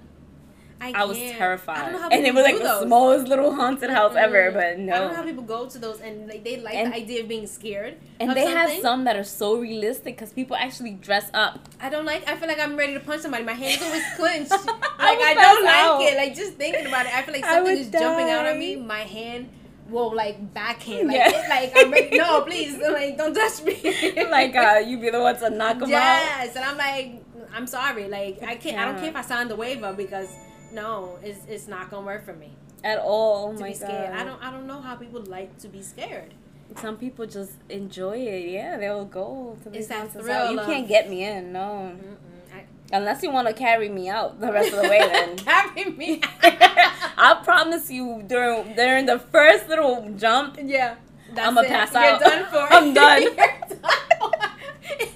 I, 0.84 0.94
I 0.96 1.04
was 1.06 1.18
terrified. 1.18 1.78
I 1.78 1.82
don't 1.84 1.92
know 1.94 2.00
how 2.00 2.10
and 2.10 2.26
it 2.26 2.34
was 2.34 2.44
like 2.44 2.58
the 2.58 2.64
those. 2.64 2.84
smallest 2.84 3.28
little 3.28 3.54
haunted 3.54 3.92
house 3.92 4.16
ever, 4.16 4.52
but 4.52 4.80
no. 4.80 4.94
I 4.96 4.98
don't 4.98 5.10
know 5.10 5.16
how 5.16 5.24
people 5.24 5.44
go 5.44 5.68
to 5.70 5.78
those 5.78 6.00
and 6.02 6.28
like 6.28 6.44
they 6.44 6.60
like 6.60 6.74
And- 6.74 6.92
the 6.92 6.98
idea 6.98 7.22
of 7.22 7.28
being 7.28 7.46
scared. 7.46 7.98
And 8.20 8.32
they 8.36 8.48
have 8.48 8.72
some 8.82 9.04
that 9.06 9.16
are 9.16 9.24
so 9.24 9.56
realistic 9.58 10.16
because 10.16 10.34
people 10.34 10.56
actually 10.56 10.92
dress 10.92 11.30
up. 11.36 11.70
I 11.80 11.90
don't 11.90 12.06
like. 12.06 12.28
I 12.28 12.36
feel 12.36 12.48
like 12.48 12.60
I'm 12.60 12.76
ready 12.76 12.94
to 12.96 13.00
punch 13.00 13.22
somebody. 13.22 13.44
My 13.44 13.54
hands 13.54 13.82
always 13.84 14.04
clenched. 14.18 14.52
like 14.52 14.66
I 15.00 15.32
I, 15.32 15.34
don't 15.36 15.68
out. 15.68 16.00
like 16.00 16.14
it. 16.14 16.18
Like 16.18 16.36
just 16.36 16.54
thinking 16.54 16.88
about 16.88 17.06
it, 17.06 17.14
I 17.16 17.22
feel 17.22 17.34
like 17.36 17.46
something 17.46 17.78
is 17.78 17.90
jumping 17.92 18.30
out 18.30 18.46
at 18.48 18.58
me. 18.58 18.76
My 18.76 19.02
hand 19.02 19.50
will 19.90 20.16
like 20.16 20.54
backhand. 20.54 21.10
Like, 21.10 21.18
Yeah. 21.18 21.46
like 21.50 21.74
I'm 21.76 21.92
ready. 21.92 22.18
No, 22.18 22.42
please, 22.50 22.78
like 22.80 23.18
don't 23.18 23.36
touch 23.36 23.62
me. 23.64 23.76
like 24.30 24.56
uh, 24.56 24.82
you 24.86 24.98
be 25.00 25.12
the 25.12 25.20
one 25.20 25.38
to 25.38 25.50
knock 25.52 25.76
them 25.80 25.84
out. 25.84 25.90
yes, 25.90 26.56
and 26.56 26.66
I'm 26.66 26.78
like, 26.78 27.24
I'm 27.54 27.68
sorry. 27.68 28.08
Like 28.08 28.42
I 28.42 28.56
can't. 28.56 28.80
I 28.80 28.86
don't 28.86 28.96
care 29.00 29.10
if 29.10 29.16
I 29.16 29.22
signed 29.22 29.52
the 29.52 29.56
waiver 29.56 29.94
because 29.94 30.30
no, 30.74 31.18
it's 31.24 31.40
it's 31.48 31.68
not 31.68 31.90
gonna 31.90 32.06
work 32.06 32.26
for 32.26 32.34
me 32.34 32.52
At 32.84 33.00
all. 33.00 33.50
Oh 33.50 33.54
to 33.54 33.60
my 33.60 33.70
be 33.70 33.74
scared. 33.74 34.12
god. 34.12 34.20
I 34.20 34.24
don't. 34.24 34.44
I 34.44 34.52
don't 34.52 34.68
know 34.68 34.82
how 34.82 34.96
people 34.96 35.22
like 35.22 35.58
to 35.60 35.68
be 35.68 35.82
scared. 35.82 36.34
Some 36.78 36.96
people 36.98 37.26
just 37.26 37.54
enjoy 37.70 38.18
it. 38.18 38.50
Yeah, 38.50 38.78
they'll 38.78 39.06
go 39.06 39.58
to 39.64 39.70
these 39.70 39.88
that 39.90 40.12
thrill 40.12 40.24
houses. 40.34 40.58
Oh, 40.58 40.62
you 40.62 40.66
can't 40.74 40.88
get 40.88 41.10
me 41.10 41.24
in, 41.26 41.52
no. 41.52 41.94
I, 42.54 42.64
Unless 42.96 43.24
you 43.24 43.32
want 43.32 43.48
to 43.50 43.54
carry 43.54 43.90
me 43.90 44.08
out 44.10 44.40
the 44.40 44.52
rest 44.52 44.72
of 44.74 44.82
the 44.82 44.88
way, 44.90 45.00
then. 45.12 45.36
Carry 45.38 45.92
me. 45.92 46.22
I 46.42 47.42
promise 47.44 47.92
you, 47.92 48.24
during 48.26 48.74
during 48.76 49.06
the 49.06 49.20
first 49.20 49.68
little 49.68 50.12
jump, 50.18 50.58
Yeah. 50.64 50.96
That's 51.34 51.48
I'ma 51.48 51.62
it. 51.62 51.68
pass 51.70 51.94
You're 51.94 52.20
done 52.20 52.46
for. 52.52 52.74
I'm 52.74 52.94
done. 52.94 53.24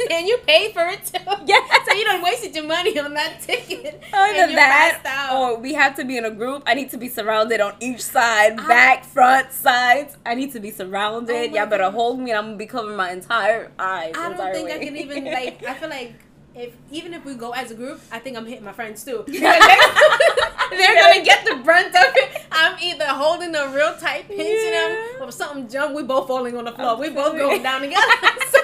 and 0.11 0.27
you 0.27 0.37
paid 0.45 0.73
for 0.73 0.85
it 0.87 1.05
too. 1.05 1.19
Yeah. 1.45 1.59
So 1.85 1.93
you 1.93 2.03
don't 2.03 2.23
wasted 2.23 2.55
your 2.55 2.65
money 2.65 2.97
on 2.99 3.13
that 3.13 3.41
ticket. 3.47 4.01
than 4.11 4.55
that, 4.55 5.01
out. 5.05 5.35
or 5.39 5.57
we 5.59 5.73
have 5.75 5.95
to 5.97 6.03
be 6.03 6.17
in 6.17 6.25
a 6.25 6.31
group. 6.31 6.63
I 6.65 6.73
need 6.73 6.89
to 6.91 6.97
be 6.97 7.09
surrounded 7.09 7.61
on 7.61 7.75
each 7.79 8.01
side, 8.01 8.59
I- 8.59 8.67
back, 8.67 9.05
front, 9.05 9.51
sides. 9.51 10.17
I 10.25 10.33
need 10.33 10.51
to 10.53 10.59
be 10.59 10.71
surrounded. 10.71 11.51
Oh 11.51 11.55
Y'all 11.55 11.67
better 11.67 11.83
God. 11.83 11.93
hold 11.93 12.19
me, 12.19 12.31
and 12.31 12.39
I'm 12.39 12.45
gonna 12.45 12.57
be 12.57 12.65
covering 12.65 12.97
my 12.97 13.11
entire 13.11 13.71
eyes. 13.77 14.13
I 14.17 14.29
don't 14.33 14.51
think 14.53 14.71
I 14.71 14.79
can 14.79 14.95
even 14.97 15.25
like. 15.25 15.63
I 15.63 15.75
feel 15.75 15.89
like 15.89 16.13
if 16.55 16.73
even 16.89 17.13
if 17.13 17.23
we 17.23 17.35
go 17.35 17.51
as 17.51 17.69
a 17.69 17.75
group, 17.75 18.01
I 18.11 18.17
think 18.19 18.35
I'm 18.35 18.45
hitting 18.47 18.65
my 18.65 18.73
friends 18.73 19.03
too. 19.05 19.23
They're, 19.27 19.41
they're 19.41 20.95
gonna 20.95 21.23
get 21.23 21.45
the 21.45 21.61
brunt 21.63 21.87
of 21.89 21.93
it. 22.15 22.41
I'm 22.51 22.77
either 22.81 23.05
holding 23.05 23.51
them 23.51 23.73
real 23.73 23.95
tight, 23.99 24.27
pinching 24.27 24.47
Yeah. 24.47 24.87
them, 25.19 25.27
or 25.27 25.31
something 25.31 25.69
jump. 25.69 25.93
We 25.95 26.01
both 26.03 26.27
falling 26.27 26.57
on 26.57 26.65
the 26.65 26.71
floor. 26.71 26.93
I'm 26.95 26.99
we 26.99 27.09
both 27.11 27.35
going 27.37 27.61
down 27.61 27.81
together. 27.81 28.01
so, 28.51 28.59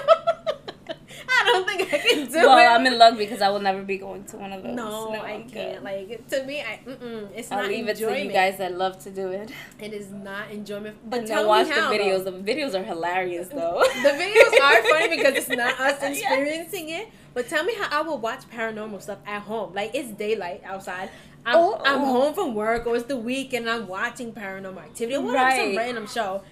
I 1.40 1.44
don't 1.46 1.68
think 1.68 1.94
I 1.94 1.98
can 1.98 2.28
do 2.28 2.38
well, 2.48 2.58
it. 2.58 2.62
I'm 2.80 2.86
in 2.86 2.98
luck 2.98 3.18
because 3.18 3.42
I 3.42 3.50
will 3.50 3.60
never 3.62 3.82
be 3.84 3.98
going 3.98 4.24
to 4.26 4.38
one 4.38 4.52
of 4.54 4.64
those. 4.64 4.76
No, 4.76 5.12
I 5.14 5.32
I'm 5.32 5.50
can't. 5.50 5.76
good. 5.76 5.84
Like 5.84 6.28
to 6.30 6.44
me, 6.46 6.62
I 6.62 6.80
mm-mm, 6.86 7.30
it's 7.36 7.52
I'll 7.52 7.60
not 7.64 7.68
leave 7.70 7.88
it 7.88 7.98
to 7.98 8.24
you 8.24 8.32
guys 8.32 8.58
that 8.58 8.74
love 8.78 9.00
to 9.04 9.12
do 9.12 9.28
it. 9.30 9.52
It 9.80 9.94
is 9.94 10.12
not 10.12 10.52
enjoyment. 10.52 10.98
But 11.10 11.20
And 11.20 11.28
tell 11.28 11.48
watch 11.48 11.68
me 11.68 11.74
how, 11.74 11.90
the 11.92 11.98
videos. 11.98 12.24
though. 12.26 12.32
The 12.32 12.54
videos 12.54 12.74
are 12.80 12.84
hilarious 12.84 13.48
though. 13.60 13.82
The 14.04 14.10
videos 14.10 14.62
are 14.62 14.84
funny 14.90 15.16
because 15.16 15.36
it's 15.36 15.50
not 15.50 15.80
us 15.80 16.02
Yeah. 16.02 16.10
experiencing 16.10 16.90
it. 16.90 17.10
But 17.34 17.48
tell 17.48 17.64
me 17.64 17.74
how 17.76 17.88
I 18.00 18.02
will 18.04 18.18
watch 18.18 18.42
paranormal 18.50 19.02
stuff 19.02 19.20
at 19.26 19.42
home. 19.44 19.74
Like 19.74 19.96
it's 19.96 20.10
daylight 20.10 20.62
outside. 20.66 21.10
I'm, 21.46 21.56
Oh. 21.56 21.82
I'm 21.84 22.00
home 22.02 22.34
from 22.36 22.54
work 22.54 22.86
or 22.86 22.96
it's 22.96 23.06
the 23.06 23.18
weekend. 23.18 23.68
I'm 23.70 23.88
watching 23.88 24.32
Paranormal 24.32 24.78
Activity 24.78 25.16
or 25.18 25.22
whatever 25.22 25.56
some 25.56 25.76
random 25.76 26.08
show. 26.08 26.44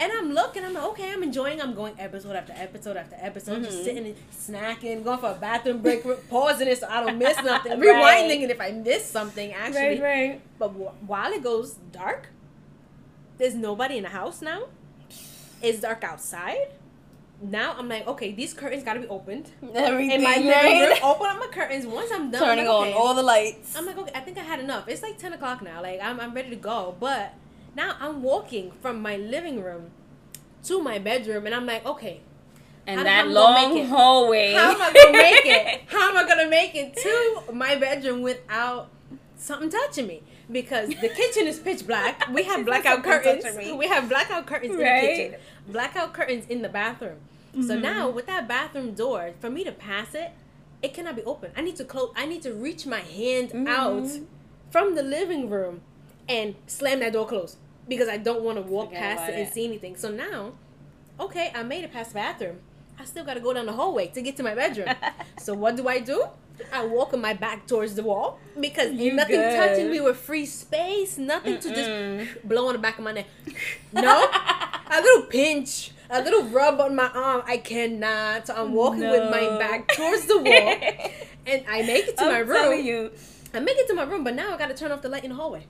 And 0.00 0.10
I'm 0.10 0.32
looking, 0.32 0.64
I'm 0.64 0.72
like, 0.72 0.84
okay, 0.84 1.12
I'm 1.12 1.22
enjoying. 1.22 1.60
I'm 1.60 1.74
going 1.74 1.94
episode 1.98 2.34
after 2.34 2.54
episode 2.56 2.96
after 2.96 3.16
episode, 3.20 3.62
just 3.62 3.78
Mhm. 3.80 3.84
sitting 3.84 4.06
and 4.06 4.16
snacking, 4.32 5.04
going 5.04 5.18
for 5.18 5.30
a 5.32 5.34
bathroom 5.34 5.82
break, 5.82 6.02
pausing 6.30 6.68
it 6.68 6.78
so 6.78 6.86
I 6.88 7.04
don't 7.04 7.18
miss 7.18 7.36
nothing, 7.42 7.72
Right. 7.80 8.28
rewinding 8.30 8.40
it 8.44 8.50
if 8.50 8.60
I 8.60 8.70
miss 8.70 9.04
something. 9.04 9.52
Actually, 9.52 10.00
right, 10.00 10.02
right. 10.02 10.40
but 10.58 10.68
wh- 10.70 11.08
while 11.08 11.30
it 11.32 11.42
goes 11.42 11.74
dark, 11.92 12.28
there's 13.36 13.54
nobody 13.54 13.98
in 13.98 14.04
the 14.04 14.08
house 14.08 14.40
now. 14.40 14.62
It's 15.62 15.80
dark 15.80 16.02
outside. 16.02 16.68
Now 17.42 17.74
I'm 17.78 17.88
like, 17.88 18.06
okay, 18.06 18.32
these 18.32 18.54
curtains 18.54 18.82
gotta 18.82 19.00
be 19.00 19.08
opened. 19.08 19.50
Everything. 19.74 20.12
In 20.12 20.22
my 20.22 20.36
living 20.36 20.80
room, 20.80 20.98
open 21.02 21.26
up 21.26 21.38
my 21.38 21.46
curtains. 21.46 21.86
Once 21.86 22.10
I'm 22.10 22.30
done, 22.30 22.40
Turning 22.42 22.66
like, 22.66 22.88
on 22.88 22.92
all 22.94 23.14
the 23.14 23.22
lights. 23.22 23.76
I'm 23.76 23.84
like, 23.86 23.98
okay, 23.98 24.12
I 24.14 24.20
think 24.20 24.38
I 24.38 24.42
had 24.42 24.60
enough. 24.60 24.88
It's 24.88 25.02
like 25.02 25.18
10 25.18 25.34
o'clock 25.34 25.62
now. 25.62 25.82
Like, 25.82 26.00
I'm, 26.02 26.20
I'm 26.20 26.32
ready 26.34 26.50
to 26.50 26.56
go. 26.56 26.96
But 27.00 27.32
now 27.74 27.96
I'm 28.00 28.22
walking 28.22 28.72
from 28.80 29.00
my 29.00 29.16
living 29.16 29.62
room 29.62 29.90
to 30.64 30.82
my 30.82 30.98
bedroom, 30.98 31.46
and 31.46 31.54
I'm 31.54 31.66
like, 31.66 31.84
okay, 31.86 32.20
and 32.86 33.06
that 33.06 33.28
long 33.28 33.86
hallway. 33.86 34.52
how 34.52 34.72
am 34.72 34.82
I 34.82 34.92
gonna 34.92 35.12
make 35.12 35.46
it? 35.46 35.80
How 35.88 36.10
am 36.10 36.16
I 36.16 36.28
gonna 36.28 36.48
make 36.48 36.74
it 36.74 36.96
to 36.96 37.52
my 37.52 37.76
bedroom 37.76 38.22
without 38.22 38.88
something 39.36 39.70
touching 39.70 40.06
me? 40.06 40.22
Because 40.50 40.88
the 40.88 41.08
kitchen 41.08 41.46
is 41.46 41.58
pitch 41.58 41.86
black. 41.86 42.28
We 42.32 42.42
have 42.44 42.64
blackout 42.64 43.04
curtains. 43.04 43.44
We 43.56 43.86
have 43.88 44.08
blackout 44.08 44.46
curtains 44.46 44.72
in 44.72 44.78
the 44.78 44.84
kitchen. 44.84 45.40
Blackout 45.68 46.12
curtains 46.12 46.46
in 46.48 46.62
the 46.62 46.68
bathroom. 46.68 47.18
So 47.54 47.76
Mhm. 47.76 47.82
now 47.82 48.08
with 48.10 48.26
that 48.26 48.46
bathroom 48.48 48.94
door, 48.94 49.32
for 49.40 49.50
me 49.50 49.64
to 49.64 49.72
pass 49.72 50.14
it, 50.14 50.30
it 50.82 50.94
cannot 50.94 51.16
be 51.16 51.22
open. 51.24 51.50
I 51.56 51.60
need 51.62 51.76
to 51.76 51.84
close. 51.84 52.12
I 52.16 52.26
need 52.26 52.42
to 52.42 52.52
reach 52.52 52.86
my 52.86 53.00
hand 53.00 53.52
out 53.68 54.02
Mhm. 54.04 54.26
from 54.70 54.94
the 54.94 55.02
living 55.02 55.50
room 55.50 55.82
and 56.30 56.54
slam 56.66 57.00
that 57.00 57.12
door 57.12 57.26
closed 57.26 57.56
because 57.88 58.08
I 58.08 58.16
don't 58.16 58.42
want 58.42 58.56
to 58.56 58.62
walk 58.62 58.88
Forget 58.90 59.02
past 59.18 59.28
it 59.30 59.34
and 59.34 59.48
it. 59.48 59.52
see 59.52 59.64
anything. 59.66 59.96
So 59.96 60.08
now, 60.10 60.52
okay, 61.18 61.50
I 61.54 61.62
made 61.64 61.84
it 61.84 61.92
past 61.92 62.10
the 62.10 62.14
bathroom. 62.14 62.58
I 62.98 63.04
still 63.04 63.24
got 63.24 63.34
to 63.34 63.40
go 63.40 63.52
down 63.52 63.66
the 63.66 63.72
hallway 63.72 64.06
to 64.08 64.22
get 64.22 64.36
to 64.36 64.42
my 64.42 64.54
bedroom. 64.54 64.88
so 65.38 65.54
what 65.54 65.76
do 65.76 65.88
I 65.88 65.98
do? 66.00 66.26
I 66.72 66.84
walk 66.84 67.12
with 67.12 67.20
my 67.22 67.32
back 67.32 67.66
towards 67.66 67.94
the 67.94 68.02
wall 68.02 68.38
because 68.60 68.92
You 68.92 69.14
nothing 69.14 69.36
good. 69.40 69.56
touching 69.56 69.90
me 69.90 70.00
with 70.00 70.18
free 70.18 70.44
space, 70.46 71.16
nothing 71.16 71.58
to 71.58 71.68
Mm-mm. 71.70 71.74
just 71.74 72.46
blow 72.46 72.66
on 72.68 72.74
the 72.74 72.78
back 72.78 72.98
of 72.98 73.04
my 73.04 73.12
neck. 73.12 73.26
No, 73.92 74.28
a 74.90 75.00
little 75.00 75.22
pinch, 75.22 75.92
a 76.10 76.20
little 76.22 76.44
rub 76.44 76.78
on 76.80 76.94
my 76.94 77.08
arm. 77.14 77.42
I 77.46 77.56
cannot. 77.56 78.46
So 78.46 78.54
I'm 78.54 78.72
walking 78.74 79.08
with 79.08 79.30
my 79.30 79.58
back 79.58 79.88
towards 79.88 80.26
the 80.26 80.36
wall, 80.38 80.74
and 81.46 81.64
I 81.66 81.80
make 81.82 82.06
it 82.08 82.16
to 82.18 82.24
I'm 82.24 82.32
my 82.32 82.38
room. 82.40 82.84
you. 82.84 83.10
I 83.54 83.60
make 83.60 83.78
it 83.78 83.88
to 83.88 83.94
my 83.94 84.04
room, 84.04 84.22
but 84.22 84.34
now 84.34 84.52
I 84.54 84.58
got 84.58 84.68
to 84.68 84.74
turn 84.74 84.92
off 84.92 85.00
the 85.00 85.08
light 85.08 85.24
in 85.24 85.30
the 85.30 85.36
hallway. 85.36 85.64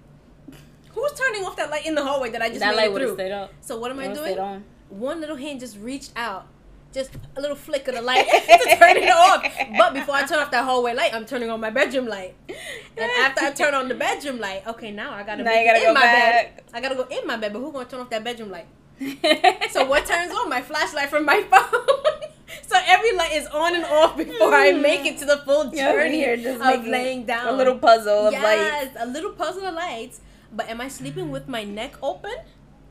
Who's 1.01 1.13
turning 1.19 1.45
off 1.45 1.57
that 1.57 1.71
light 1.71 1.87
in 1.87 1.95
the 1.95 2.05
hallway 2.05 2.31
that 2.31 2.43
I 2.43 2.49
just 2.49 2.61
that 2.61 2.71
made 2.71 2.77
light 2.77 2.87
it 2.87 2.93
would 2.93 3.01
have 3.03 3.11
through? 3.11 3.17
stayed 3.17 3.33
up. 3.33 3.53
So 3.61 3.79
what 3.79 3.91
am 3.91 3.99
I 3.99 4.09
doing? 4.13 4.39
on. 4.39 4.65
One 4.91 5.21
little 5.21 5.37
hand 5.37 5.61
just 5.61 5.79
reached 5.79 6.13
out, 6.17 6.47
just 6.93 7.11
a 7.37 7.41
little 7.41 7.57
flick 7.57 7.87
of 7.89 7.95
the 7.95 8.03
light 8.03 8.27
to 8.29 8.77
turn 8.79 8.97
it 8.97 9.09
off. 9.11 9.45
But 9.79 9.95
before 9.95 10.15
I 10.17 10.25
turn 10.27 10.41
off 10.41 10.51
that 10.51 10.65
hallway 10.65 10.95
light, 10.95 11.15
I'm 11.15 11.25
turning 11.25 11.49
on 11.49 11.61
my 11.61 11.71
bedroom 11.71 12.07
light. 12.07 12.35
And 12.49 13.11
after 13.21 13.45
I 13.47 13.53
turn 13.53 13.75
on 13.75 13.89
the 13.89 13.95
bedroom 13.95 14.39
light, 14.41 14.67
okay, 14.67 14.91
now 14.91 15.13
I 15.15 15.23
gotta 15.23 15.43
Now 15.45 15.53
gotta 15.53 15.79
in 15.79 15.85
go 15.85 15.95
my 15.95 16.01
back. 16.01 16.57
bed. 16.57 16.65
I 16.75 16.81
gotta 16.81 16.97
go 16.97 17.07
in 17.11 17.27
my 17.27 17.37
bed, 17.37 17.53
but 17.53 17.61
who's 17.61 17.73
gonna 17.73 17.89
turn 17.89 18.01
off 18.01 18.11
that 18.11 18.25
bedroom 18.25 18.51
light? 18.51 18.67
So 19.71 19.85
what 19.87 20.05
turns 20.05 20.33
on? 20.33 20.49
My 20.51 20.61
flashlight 20.61 21.09
from 21.09 21.25
my 21.25 21.41
phone. 21.43 22.31
so 22.67 22.77
every 22.87 23.13
light 23.13 23.33
is 23.33 23.47
on 23.47 23.75
and 23.77 23.85
off 23.85 24.17
before 24.17 24.53
I 24.55 24.73
make 24.73 25.07
it 25.07 25.19
to 25.19 25.25
the 25.25 25.39
full 25.39 25.71
journey 25.71 26.17
here 26.19 26.37
just 26.37 26.61
of 26.61 26.85
laying 26.87 27.25
down. 27.25 27.55
a 27.55 27.57
little 27.57 27.79
puzzle 27.79 28.27
of 28.27 28.33
lights. 28.35 28.43
yes, 28.45 28.97
a 28.99 29.07
little 29.07 29.31
puzzle 29.33 29.65
of 29.65 29.75
lights. 29.75 30.21
But 30.53 30.69
am 30.69 30.81
I 30.81 30.89
sleeping 30.89 31.31
with 31.31 31.49
my 31.49 31.65
neck 31.65 31.95
open? 32.03 32.33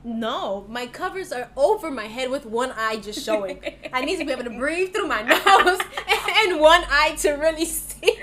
No, 0.04 0.66
my 0.70 0.88
covers 0.88 1.34
are 1.34 1.50
over 1.58 1.92
my 1.92 2.06
head 2.06 2.30
with 2.32 2.46
one 2.46 2.72
eye 2.72 2.98
just 2.98 3.24
showing. 3.26 3.60
I 3.94 4.06
need 4.06 4.18
to 4.20 4.26
be 4.26 4.32
able 4.32 4.46
to 4.46 4.50
breathe 4.50 4.94
through 4.94 5.08
my 5.08 5.22
nose 5.24 5.80
and 6.08 6.60
one 6.62 6.84
eye 6.90 7.16
to 7.20 7.32
really 7.34 7.66
see. 7.66 8.18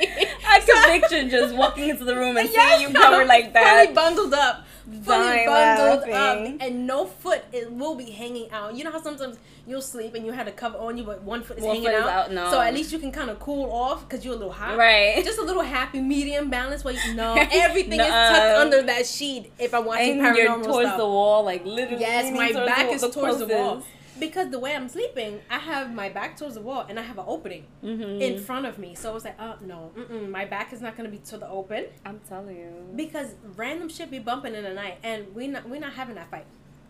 I 0.48 0.60
can 0.66 1.00
picture 1.00 1.28
just 1.28 1.54
walking 1.54 1.90
into 1.90 2.04
the 2.04 2.16
room 2.16 2.38
and 2.38 2.48
Yes, 2.50 2.78
seeing 2.78 2.88
you 2.90 2.98
covered 2.98 3.26
like 3.26 3.52
that. 3.52 3.84
Fully 3.84 3.94
bundled 3.94 4.32
up. 4.32 4.65
Fully 4.86 5.02
bundled 5.46 6.08
laughing. 6.08 6.54
up. 6.54 6.60
And 6.60 6.86
no 6.86 7.06
foot 7.06 7.42
it 7.52 7.72
will 7.72 7.96
be 7.96 8.10
hanging 8.10 8.50
out. 8.52 8.76
You 8.76 8.84
know 8.84 8.92
how 8.92 9.00
sometimes 9.02 9.36
you'll 9.66 9.82
sleep 9.82 10.14
and 10.14 10.24
you 10.24 10.30
had 10.32 10.46
a 10.46 10.52
cover 10.52 10.78
on 10.78 10.96
you, 10.96 11.02
but 11.04 11.22
one 11.22 11.42
foot 11.42 11.58
is 11.58 11.64
One 11.64 11.76
hanging 11.76 11.90
foot 11.90 11.98
is 11.98 12.04
out? 12.04 12.26
out, 12.26 12.32
no. 12.32 12.50
So 12.50 12.60
at 12.60 12.72
least 12.72 12.92
you 12.92 12.98
can 13.00 13.10
kind 13.10 13.28
of 13.28 13.40
cool 13.40 13.70
off 13.72 14.08
because 14.08 14.24
you're 14.24 14.34
a 14.34 14.36
little 14.36 14.52
hot. 14.52 14.76
Right. 14.78 15.16
Just 15.24 15.38
a 15.40 15.42
little 15.44 15.62
happy 15.62 16.00
medium 16.00 16.50
balance 16.50 16.84
where 16.84 16.94
you 17.06 17.14
know 17.14 17.34
everything 17.52 17.98
is 18.00 18.06
tucked 18.06 18.58
under 18.58 18.82
that 18.82 19.06
sheet 19.06 19.52
if 19.58 19.74
I'm 19.74 19.84
watching 19.84 20.20
and 20.24 20.36
you're 20.36 20.48
paranormal 20.50 20.64
towards 20.64 20.88
stuff. 20.88 20.98
the 20.98 21.06
wall, 21.06 21.44
like 21.44 21.64
literally. 21.64 22.00
Yes, 22.00 22.32
my 22.32 22.52
back 22.52 22.92
is 22.92 23.02
towards 23.08 23.38
the 23.38 23.46
wall. 23.48 23.82
Because 24.18 24.50
the 24.50 24.58
way 24.58 24.74
I'm 24.74 24.88
sleeping, 24.88 25.40
I 25.50 25.58
have 25.58 25.92
my 25.94 26.08
back 26.08 26.36
towards 26.36 26.54
the 26.54 26.60
wall 26.60 26.86
and 26.88 26.98
I 26.98 27.02
have 27.02 27.18
an 27.18 27.24
opening 27.26 27.64
Mm-hmm. 27.84 28.20
in 28.22 28.38
front 28.40 28.66
of 28.66 28.78
me. 28.78 28.94
So 28.94 29.10
I 29.10 29.14
was 29.14 29.24
like, 29.24 29.36
oh 29.40 29.54
no, 29.64 29.92
mm-mm, 29.96 30.28
my 30.30 30.44
back 30.44 30.72
is 30.72 30.80
not 30.80 30.96
gonna 30.96 31.08
be 31.08 31.18
to 31.18 31.38
the 31.38 31.48
open 31.48 31.86
I'm 32.04 32.20
telling 32.28 32.56
you. 32.56 32.72
because 32.96 33.34
random 33.56 33.88
shit 33.88 34.10
be 34.10 34.18
bumping 34.18 34.54
in 34.54 34.64
the 34.64 34.74
night, 34.74 34.98
and 35.02 35.34
we 35.34 35.46
not 35.48 35.68
we 35.68 35.78
not 35.78 35.92
having 35.92 36.14
that 36.16 36.30
fight. 36.30 36.46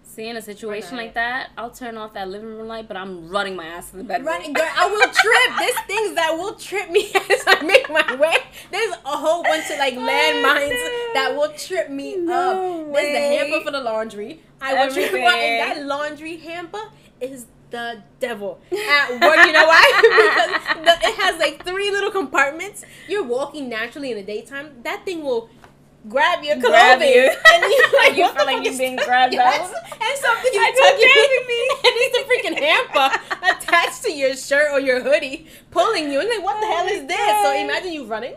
See, 0.09 0.29
in 0.29 0.37
a 0.37 0.41
situation 0.41 0.97
like 0.97 1.15
that, 1.15 1.51
I'll 1.59 1.73
turn 1.73 1.97
off 1.99 2.15
that 2.15 2.29
living 2.29 2.47
room 2.49 2.69
light, 2.69 2.87
but 2.87 2.97
I'm 2.97 3.29
running 3.29 3.57
my 3.57 3.67
ass 3.67 3.91
to 3.91 3.97
the 3.97 4.05
bedroom. 4.05 4.29
Right, 4.29 4.55
girl, 4.55 4.65
I 4.77 4.87
will 4.89 5.01
trip. 5.13 5.59
There's 5.59 5.81
things 5.89 6.15
that 6.15 6.31
will 6.39 6.55
trip 6.55 6.91
me 6.93 7.11
as 7.31 7.43
I 7.47 7.61
make 7.65 7.91
my 7.91 8.15
way. 8.15 8.37
There's 8.71 8.93
a 9.05 9.17
whole 9.17 9.43
bunch 9.43 9.69
of 9.69 9.79
like 9.79 9.95
landmines 9.95 11.13
that 11.15 11.35
will 11.37 11.53
trip 11.59 11.91
me 11.91 12.17
No 12.19 12.87
up. 12.87 12.95
There's 12.95 13.13
the 13.15 13.37
hamper 13.37 13.65
for 13.65 13.71
the 13.73 13.81
laundry. 13.81 14.41
I 14.61 14.75
will 14.87 14.93
trip 14.95 15.07
Everything. 15.09 15.27
and 15.27 15.61
that 15.81 15.87
laundry 15.87 16.37
hamper 16.37 16.83
is 17.21 17.47
the 17.71 18.03
devil 18.21 18.61
at 18.71 19.11
work. 19.11 19.47
You 19.47 19.53
know 19.53 19.67
why? 19.67 19.93
because 20.77 20.85
the, 20.85 21.09
it 21.09 21.15
has 21.17 21.39
like 21.39 21.65
three 21.65 21.91
little 21.91 22.11
compartments. 22.11 22.85
You're 23.09 23.25
walking 23.25 23.69
naturally 23.69 24.11
in 24.11 24.17
the 24.17 24.23
daytime. 24.23 24.71
That 24.83 25.05
thing 25.05 25.25
will 25.25 25.51
grab 26.09 26.43
your 26.45 26.57
clothing. 26.57 26.71
Grab 26.71 27.01
you. 27.03 27.31
And 27.53 27.63
you're 27.63 28.01
like, 28.01 28.17
you 28.17 28.29
feel 28.33 28.47
like 28.47 28.65
you're 28.65 28.79
being 28.79 28.97
grabbed 28.97 29.35
yes. 29.35 29.61
out. 29.61 29.75
And 29.75 30.19
something 30.19 30.53
you 30.53 30.61
tuck 30.61 30.97
grabbing 30.97 31.47
me. 31.49 31.71
And 31.87 31.95
it's 32.03 32.19
a 32.19 32.25
freaking 32.25 32.59
hamper 32.59 33.19
attached 33.43 34.03
to 34.05 34.13
your 34.13 34.37
shirt 34.37 34.73
or 34.73 34.81
your 34.81 35.03
hoodie, 35.03 35.47
pulling 35.71 36.11
you. 36.11 36.21
And 36.21 36.29
like, 36.29 36.43
what 36.43 36.61
the 36.61 36.67
hell 36.67 36.87
is 36.87 37.07
this? 37.07 37.43
So 37.43 37.53
imagine 37.53 37.93
you 37.93 38.07
running. 38.07 38.35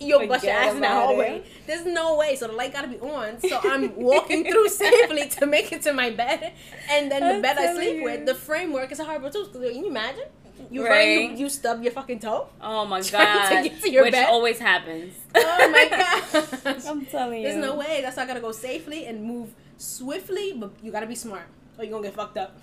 You'll 0.00 0.26
bust 0.26 0.44
your 0.44 0.52
ass 0.54 0.72
in 0.72 0.78
about 0.78 1.06
hallway. 1.06 1.36
it. 1.38 1.46
There's 1.66 1.86
no 1.86 2.16
way. 2.16 2.36
So 2.36 2.46
the 2.48 2.52
light 2.54 2.72
gotta 2.72 2.88
be 2.88 2.98
on. 3.00 3.40
So 3.40 3.58
I'm 3.62 3.94
walking 3.96 4.44
through 4.50 4.68
safely 4.84 5.28
to 5.28 5.46
make 5.46 5.72
it 5.72 5.82
to 5.82 5.92
my 5.92 6.10
bed. 6.10 6.52
And 6.90 7.10
then 7.10 7.20
the 7.22 7.34
I'm 7.34 7.42
bed 7.42 7.56
I 7.58 7.72
sleep 7.74 7.96
you. 7.98 8.04
with, 8.04 8.26
the 8.26 8.34
framework 8.34 8.90
is 8.92 8.98
a 9.00 9.04
horrible 9.04 9.30
too. 9.30 9.44
Can 9.52 9.62
you 9.76 9.86
imagine? 9.86 10.24
You 10.70 10.86
Right. 10.86 11.30
you, 11.30 11.36
you 11.36 11.48
stub 11.48 11.82
your 11.82 11.92
fucking 11.92 12.20
toe. 12.20 12.48
Oh 12.60 12.84
my 12.86 13.00
to 13.06 13.12
god. 13.12 13.64
get 13.64 13.82
to 13.82 13.90
your 13.90 14.04
Which 14.04 14.12
bed. 14.12 14.28
always 14.28 14.58
happens. 14.58 15.14
Oh 15.36 15.70
my 15.70 15.88
god! 15.88 16.76
I'm 16.86 17.06
telling 17.06 17.42
you. 17.42 17.48
There's 17.48 17.56
no 17.64 17.74
way. 17.74 18.00
That's 18.02 18.16
why 18.16 18.22
I 18.22 18.26
gotta 18.26 18.40
go 18.40 18.52
safely 18.52 19.06
and 19.06 19.22
move 19.24 19.50
swiftly, 19.78 20.52
but 20.56 20.70
you 20.82 20.90
gotta 20.92 21.06
be 21.06 21.14
smart. 21.16 21.46
Or 21.76 21.84
you're 21.84 21.90
gonna 21.92 22.04
get 22.04 22.14
fucked 22.14 22.36
up 22.38 22.56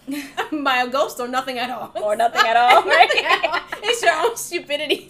by 0.64 0.84
a 0.84 0.88
ghost 0.88 1.20
or 1.20 1.28
nothing 1.28 1.58
at 1.60 1.70
all. 1.70 1.92
Or 2.02 2.16
nothing 2.16 2.48
at 2.48 2.56
all, 2.56 2.84
right? 2.84 3.10
Nothing 3.14 3.26
at 3.26 3.46
all. 3.46 3.60
It's 3.84 4.02
your 4.02 4.16
own 4.16 4.38
stupidity. 4.38 5.10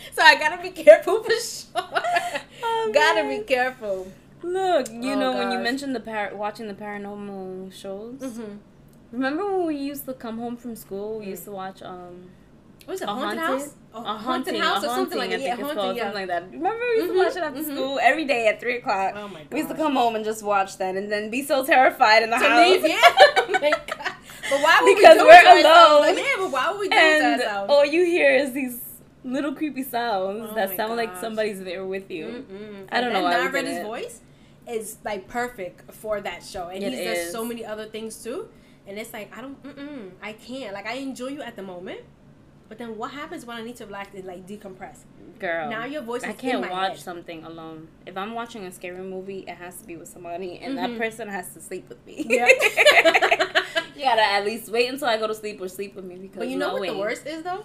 so 0.12 0.22
I 0.22 0.34
gotta 0.36 0.62
be 0.62 0.70
careful 0.70 1.22
for 1.22 1.30
sure. 1.30 2.02
Oh, 2.62 2.90
gotta 2.92 3.26
be 3.28 3.38
careful. 3.44 4.10
Look, 4.42 4.88
you 4.90 5.12
Oh, 5.12 5.18
know 5.20 5.32
when 5.38 5.50
you 5.52 5.58
mentioned 5.58 5.94
the 5.94 6.00
par- 6.00 6.32
watching 6.34 6.66
the 6.68 6.74
paranormal 6.74 7.72
shows. 7.72 8.20
Mm-hmm. 8.20 8.56
Remember 9.12 9.56
when 9.56 9.66
we 9.66 9.76
used 9.76 10.04
to 10.06 10.14
come 10.14 10.38
home 10.38 10.56
from 10.56 10.76
school? 10.76 11.18
We 11.20 11.26
used 11.26 11.44
to 11.44 11.52
watch 11.52 11.82
um 11.82 12.30
What 12.84 12.94
is 12.94 13.02
it? 13.02 13.08
a 13.08 13.12
Haunted, 13.12 13.38
haunted, 13.38 13.60
house? 13.62 13.74
a 13.94 14.16
haunted 14.18 14.56
house 14.56 14.84
or 14.84 14.88
something 14.88 15.18
like 15.18 15.30
that. 15.30 15.40
Yeah, 15.40 15.56
haunted. 15.56 15.76
called 15.76 15.96
Yeah. 15.96 16.02
something 16.04 16.20
like 16.20 16.28
that. 16.28 16.42
Remember 16.52 16.78
we 16.90 16.96
used 17.02 17.08
to 17.08 17.14
Mhm, 17.14 17.24
watch 17.24 17.36
it 17.36 17.42
after 17.42 17.60
mhm. 17.62 17.72
school 17.74 17.98
every 18.02 18.24
day 18.24 18.48
at 18.48 18.60
three 18.60 18.76
o'clock. 18.78 19.12
Oh 19.16 19.28
my 19.28 19.40
god. 19.40 19.46
We 19.52 19.58
used 19.58 19.70
to 19.70 19.76
come 19.76 19.94
home 19.96 20.14
and 20.16 20.24
just 20.24 20.42
watch 20.42 20.76
that, 20.78 20.96
and 20.96 21.10
then 21.10 21.30
be 21.30 21.42
so 21.42 21.64
terrified 21.64 22.22
in 22.22 22.30
the 22.30 22.36
to 22.38 22.44
house. 22.48 22.68
leave. 22.68 22.82
Yeah. 22.86 22.96
oh 23.02 23.46
my 23.60 23.70
god. 23.70 24.12
But 24.50 24.60
why 24.64 24.80
would 24.82 24.96
Because 24.96 25.14
we 25.16 25.20
do 25.22 25.26
we're 25.26 25.60
alone. 25.60 26.00
Like, 26.02 26.16
yeah, 26.18 26.24
but 26.38 26.50
why 26.52 26.70
would 26.70 26.80
we 26.80 26.88
do 26.88 26.96
to 26.96 27.02
and 27.02 27.42
all 27.70 27.84
you 27.84 28.04
hear 28.04 28.30
is 28.34 28.52
these 28.52 28.80
little 29.24 29.54
creepy 29.54 29.82
sounds 29.82 30.48
Oh 30.50 30.54
that 30.54 30.76
sound 30.76 30.96
like 30.96 31.16
somebody's 31.16 31.62
there 31.62 31.84
with 31.86 32.10
you. 32.10 32.26
Mm-mm. 32.50 32.88
I 32.90 33.00
don't 33.00 33.12
And 33.12 33.22
know 33.24 33.30
That 33.30 33.52
did 33.52 33.64
Reddy's 33.64 33.82
voice 33.82 34.20
is 34.68 34.98
like 35.04 35.28
perfect 35.28 35.92
for 35.92 36.20
that 36.20 36.44
show, 36.44 36.68
and 36.68 36.82
It 36.82 36.92
he 36.92 37.04
does 37.04 37.18
is. 37.18 37.32
so 37.32 37.44
many 37.44 37.64
other 37.64 37.86
things 37.86 38.22
too. 38.22 38.48
And 38.86 38.98
it's 38.98 39.12
like 39.12 39.36
I 39.36 39.40
don't, 39.40 39.62
mm-mm, 39.62 40.10
I 40.22 40.32
can't. 40.32 40.72
Like 40.74 40.86
I 40.86 40.94
enjoy 40.94 41.28
you 41.28 41.42
at 41.42 41.54
the 41.56 41.62
moment, 41.62 42.00
but 42.68 42.78
then 42.78 42.96
what 42.96 43.10
happens 43.12 43.44
when 43.46 43.56
I 43.56 43.62
need 43.62 43.76
to 43.76 43.86
relax 43.86 44.14
and 44.14 44.24
like 44.24 44.46
decompress? 44.46 44.98
Girl, 45.38 45.70
Now 45.70 45.84
your 45.86 46.02
voice 46.02 46.22
I 46.22 46.30
is 46.30 46.36
can't 46.36 46.68
watch 46.70 46.92
head. 46.92 46.98
something 47.00 47.44
alone. 47.44 47.88
If 48.06 48.16
I'm 48.16 48.34
watching 48.34 48.64
a 48.66 48.72
scary 48.72 49.02
movie, 49.02 49.40
it 49.48 49.56
has 49.56 49.76
to 49.80 49.86
be 49.86 49.96
with 49.96 50.08
somebody, 50.08 50.58
and 50.62 50.76
that 50.78 50.90
Mhm. 50.90 50.98
person 50.98 51.28
has 51.28 51.52
to 51.54 51.60
sleep 51.60 51.88
with 51.88 52.04
me. 52.06 52.26
Yeah. 52.28 52.46
you 53.96 54.02
gotta 54.02 54.22
at 54.36 54.44
least 54.44 54.70
wait 54.70 54.88
until 54.88 55.08
I 55.08 55.16
go 55.18 55.26
to 55.26 55.34
sleep 55.34 55.60
or 55.60 55.68
sleep 55.68 55.94
with 55.94 56.04
me 56.04 56.16
because 56.16 56.38
But 56.38 56.48
you 56.48 56.56
know 56.58 56.74
what 56.74 56.86
the 56.88 56.96
worst 56.98 57.26
is 57.26 57.42
though? 57.42 57.64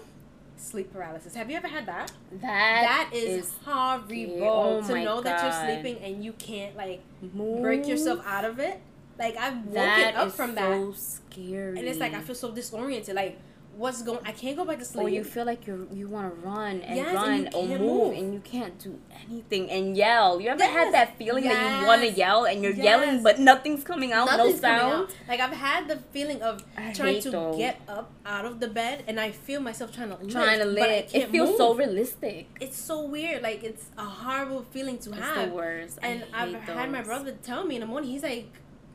Sleep 0.57 0.91
paralysis. 0.93 1.35
Have 1.35 1.49
you 1.49 1.57
ever 1.57 1.67
had 1.67 1.85
that? 1.85 2.11
That 2.31 2.39
that 2.41 3.09
is, 3.13 3.45
is 3.45 3.53
horrible 3.65 4.43
oh 4.43 4.87
to 4.87 5.03
know 5.03 5.21
that 5.21 5.43
you're 5.43 5.81
sleeping 5.81 6.01
and 6.03 6.23
you 6.23 6.31
can't 6.33 6.75
like 6.77 7.01
move. 7.33 7.61
break 7.61 7.87
yourself 7.87 8.21
out 8.25 8.45
of 8.45 8.59
it. 8.59 8.79
Like 9.19 9.37
I've 9.37 9.65
woken 9.65 10.15
up 10.15 10.31
from 10.31 10.55
so 10.55 10.55
that, 10.55 10.97
scary. 10.97 11.79
and 11.79 11.87
it's 11.87 11.99
like 11.99 12.13
I 12.13 12.21
feel 12.21 12.35
so 12.35 12.51
disoriented. 12.51 13.15
Like 13.15 13.39
what's 13.77 14.01
going? 14.01 14.19
I 14.25 14.31
can't 14.31 14.55
go 14.57 14.63
back 14.65 14.79
to 14.79 14.85
sleep. 14.85 15.05
Or 15.05 15.09
you 15.09 15.23
feel 15.23 15.45
like 15.45 15.67
you 15.67 15.87
you 15.91 16.07
want 16.07 16.25
to 16.33 16.47
run 16.47 16.81
and 16.81 16.95
Yes, 16.97 17.13
run 17.13 17.43
you 17.43 17.47
or 17.53 17.67
move, 17.67 17.79
move. 17.79 18.13
and 18.17 18.33
you 18.33 18.39
can't 18.39 18.77
do 18.79 18.99
anything 19.27 19.69
and 19.69 19.95
yell. 19.97 20.39
You 20.41 20.49
ever 20.49 20.63
Yes, 20.63 20.73
had 20.73 20.93
that 20.93 21.17
feeling 21.17 21.43
that 21.43 21.81
you 21.81 21.87
want 21.87 22.01
to 22.01 22.11
yell 22.11 22.45
and 22.45 22.63
you're 22.63 22.73
yes. 22.73 22.83
yelling 22.83 23.23
but 23.23 23.39
nothing's 23.39 23.83
coming 23.83 24.11
out, 24.13 24.25
Nothing's 24.27 24.61
no 24.61 24.67
sound? 24.69 24.93
out. 24.93 25.15
Like 25.27 25.39
I've 25.39 25.53
had 25.53 25.87
the 25.87 25.97
feeling 26.13 26.41
of 26.41 26.63
I 26.77 26.93
trying 26.93 27.21
to 27.21 27.29
those. 27.31 27.57
get 27.57 27.81
up 27.87 28.11
out 28.25 28.45
of 28.45 28.59
the 28.59 28.67
bed, 28.67 29.03
and 29.07 29.19
I 29.19 29.31
feel 29.31 29.59
myself 29.61 29.91
trying 29.93 30.09
to 30.09 30.15
lift, 30.17 30.31
Trying 30.31 30.59
to 30.59 30.65
but 30.65 30.83
I 30.89 30.95
live. 30.95 31.05
It 31.13 31.29
feels 31.29 31.49
move. 31.49 31.57
so 31.57 31.73
realistic. 31.75 32.47
It's 32.61 32.77
so 32.79 33.01
weird. 33.05 33.41
Like 33.43 33.63
it's 33.63 33.85
a 33.97 34.05
horrible 34.05 34.63
feeling 34.71 34.97
to 34.99 35.09
It's 35.11 35.19
have. 35.19 35.49
the 35.49 35.55
worst. 35.55 35.99
And 36.01 36.23
I've 36.33 36.53
hate 36.53 36.61
had 36.77 36.91
my 36.91 37.01
brother 37.01 37.31
tell 37.43 37.63
me 37.65 37.75
in 37.75 37.81
the 37.81 37.87
morning. 37.87 38.09
He's 38.09 38.23
like, 38.23 38.45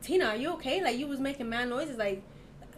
"Tina, 0.01 0.25
are 0.25 0.35
you 0.35 0.49
okay? 0.53 0.83
Like 0.83 0.97
you 0.97 1.07
was 1.07 1.19
making 1.19 1.47
mad 1.49 1.69
noises. 1.69 1.97
Like, 1.97 2.23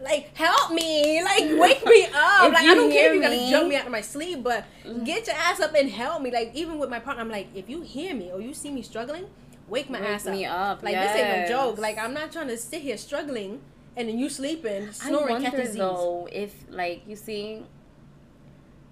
like 0.02 0.36
help 0.36 0.72
me. 0.74 1.22
Like 1.24 1.60
wake 1.60 1.86
me 1.86 2.06
up. 2.14 2.52
Like 2.52 2.66
I 2.66 2.74
don't 2.76 2.92
care 2.92 3.10
if 3.10 3.16
you 3.16 3.22
gotta 3.22 3.50
jump 3.50 3.70
me 3.70 3.76
out 3.76 3.86
of 3.86 3.92
my 3.92 4.02
sleep, 4.02 4.44
but 4.44 4.66
Mhm. 4.86 5.06
get 5.06 5.28
your 5.28 5.36
ass 5.36 5.60
up 5.60 5.74
and 5.76 5.90
help 5.90 6.22
me. 6.22 6.32
Like 6.32 6.52
even 6.56 6.78
with 6.80 6.90
my 6.90 7.00
partner, 7.00 7.22
I'm 7.22 7.30
like, 7.30 7.48
if 7.56 7.70
you 7.70 7.82
hear 7.82 8.14
me 8.16 8.32
or 8.32 8.42
you 8.42 8.54
see 8.54 8.72
me 8.72 8.82
struggling, 8.82 9.26
wake 9.68 9.90
my 9.90 10.00
Wake 10.00 10.10
ass 10.10 10.28
up. 10.28 10.34
up. 10.36 10.84
Like 10.84 10.96
this 11.00 11.16
ain't 11.16 11.30
no 11.30 11.48
joke. 11.48 11.78
Like 11.78 11.98
I'm 11.98 12.14
not 12.14 12.32
trying 12.32 12.48
to 12.50 12.58
sit 12.58 12.82
here 12.82 12.98
struggling 12.98 13.62
and 13.96 14.10
then 14.10 14.18
you 14.18 14.28
sleeping, 14.30 14.88
I 14.90 14.92
snoring, 14.92 15.36
catch 15.36 15.44
wonder 15.54 15.58
disease. 15.58 15.78
though 15.78 16.28
if 16.32 16.66
like 16.70 17.04
you 17.08 17.16
see 17.16 17.64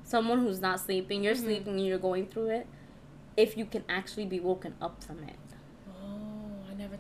someone 0.04 0.40
who's 0.40 0.60
not 0.62 0.80
sleeping, 0.80 1.24
you're 1.24 1.36
Mhm. 1.36 1.40
sleeping 1.44 1.74
and 1.80 1.86
you're 1.86 1.98
going 1.98 2.28
through 2.28 2.50
it. 2.50 2.68
If 3.38 3.58
you 3.58 3.66
can 3.66 3.84
actually 3.90 4.26
be 4.26 4.40
woken 4.40 4.76
up 4.82 5.04
from 5.04 5.24
it. 5.24 5.36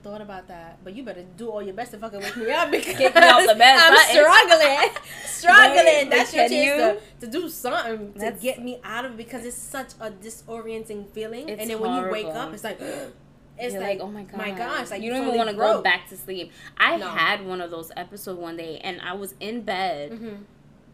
Thought 0.03 0.21
about 0.21 0.47
that. 0.47 0.83
But 0.83 0.95
you 0.95 1.03
better 1.03 1.23
do 1.37 1.49
all 1.49 1.61
your 1.61 1.73
best 1.75 1.91
to 1.91 1.97
fucking 1.97 2.19
wake 2.19 2.35
me 2.37 2.49
up 2.51 2.71
because 2.77 2.97
Get 2.97 3.13
me 3.13 3.21
out 3.21 3.45
the 3.47 3.55
bed, 3.55 3.77
I'm 3.79 3.97
struggling. 4.09 4.89
struggling. 5.25 6.09
That's 6.09 6.31
but 6.31 6.37
your 6.37 6.49
chance 6.49 7.01
to, 7.19 7.25
to 7.27 7.31
do 7.31 7.49
something 7.49 8.13
to 8.13 8.19
That's- 8.19 8.41
get 8.41 8.61
me 8.63 8.79
out 8.83 9.05
of 9.05 9.11
it 9.11 9.17
because 9.17 9.45
it's 9.45 9.57
such 9.57 9.91
a 9.99 10.09
disorienting 10.11 11.07
feeling. 11.11 11.49
And 11.49 11.69
then 11.69 11.79
when 11.79 11.93
you 12.03 12.09
wake 12.11 12.25
up, 12.27 12.53
it's 12.53 12.63
like 12.63 12.79
it's 13.57 13.73
You're 13.73 13.81
like, 13.83 13.99
oh 13.99 14.07
my 14.09 14.23
god, 14.23 14.37
my 14.37 14.51
gosh, 14.51 14.89
like 14.89 15.01
you 15.03 15.11
don't 15.11 15.21
even 15.27 15.37
want 15.37 15.49
to 15.49 15.55
go 15.55 15.81
back 15.83 16.09
to 16.09 16.17
sleep. 16.17 16.51
I 16.77 16.97
No. 16.97 17.07
had 17.07 17.45
one 17.45 17.61
of 17.61 17.69
those 17.69 17.91
episodes 17.95 18.39
one 18.39 18.57
day, 18.57 18.79
and 18.79 18.99
I 19.01 19.13
was 19.13 19.35
in 19.39 19.61
bed, 19.61 20.11
Mhm. 20.13 20.37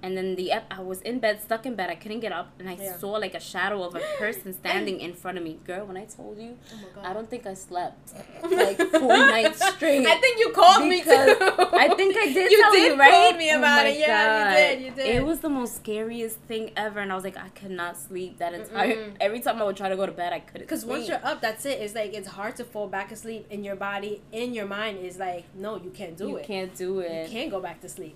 And 0.04 0.16
then 0.18 0.36
the 0.36 0.52
ep- 0.52 0.68
I 0.72 0.82
was 0.82 1.02
in 1.02 1.20
bed, 1.20 1.42
stuck 1.42 1.66
in 1.66 1.76
bed. 1.76 1.90
I 1.90 1.96
couldn't 1.96 2.20
get 2.20 2.32
up, 2.32 2.52
and 2.60 2.70
I 2.70 2.74
Yeah. 2.80 2.98
saw 2.98 3.12
like 3.14 3.34
a 3.34 3.40
shadow 3.40 3.84
of 3.84 3.96
a 3.96 4.00
person 4.18 4.54
standing 4.62 5.00
in 5.02 5.14
front 5.14 5.38
of 5.38 5.44
me. 5.44 5.60
Girl, 5.66 5.86
when 5.86 5.98
I 5.98 6.06
told 6.06 6.38
you, 6.40 6.58
Oh. 6.96 7.02
I 7.04 7.14
don't 7.14 7.30
think 7.30 7.46
I 7.48 7.54
slept 7.56 8.14
like 8.44 8.78
four 8.78 9.08
nights 9.18 9.66
straight. 9.74 10.06
I 10.06 10.16
think 10.20 10.40
you 10.40 10.50
called 10.52 10.86
me 10.88 11.02
too. 11.02 11.10
Because 11.10 11.74
I 11.74 11.94
think 11.96 12.16
I 12.18 12.26
did 12.34 12.52
You 12.54 12.62
tell 12.62 12.72
did 12.74 12.92
you, 12.94 13.00
right? 13.00 13.12
call 13.12 13.34
me 13.34 13.52
Oh 13.54 13.58
about 13.60 13.84
my 13.84 13.90
it. 13.90 14.00
Yeah, 14.00 14.08
God. 14.18 14.50
you 14.50 14.58
did. 14.58 14.82
You 14.86 14.92
did. 14.92 15.16
It 15.16 15.26
was 15.26 15.40
the 15.40 15.50
most 15.50 15.76
scariest 15.78 16.38
thing 16.42 16.72
ever, 16.78 17.00
and 17.00 17.12
I 17.12 17.16
was 17.16 17.24
like, 17.24 17.38
I 17.38 17.50
could 17.50 17.72
not 17.72 17.98
sleep 17.98 18.38
that 18.40 18.54
entire. 18.54 18.96
Mm-mm. 18.96 19.16
Every 19.20 19.40
time 19.40 19.62
I 19.62 19.66
would 19.66 19.78
try 19.78 19.90
to 19.90 19.96
go 19.96 20.06
to 20.06 20.12
bed, 20.12 20.32
I 20.34 20.40
couldn't. 20.40 20.62
Because 20.68 20.86
once 20.86 21.08
you're 21.08 21.26
up, 21.26 21.42
that's 21.42 21.66
it. 21.66 21.80
It's 21.82 21.96
like 21.96 22.14
it's 22.14 22.28
hard 22.28 22.56
to 22.58 22.64
fall 22.64 22.88
back 22.88 23.12
asleep, 23.12 23.48
and 23.52 23.66
your 23.66 23.76
body, 23.76 24.22
in 24.32 24.54
your 24.54 24.66
mind, 24.68 25.00
is 25.00 25.18
like, 25.18 25.46
no, 25.56 25.76
you 25.78 25.90
can't 25.90 26.16
do 26.16 26.28
you 26.30 26.36
it. 26.38 26.42
You 26.42 26.46
can't 26.48 26.76
do 26.76 27.00
it. 27.00 27.28
You 27.30 27.32
can't 27.32 27.50
go 27.52 27.60
back 27.60 27.82
to 27.82 27.90
sleep. 27.90 28.16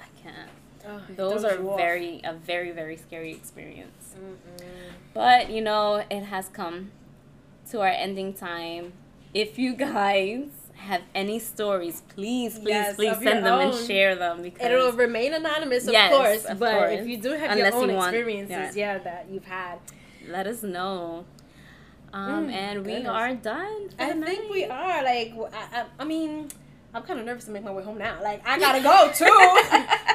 I 0.00 0.04
can't. 0.22 0.48
Those 1.16 1.44
are 1.44 1.58
off. 1.66 1.76
very 1.78 2.20
a 2.24 2.32
very 2.32 2.70
very 2.72 2.96
scary 2.96 3.32
experience. 3.32 4.14
Mm-mm. 4.18 4.66
But 5.14 5.50
you 5.50 5.60
know, 5.60 6.04
it 6.10 6.24
has 6.24 6.48
come 6.48 6.90
to 7.70 7.80
our 7.80 7.88
ending 7.88 8.34
time. 8.34 8.92
If 9.34 9.58
you 9.58 9.74
guys 9.74 10.48
have 10.74 11.02
any 11.14 11.38
stories, 11.38 12.02
please, 12.08 12.58
please, 12.58 12.68
Yes, 12.68 12.96
please 12.96 13.16
send 13.22 13.46
them 13.46 13.60
and 13.60 13.86
share 13.86 14.14
them 14.16 14.42
because 14.42 14.60
It'll 14.66 14.92
remain 14.92 15.32
anonymous, 15.32 15.86
of 15.86 15.92
Yes, 15.92 16.10
course. 16.12 16.44
of 16.44 16.58
but 16.58 16.76
course. 16.76 17.00
if 17.00 17.06
you 17.06 17.16
do 17.18 17.30
have 17.30 17.52
Unless 17.52 17.72
your 17.72 17.82
own 17.82 17.90
you 17.90 17.94
want- 17.96 18.14
experiences, 18.16 18.76
yeah. 18.76 18.98
that 18.98 19.26
you've 19.30 19.44
had, 19.44 19.78
let 20.28 20.46
us 20.46 20.62
know. 20.62 21.24
Um, 22.12 22.48
Mm, 22.48 22.52
and 22.52 22.84
we 22.84 22.92
goodness. 22.94 23.08
are 23.10 23.34
done. 23.34 23.88
I 23.98 24.12
think 24.12 24.50
we 24.52 24.64
are. 24.66 25.02
Like, 25.02 25.32
I 25.54 25.84
I 25.98 26.04
mean, 26.04 26.48
I'm 26.94 27.02
kind 27.04 27.18
of 27.18 27.24
nervous 27.26 27.44
to 27.46 27.50
make 27.50 27.64
my 27.64 27.70
way 27.72 27.82
home 27.82 27.96
now. 27.98 28.18
Like, 28.22 28.46
I 28.46 28.58
gotta 28.58 28.82
go 28.82 29.10
too. 29.14 29.24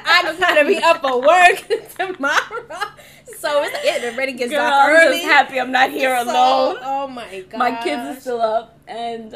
I 0.10 0.22
just 0.24 0.40
gotta 0.40 0.64
be 0.66 0.78
up 0.78 1.02
for 1.02 1.20
work 1.22 1.68
tomorrow. 1.98 2.66
so 3.40 3.64
it's 3.64 3.78
it 3.84 4.14
already 4.14 4.34
gets 4.34 4.52
Girl, 4.52 4.60
dark 4.62 4.98
I'm 5.00 5.12
just 5.12 5.24
happy 5.26 5.60
I'm 5.60 5.72
not 5.72 5.90
here 5.92 6.16
So- 6.20 6.24
alone. 6.32 6.78
oh 6.82 7.08
my 7.08 7.42
god. 7.50 7.58
My 7.58 7.72
kids 7.84 8.02
are 8.18 8.20
still 8.22 8.42
up, 8.42 8.78
and 8.88 9.32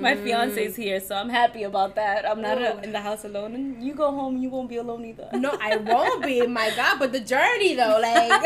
my 0.00 0.14
Mm-mm. 0.14 0.22
fiance's 0.24 0.76
here, 0.76 0.98
so 1.00 1.14
I'm 1.16 1.28
happy 1.28 1.64
about 1.64 1.94
that. 1.96 2.28
I'm 2.28 2.40
not 2.40 2.58
in 2.84 2.92
the 2.92 3.00
house 3.00 3.24
alone, 3.24 3.54
and 3.54 3.82
you 3.82 3.92
go 3.94 4.10
home, 4.12 4.36
you 4.38 4.48
won't 4.48 4.68
be 4.68 4.76
alone 4.76 5.04
either. 5.04 5.28
No, 5.34 5.56
I 5.60 5.76
won't 5.76 6.22
be. 6.24 6.46
My 6.60 6.70
God, 6.76 6.98
but 7.00 7.10
the 7.12 7.20
journey 7.20 7.74
though, 7.74 7.98
like 8.00 8.40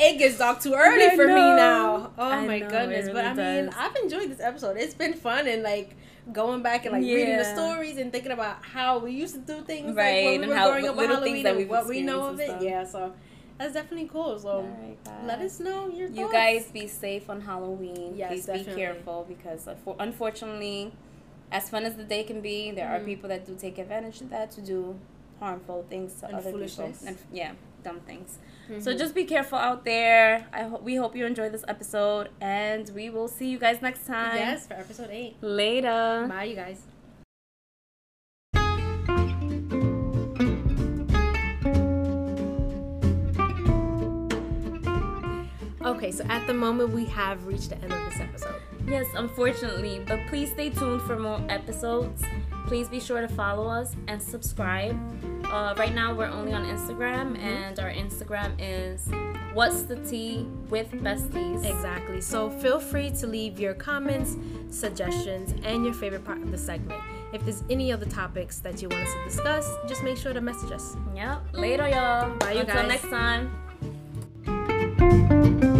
it 0.00 0.18
gets 0.18 0.38
dark 0.38 0.60
too 0.60 0.72
early 0.74 1.04
I 1.06 1.16
for 1.16 1.26
me 1.26 1.34
now. 1.34 2.12
Oh 2.18 2.30
I 2.30 2.46
my 2.46 2.58
know, 2.60 2.68
goodness! 2.70 3.06
it 3.08 3.12
but 3.14 3.24
I 3.26 3.32
really 3.32 3.54
mean, 3.62 3.64
does. 3.66 3.74
I've 3.78 3.96
enjoyed 3.96 4.30
this 4.30 4.40
episode. 4.40 4.76
It's 4.78 4.94
been 4.94 5.14
fun 5.14 5.46
and 5.46 5.62
like 5.62 5.96
going 6.32 6.62
back 6.62 6.84
and 6.84 6.92
like 6.92 7.02
reading 7.02 7.36
the 7.36 7.44
stories 7.44 7.96
and 7.98 8.12
thinking 8.12 8.30
about 8.32 8.64
how 8.64 8.98
we 8.98 9.10
used 9.12 9.34
to 9.34 9.40
do 9.40 9.62
things, 9.62 9.96
Right, 9.96 10.24
like 10.24 10.24
when 10.24 10.38
we 10.40 10.44
and 10.44 10.48
were 10.48 10.54
how- 10.56 10.68
growing 10.68 10.84
up 10.86 10.90
on 10.92 10.96
little 10.98 11.16
Halloween 11.16 11.32
things 11.34 11.44
that 11.44 11.56
we've 11.56 11.68
what 11.68 11.86
we 11.88 12.02
know 12.02 12.26
of 12.28 12.38
it. 12.40 12.62
Yeah, 12.62 12.84
so 12.84 13.12
that's 13.58 13.74
definitely 13.74 14.08
cool. 14.08 14.38
So 14.38 14.62
guys. 15.04 15.26
let 15.26 15.40
us 15.40 15.58
know 15.60 15.88
your 15.88 16.08
You 16.08 16.22
thoughts. 16.22 16.32
guys 16.32 16.66
be 16.72 16.86
safe 16.86 17.28
on 17.28 17.40
Halloween. 17.40 18.14
Yes, 18.16 18.30
Please 18.30 18.46
definitely. 18.46 18.74
be 18.74 18.80
careful 18.80 19.26
because 19.28 19.68
unfortunately, 19.98 20.92
as 21.50 21.68
fun 21.68 21.84
as 21.84 21.96
the 21.96 22.04
day 22.04 22.22
can 22.24 22.40
be, 22.40 22.70
there 22.70 22.88
are 22.88 23.00
Mhm. 23.00 23.04
people 23.04 23.28
that 23.28 23.46
do 23.46 23.54
take 23.56 23.78
advantage 23.78 24.20
of 24.20 24.30
that 24.30 24.50
to 24.52 24.60
do 24.60 24.96
harmful 25.40 25.84
things 25.90 26.14
to 26.20 26.26
And 26.26 26.36
other 26.36 26.52
people. 26.52 26.92
And 27.06 27.18
yeah, 27.32 27.52
dumb 27.82 28.00
things. 28.00 28.38
Mhm. 28.68 28.82
So 28.82 28.96
just 28.96 29.14
be 29.14 29.24
careful 29.24 29.58
out 29.58 29.84
there. 29.84 30.46
I 30.52 30.62
hope 30.64 30.82
we 30.82 30.94
hope 30.96 31.16
you 31.16 31.26
enjoyed 31.26 31.52
this 31.52 31.64
episode, 31.68 32.28
and 32.40 32.88
we 32.94 33.10
will 33.10 33.28
see 33.28 33.48
you 33.48 33.58
guys 33.58 33.82
next 33.82 34.06
time. 34.06 34.36
yes 34.36 34.66
for 34.66 34.74
episode 34.74 35.10
eight. 35.10 35.36
Later. 35.42 36.26
Bye, 36.28 36.44
you 36.44 36.56
guys. 36.56 36.86
Okay, 45.84 46.12
so 46.12 46.24
at 46.28 46.46
the 46.46 46.54
moment 46.54 46.90
we 46.90 47.04
have 47.06 47.44
reached 47.46 47.70
the 47.70 47.76
end 47.76 47.92
of 47.92 48.04
this 48.10 48.20
episode. 48.20 48.62
Yes, 48.86 49.06
unfortunately, 49.16 50.00
but 50.06 50.20
please 50.28 50.50
stay 50.52 50.70
tuned 50.70 51.02
for 51.02 51.18
more 51.18 51.40
episodes. 51.48 52.22
Please 52.72 52.88
be 52.88 53.00
sure 53.00 53.20
to 53.20 53.28
follow 53.28 53.68
us 53.68 53.94
and 54.08 54.20
subscribe. 54.22 54.98
Uh, 55.44 55.74
right 55.76 55.94
now, 55.94 56.14
we're 56.14 56.24
only 56.24 56.54
on 56.54 56.64
Instagram, 56.64 57.38
and 57.38 57.78
our 57.78 57.90
Instagram 57.90 58.54
is 58.58 59.10
What's 59.52 59.82
the 59.82 59.96
Tea 59.96 60.46
with 60.70 60.90
Besties. 60.90 61.66
Exactly. 61.66 62.22
So 62.22 62.48
feel 62.48 62.80
free 62.80 63.10
to 63.10 63.26
leave 63.26 63.60
your 63.60 63.74
comments, 63.74 64.38
suggestions, 64.70 65.54
and 65.66 65.84
your 65.84 65.92
favorite 65.92 66.24
part 66.24 66.40
of 66.40 66.50
the 66.50 66.56
segment. 66.56 66.98
If 67.34 67.44
there's 67.44 67.62
any 67.68 67.92
other 67.92 68.06
topics 68.06 68.60
that 68.60 68.80
you 68.80 68.88
want 68.88 69.06
us 69.06 69.12
to 69.12 69.24
discuss, 69.24 69.70
just 69.86 70.02
make 70.02 70.16
sure 70.16 70.32
to 70.32 70.40
message 70.40 70.72
us. 70.72 70.96
Yep. 71.14 71.48
Later, 71.52 71.90
y'all. 71.90 72.34
Bye, 72.38 72.52
you 72.52 72.60
Until 72.60 72.86
guys. 72.86 72.88
next 72.88 73.10
time. 74.48 75.71